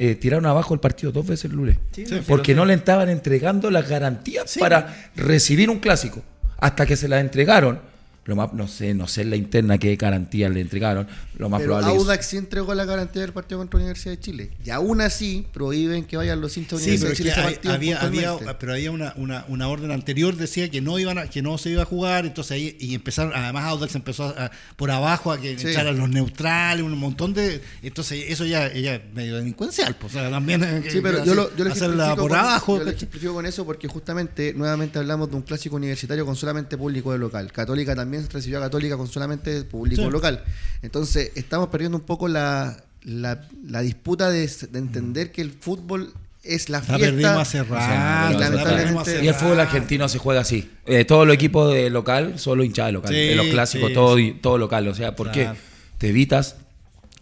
eh, 0.00 0.16
tiraron 0.16 0.46
abajo 0.46 0.74
el 0.74 0.80
partido 0.80 1.12
dos 1.12 1.24
veces 1.26 1.44
el 1.44 1.52
lunes, 1.56 1.78
Sí, 1.92 2.04
porque 2.26 2.56
no 2.56 2.64
le 2.64 2.74
estaban 2.74 3.08
entregando 3.08 3.70
las 3.70 3.88
garantías 3.88 4.50
Sí. 4.50 4.58
para 4.58 5.10
recibir 5.14 5.70
un 5.70 5.78
clásico. 5.78 6.22
Hasta 6.58 6.86
que 6.86 6.96
se 6.96 7.06
las 7.06 7.20
entregaron, 7.20 7.78
lo 8.26 8.36
más, 8.36 8.52
no 8.52 8.68
sé, 8.68 8.92
no 8.92 9.08
sé 9.08 9.22
en 9.22 9.30
la 9.30 9.36
interna 9.36 9.78
qué 9.78 9.96
garantías 9.96 10.50
le 10.52 10.60
entregaron, 10.60 11.06
lo 11.38 11.48
más 11.48 11.60
Pero 11.60 11.74
probable 11.74 11.94
es- 11.96 12.02
Audax 12.02 12.26
sí 12.26 12.36
entregó 12.36 12.74
la 12.74 12.84
garantía 12.84 13.22
del 13.22 13.32
partido 13.32 13.58
contra 13.58 13.78
la 13.78 13.84
Universidad 13.84 14.12
de 14.14 14.20
Chile. 14.20 14.50
Y 14.64 14.70
aún 14.70 15.00
así 15.00 15.46
prohíben 15.52 16.04
que 16.04 16.16
vayan 16.16 16.40
los 16.40 16.56
hinchas 16.56 16.80
de 16.80 16.84
Sí, 16.84 16.90
Universidad 16.96 17.06
pero 17.06 17.08
de 17.08 17.12
es 17.12 17.18
Chile 17.18 17.30
que 17.30 17.30
a 17.30 17.42
ese 17.42 17.48
hay- 17.48 17.54
partido 17.54 17.74
había, 17.74 18.34
había, 18.36 18.58
pero 18.58 18.72
había 18.72 18.90
una, 18.90 19.14
una, 19.16 19.44
una 19.48 19.68
orden 19.68 19.92
anterior 19.92 20.34
decía 20.36 20.68
que 20.70 20.80
no 20.80 20.98
iban 20.98 21.18
a, 21.18 21.30
que 21.30 21.40
no 21.40 21.56
se 21.56 21.70
iba 21.70 21.82
a 21.82 21.86
jugar, 21.86 22.26
entonces 22.26 22.50
ahí 22.52 22.76
y 22.80 22.94
empezaron, 22.94 23.32
además 23.34 23.64
Audax 23.64 23.94
empezó 23.94 24.24
a- 24.24 24.46
a- 24.46 24.50
por 24.76 24.90
abajo 24.90 25.30
a 25.30 25.40
que 25.40 25.56
Sí. 25.58 25.68
echaran 25.68 25.96
los 25.96 26.08
neutrales, 26.08 26.84
un 26.84 26.98
montón 26.98 27.32
de, 27.32 27.60
entonces 27.82 28.24
eso 28.28 28.44
ya, 28.44 28.66
ella 28.66 28.96
es 28.96 29.02
medio 29.14 29.36
delincuencial, 29.36 29.94
pues, 29.96 30.14
o 30.14 30.18
sea, 30.18 30.30
también 30.30 30.62
Sí, 30.90 30.98
pero 31.00 31.24
yo 31.24 31.34
lo, 31.34 31.54
yo 31.56 31.64
lo 31.64 31.72
hacerla 31.72 32.16
por 32.16 32.30
con- 32.30 32.38
abajo, 32.38 32.78
yo 32.78 32.84
lo 32.84 33.34
con 33.34 33.46
eso 33.46 33.64
porque 33.64 33.86
justamente 33.88 34.52
nuevamente 34.54 34.98
hablamos 34.98 35.30
de 35.30 35.36
un 35.36 35.42
clásico 35.42 35.76
universitario 35.76 36.26
con 36.26 36.34
solamente 36.34 36.76
público 36.76 37.12
de 37.12 37.18
local. 37.18 37.52
Católica 37.52 37.94
también 37.94 38.15
recibió 38.32 38.58
a 38.58 38.62
Católica 38.62 38.96
con 38.96 39.08
solamente 39.08 39.62
público 39.64 40.02
Sí. 40.04 40.10
local. 40.10 40.44
Entonces 40.82 41.32
estamos 41.34 41.68
perdiendo 41.68 41.98
un 41.98 42.04
poco 42.04 42.28
la, 42.28 42.82
la, 43.02 43.46
la 43.64 43.80
disputa 43.80 44.30
de, 44.30 44.46
de 44.46 44.78
entender 44.78 45.32
que 45.32 45.42
el 45.42 45.50
fútbol 45.52 46.12
es 46.42 46.68
la 46.68 46.78
La 46.78 46.84
fiesta. 46.84 47.04
perdimos 47.06 47.36
hace 47.38 47.62
rato, 47.64 47.74
y 47.74 48.34
la 48.34 48.40
lamentablemente- 48.50 48.74
perdimos 48.76 49.02
hace 49.08 49.24
Y 49.24 49.28
el 49.28 49.34
fútbol 49.34 49.60
argentino 49.60 50.08
se 50.08 50.18
juega 50.18 50.40
así. 50.42 50.70
Eh, 50.86 51.04
todos 51.04 51.26
los 51.26 51.34
equipos 51.34 51.72
de 51.74 51.90
local, 51.90 52.38
solo 52.38 52.62
hinchada 52.62 52.86
de 52.86 52.92
local. 52.92 53.10
Sí, 53.12 53.16
de 53.20 53.34
los 53.34 53.46
clásicos, 53.48 53.88
sí, 53.88 53.94
todo, 53.94 54.16
sí. 54.16 54.38
todo 54.40 54.56
local. 54.58 54.86
O 54.88 54.94
sea, 54.94 55.16
porque 55.16 55.42
Claro. 55.42 55.58
te 55.98 56.08
evitas 56.08 56.56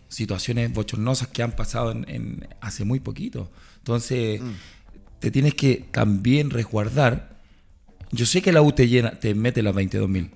situaciones 0.09 0.73
bochornosas 0.73 1.29
que 1.29 1.43
han 1.43 1.53
pasado 1.53 1.91
en, 1.91 2.05
en- 2.09 2.49
hace 2.61 2.85
muy 2.85 3.01
poquito. 3.01 3.51
Entonces, 3.79 4.41
Mm. 4.41 4.51
te 5.21 5.31
tienes 5.31 5.55
que 5.55 5.87
también 5.91 6.51
resguardar. 6.51 7.35
Yo 8.13 8.27
sé 8.27 8.43
que 8.43 8.53
la 8.53 8.63
U 8.63 8.73
te, 8.73 8.87
llena, 8.89 9.19
te 9.19 9.35
mete 9.35 9.63
las 9.63 9.75
22 9.75 10.09
mil, 10.09 10.31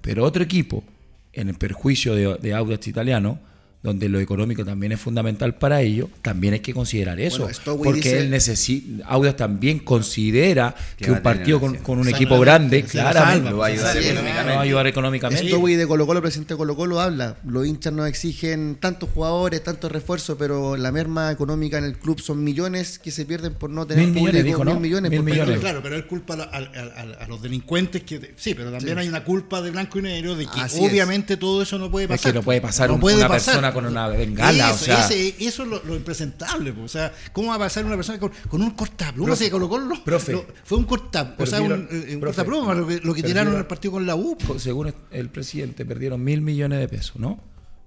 pero 0.00 0.24
otro 0.24 0.42
equipo, 0.42 0.84
en 1.32 1.48
el 1.48 1.56
perjuicio 1.56 2.14
de, 2.14 2.36
de 2.36 2.54
Audax 2.54 2.88
italiano, 2.88 3.38
donde 3.82 4.10
lo 4.10 4.20
económico 4.20 4.62
también 4.64 4.92
es 4.92 5.00
fundamental 5.00 5.54
para 5.54 5.80
ellos, 5.80 6.08
también 6.20 6.52
hay 6.52 6.60
que 6.60 6.74
considerar 6.74 7.18
eso. 7.18 7.44
Bueno, 7.64 7.82
porque 7.82 8.00
dice- 8.00 8.18
él 8.20 8.30
necesita, 8.30 9.06
Audax 9.06 9.36
también 9.36 9.78
considera 9.78 10.74
Que 10.98 11.10
un 11.10 11.22
partido 11.22 11.58
con, 11.60 11.78
un 11.98 12.08
equipo 12.08 12.38
grande, 12.40 12.82
claramente, 12.84 13.52
va 13.52 13.66
a 13.66 13.68
ayudar 13.68 13.92
Sí, 13.96 14.04
económicamente. 14.08 14.48
lo 14.48 14.54
va 14.54 14.60
a 14.60 14.64
ayudar 14.64 14.86
económicamente. 14.86 15.44
Esto 15.46 15.58
güey 15.60 15.76
de 15.76 15.86
Colo 15.86 16.06
Colo, 16.06 16.20
presidente 16.20 16.52
de 16.54 16.58
Colo 16.58 16.76
Colo, 16.76 17.00
habla. 17.00 17.36
Los 17.46 17.66
hinchas 17.66 17.92
no 17.94 18.04
exigen 18.04 18.76
tantos 18.78 19.08
jugadores, 19.14 19.62
tantos 19.64 19.90
refuerzos, 19.90 20.36
pero 20.38 20.76
la 20.76 20.92
merma 20.92 21.30
económica 21.30 21.78
en 21.78 21.84
el 21.84 21.96
club 21.98 22.20
son 22.20 22.44
millones 22.44 22.98
que 22.98 23.10
se 23.10 23.24
pierden 23.24 23.54
por 23.54 23.70
no 23.70 23.86
tener 23.86 24.04
Mil 24.04 24.14
millones, 24.14 24.42
público, 24.42 24.46
dijo, 24.58 24.64
¿no? 24.64 24.72
mil 24.72 24.82
millones. 24.82 25.10
Mil 25.10 25.22
millones. 25.22 25.58
Claro, 25.60 25.80
pero 25.82 25.96
él 25.96 26.06
culpa 26.06 26.34
a, 26.34 26.36
la- 26.36 26.44
a- 26.44 27.20
a- 27.20 27.24
a 27.24 27.28
los 27.28 27.40
delincuentes 27.40 28.02
que 28.02 28.34
sí, 28.36 28.54
pero 28.54 28.70
también 28.70 28.96
Sí. 28.96 29.00
hay 29.02 29.08
una 29.08 29.24
culpa 29.24 29.62
de 29.62 29.70
blanco 29.70 29.98
y 29.98 30.02
negro 30.02 30.36
de 30.36 30.44
que 30.44 30.60
Así 30.60 30.84
es. 30.84 30.90
obviamente 30.90 31.38
todo 31.38 31.62
eso 31.62 31.78
no 31.78 31.90
puede 31.90 32.04
Es 32.04 32.10
pasar. 32.10 32.32
que 32.32 32.38
no 32.38 32.42
puede 32.42 32.60
pasar 32.60 32.88
No 32.88 32.96
un- 32.96 33.00
puede 33.00 33.16
una 33.16 33.28
pasar. 33.28 33.54
persona 33.54 33.69
con 33.72 33.86
una 33.86 34.08
bengala, 34.08 34.70
Eso, 34.70 34.74
o 34.74 34.78
sea. 34.78 35.04
ese- 35.06 35.34
eso 35.38 35.62
es 35.64 35.68
lo, 35.68 35.82
lo 35.84 35.94
impresentable, 35.96 36.70
o 36.82 36.88
sea, 36.88 37.12
¿cómo 37.32 37.48
va 37.48 37.54
a 37.56 37.58
pasar 37.58 37.84
una 37.84 37.96
persona 37.96 38.18
con, 38.18 38.32
con 38.48 38.62
un 38.62 38.70
cortapluma? 38.72 39.36
Se 39.36 39.50
colocó 39.50 39.78
los, 39.78 40.00
profe. 40.00 40.32
lo- 40.32 40.46
fue 40.64 40.78
un 40.78 40.84
cortapluma, 40.84 41.42
o 41.42 41.46
sea, 41.46 41.60
un, 41.62 41.88
eh, 41.90 42.14
un 42.14 42.20
profe, 42.20 42.36
cortapluma 42.44 42.74
lo 42.74 42.86
que, 42.86 43.00
lo 43.00 43.14
que 43.14 43.22
tiraron 43.22 43.52
en 43.54 43.58
el 43.60 43.66
partido 43.66 43.92
con 43.92 44.06
la 44.06 44.14
U. 44.16 44.36
Según 44.58 44.92
el 45.10 45.28
presidente, 45.30 45.84
perdieron 45.84 46.22
mil 46.22 46.40
millones 46.40 46.78
de 46.80 46.88
pesos, 46.88 47.16
¿no? 47.16 47.40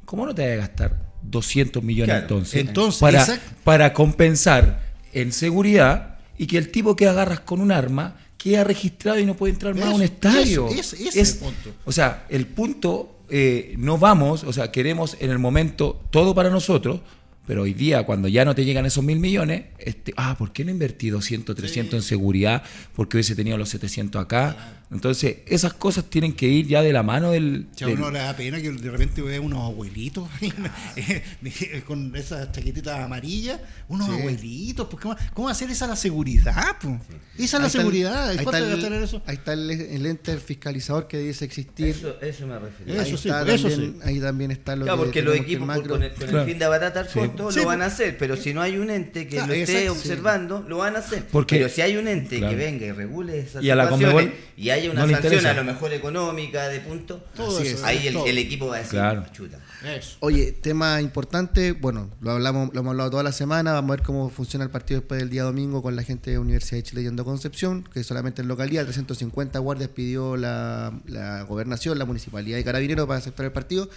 ¿Cómo 0.05 0.25
no 0.25 0.35
te 0.35 0.43
vas 0.45 0.53
a 0.53 0.55
gastar 0.67 1.11
200 1.23 1.81
millones 1.83 2.07
Claro. 2.13 2.21
entonces? 2.23 2.59
Entonces, 2.61 2.99
para, 3.01 3.19
exacto. 3.21 3.51
para 3.63 3.93
compensar 3.93 4.81
en 5.13 5.31
seguridad 5.31 6.17
y 6.37 6.47
que 6.47 6.57
el 6.57 6.69
tipo 6.71 6.95
que 6.95 7.07
agarras 7.07 7.39
con 7.41 7.61
un 7.61 7.71
arma 7.71 8.17
queda 8.37 8.63
registrado 8.65 9.19
y 9.19 9.25
no 9.25 9.35
puede 9.35 9.53
entrar 9.53 9.73
más 9.75 9.85
a 9.85 9.91
un 9.91 10.01
estadio. 10.01 10.67
eso, 10.67 10.95
ese 10.97 11.07
es 11.19 11.33
el 11.33 11.39
punto. 11.39 11.69
O 11.85 11.91
sea, 11.93 12.25
el 12.27 12.45
punto, 12.47 13.12
eh, 13.29 13.75
no 13.77 13.97
vamos, 13.97 14.43
o 14.43 14.53
sea, 14.53 14.71
queremos 14.71 15.17
en 15.19 15.31
el 15.31 15.39
momento 15.39 16.01
todo 16.11 16.35
para 16.35 16.49
nosotros, 16.49 17.01
pero 17.45 17.63
hoy 17.63 17.73
día, 17.73 18.05
cuando 18.05 18.29
ya 18.29 18.45
no 18.45 18.55
te 18.55 18.63
llegan 18.63 18.85
esos 18.85 19.03
mil 19.03 19.19
millones, 19.19 19.65
este, 19.77 20.13
ah, 20.15 20.35
¿por 20.37 20.53
qué 20.53 20.63
no 20.63 20.71
invertí 20.71 21.09
200, 21.09 21.55
300 21.55 21.95
en 21.95 22.01
seguridad? 22.01 22.63
Porque 22.95 23.17
hubiese 23.17 23.35
tenido 23.35 23.57
los 23.57 23.67
700 23.69 24.21
acá. 24.21 24.82
Entonces, 24.93 25.37
esas 25.47 25.73
cosas 25.73 26.05
tienen 26.05 26.33
que 26.33 26.47
ir 26.47 26.67
ya 26.67 26.81
de 26.81 26.93
la 26.93 27.03
mano 27.03 27.31
del... 27.31 27.67
Si 27.75 27.83
a 27.83 27.87
del- 27.87 27.97
uno 27.97 28.11
le 28.11 28.19
da 28.19 28.35
pena 28.35 28.61
que 28.61 28.71
de 28.71 28.91
repente 28.91 29.21
vea 29.21 29.41
unos 29.41 29.59
abuelitos 29.61 30.27
eh, 30.95 31.83
con 31.85 32.15
esas 32.15 32.51
chaquetitas 32.51 32.99
amarillas, 32.99 33.59
unos 33.87 34.07
Sí. 34.07 34.13
abuelitos, 34.13 34.87
pues 34.89 35.01
¿cómo, 35.01 35.15
cómo 35.33 35.49
hacer 35.49 35.69
esa 35.69 35.87
la 35.87 35.95
seguridad? 35.95 36.77
pues? 36.81 36.95
Esa 37.37 37.57
es 37.57 37.61
la 37.61 37.65
el- 37.65 37.71
seguridad. 37.71 38.29
ahí 38.29 38.37
¿Cuánto 38.37 38.63
está 38.75 38.87
hay 38.87 38.93
el, 38.93 39.03
eso? 39.03 39.21
ahí 39.25 39.35
está 39.35 39.53
el, 39.53 39.69
el 39.71 40.05
ente 40.05 40.37
fiscalizador 40.37 41.07
que 41.07 41.17
dice 41.19 41.45
existir. 41.45 41.87
Eso, 41.87 42.15
eso 42.21 42.47
me 42.47 42.59
refiero. 42.59 42.93
Eso 42.93 43.01
ahí, 43.01 43.17
sí, 43.17 43.29
está 43.29 43.53
eso 43.53 43.69
también, 43.69 43.93
sí. 43.93 43.99
ahí 44.03 44.19
también 44.19 44.51
está 44.51 44.75
lo 44.75 44.85
Claro, 44.85 44.97
que 44.99 45.03
porque 45.05 45.21
los 45.21 45.35
equipos 45.35 45.67
macro- 45.67 45.89
con 45.93 46.03
el, 46.03 46.13
con 46.13 46.23
el 46.23 46.29
Claro. 46.29 46.45
fin 46.45 46.59
de 46.59 46.65
abaratar 46.65 47.07
Sí. 47.09 47.19
costos 47.19 47.53
Sí, 47.53 47.59
lo 47.61 47.65
van 47.67 47.81
a 47.81 47.85
hacer, 47.87 48.17
pero 48.17 48.35
si 48.37 48.53
no 48.53 48.61
hay 48.61 48.77
un 48.77 48.89
ente 48.89 49.23
que 49.27 49.35
Claro, 49.37 49.47
lo 49.47 49.53
esté 49.53 49.71
exacto, 49.83 49.93
sí. 49.93 49.99
observando, 49.99 50.65
lo 50.67 50.77
van 50.77 50.95
a 50.95 50.99
hacer. 50.99 51.25
Porque- 51.31 51.55
pero 51.57 51.69
si 51.69 51.81
hay 51.81 51.97
un 51.97 52.07
ente 52.07 52.37
Claro. 52.37 52.51
que 52.55 52.63
venga 52.63 52.85
y 52.85 52.91
regule 52.91 53.39
esas 53.39 53.63
Y 53.63 53.69
a 53.69 53.75
la 53.75 53.89
Conmebol 53.89 54.31
y 54.57 54.69
haya 54.83 54.91
una 54.93 55.05
no 55.05 55.21
sanción 55.21 55.45
a 55.45 55.53
lo 55.53 55.63
mejor 55.63 55.93
económica 55.93 56.67
de 56.67 56.79
punto, 56.79 57.23
Todo 57.35 57.57
Así 57.59 57.67
eso, 57.67 57.77
es. 57.77 57.83
ahí 57.83 58.07
el, 58.07 58.13
todo. 58.13 58.25
el 58.25 58.37
equipo 58.37 58.67
va 58.67 58.75
a 58.75 58.79
decir, 58.79 58.91
Claro. 58.99 59.25
chuta. 59.31 59.59
Eso. 59.85 60.17
Oye, 60.21 60.51
tema 60.53 61.01
importante, 61.01 61.73
bueno, 61.73 62.09
lo 62.21 62.31
hablamos, 62.31 62.73
lo 62.73 62.79
hemos 62.81 62.91
hablado 62.91 63.09
toda 63.11 63.23
la 63.23 63.31
semana, 63.31 63.73
vamos 63.73 63.89
a 63.91 63.95
ver 63.97 64.03
cómo 64.05 64.29
funciona 64.29 64.63
el 64.65 64.71
partido 64.71 64.99
después 65.01 65.19
del 65.19 65.29
día 65.29 65.43
domingo 65.43 65.81
con 65.81 65.95
la 65.95 66.03
gente 66.03 66.31
de 66.31 66.39
Universidad 66.39 66.77
de 66.77 66.83
Chile 66.83 67.03
yendo 67.03 67.23
a 67.23 67.25
Concepción, 67.25 67.83
que 67.93 68.03
solamente 68.03 68.41
en 68.41 68.47
localidad, 68.47 68.83
350 68.83 69.59
guardias 69.59 69.89
pidió 69.89 70.37
la, 70.37 70.93
la 71.07 71.41
gobernación, 71.43 71.97
la 71.99 72.05
municipalidad 72.05 72.57
y 72.59 72.63
carabineros 72.63 73.07
para 73.07 73.19
aceptar 73.19 73.45
el 73.45 73.51
partido. 73.51 73.89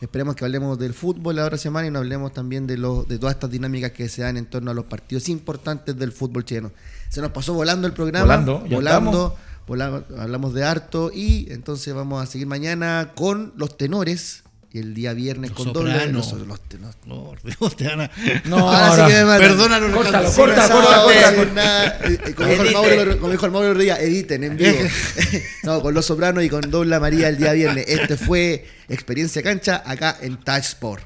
Esperemos 0.00 0.34
que 0.36 0.44
hablemos 0.44 0.78
del 0.78 0.92
fútbol 0.92 1.36
la 1.36 1.44
otra 1.46 1.56
semana 1.56 1.86
y 1.86 1.90
nos 1.90 2.00
hablemos 2.00 2.32
también 2.32 2.66
de, 2.66 2.76
los 2.76 3.08
de 3.08 3.18
todas 3.18 3.36
estas 3.36 3.50
dinámicas 3.50 3.92
que 3.92 4.08
se 4.08 4.22
dan 4.22 4.36
en 4.36 4.44
torno 4.44 4.70
a 4.70 4.74
los 4.74 4.84
partidos 4.86 5.28
importantes 5.28 5.96
del 5.96 6.12
fútbol 6.12 6.44
chileno. 6.44 6.72
Se 7.08 7.22
nos 7.22 7.30
pasó 7.30 7.54
volando 7.54 7.86
el 7.86 7.92
programa, 7.94 8.24
Volando, 8.26 8.66
ya 8.66 8.76
volando, 8.76 9.10
volando, 9.10 9.36
hablamos 9.68 10.54
de 10.54 10.64
harto 10.64 11.10
y 11.14 11.46
entonces 11.50 11.94
vamos 11.94 12.22
a 12.22 12.26
seguir 12.26 12.46
mañana 12.46 13.12
con 13.14 13.52
los 13.56 13.76
tenores 13.76 14.42
y 14.72 14.80
el 14.80 14.92
día 14.92 15.12
viernes 15.12 15.50
Los 15.50 15.56
con 15.58 15.72
doble. 15.72 16.06
Los, 16.10 16.32
los- 16.32 16.48
los- 17.06 17.42
Dios, 17.44 17.76
te 17.76 17.86
van 17.86 18.00
a- 18.02 18.10
No, 18.44 18.68
Ahora 18.68 18.94
sí 18.96 19.00
ahora- 19.02 19.06
que 19.08 19.24
me. 19.24 19.38
Perdónalo, 19.38 19.92
Córtalo, 19.94 20.16
Alejandro. 20.28 20.44
corta, 20.44 20.68
corta, 20.68 21.34
corta, 21.36 21.86
eh, 22.08 22.18
eh, 22.26 22.34
Como 22.34 22.48
dijo 22.48 22.62
el 22.62 22.68
Editen. 22.68 22.96
Mauro, 22.96 23.18
como 23.20 23.30
dijo 23.32 23.46
el 23.46 23.52
Mauro 23.52 23.66
el 23.66 23.70
otro 23.72 23.82
día, 23.84 23.96
editen 24.00 24.42
en 24.44 24.56
vivo. 24.56 24.76
no, 25.62 25.80
con 25.80 25.94
Los 25.94 26.06
Sopranos 26.06 26.42
y 26.42 26.48
con 26.48 26.68
Doble 26.70 26.98
María 26.98 27.28
el 27.28 27.36
día 27.38 27.52
viernes. 27.52 27.84
Este 27.86 28.16
fue 28.16 28.66
Experiencia 28.88 29.42
Cancha 29.42 29.80
acá 29.86 30.18
en 30.20 30.38
Touch 30.38 30.64
Sport. 30.64 31.04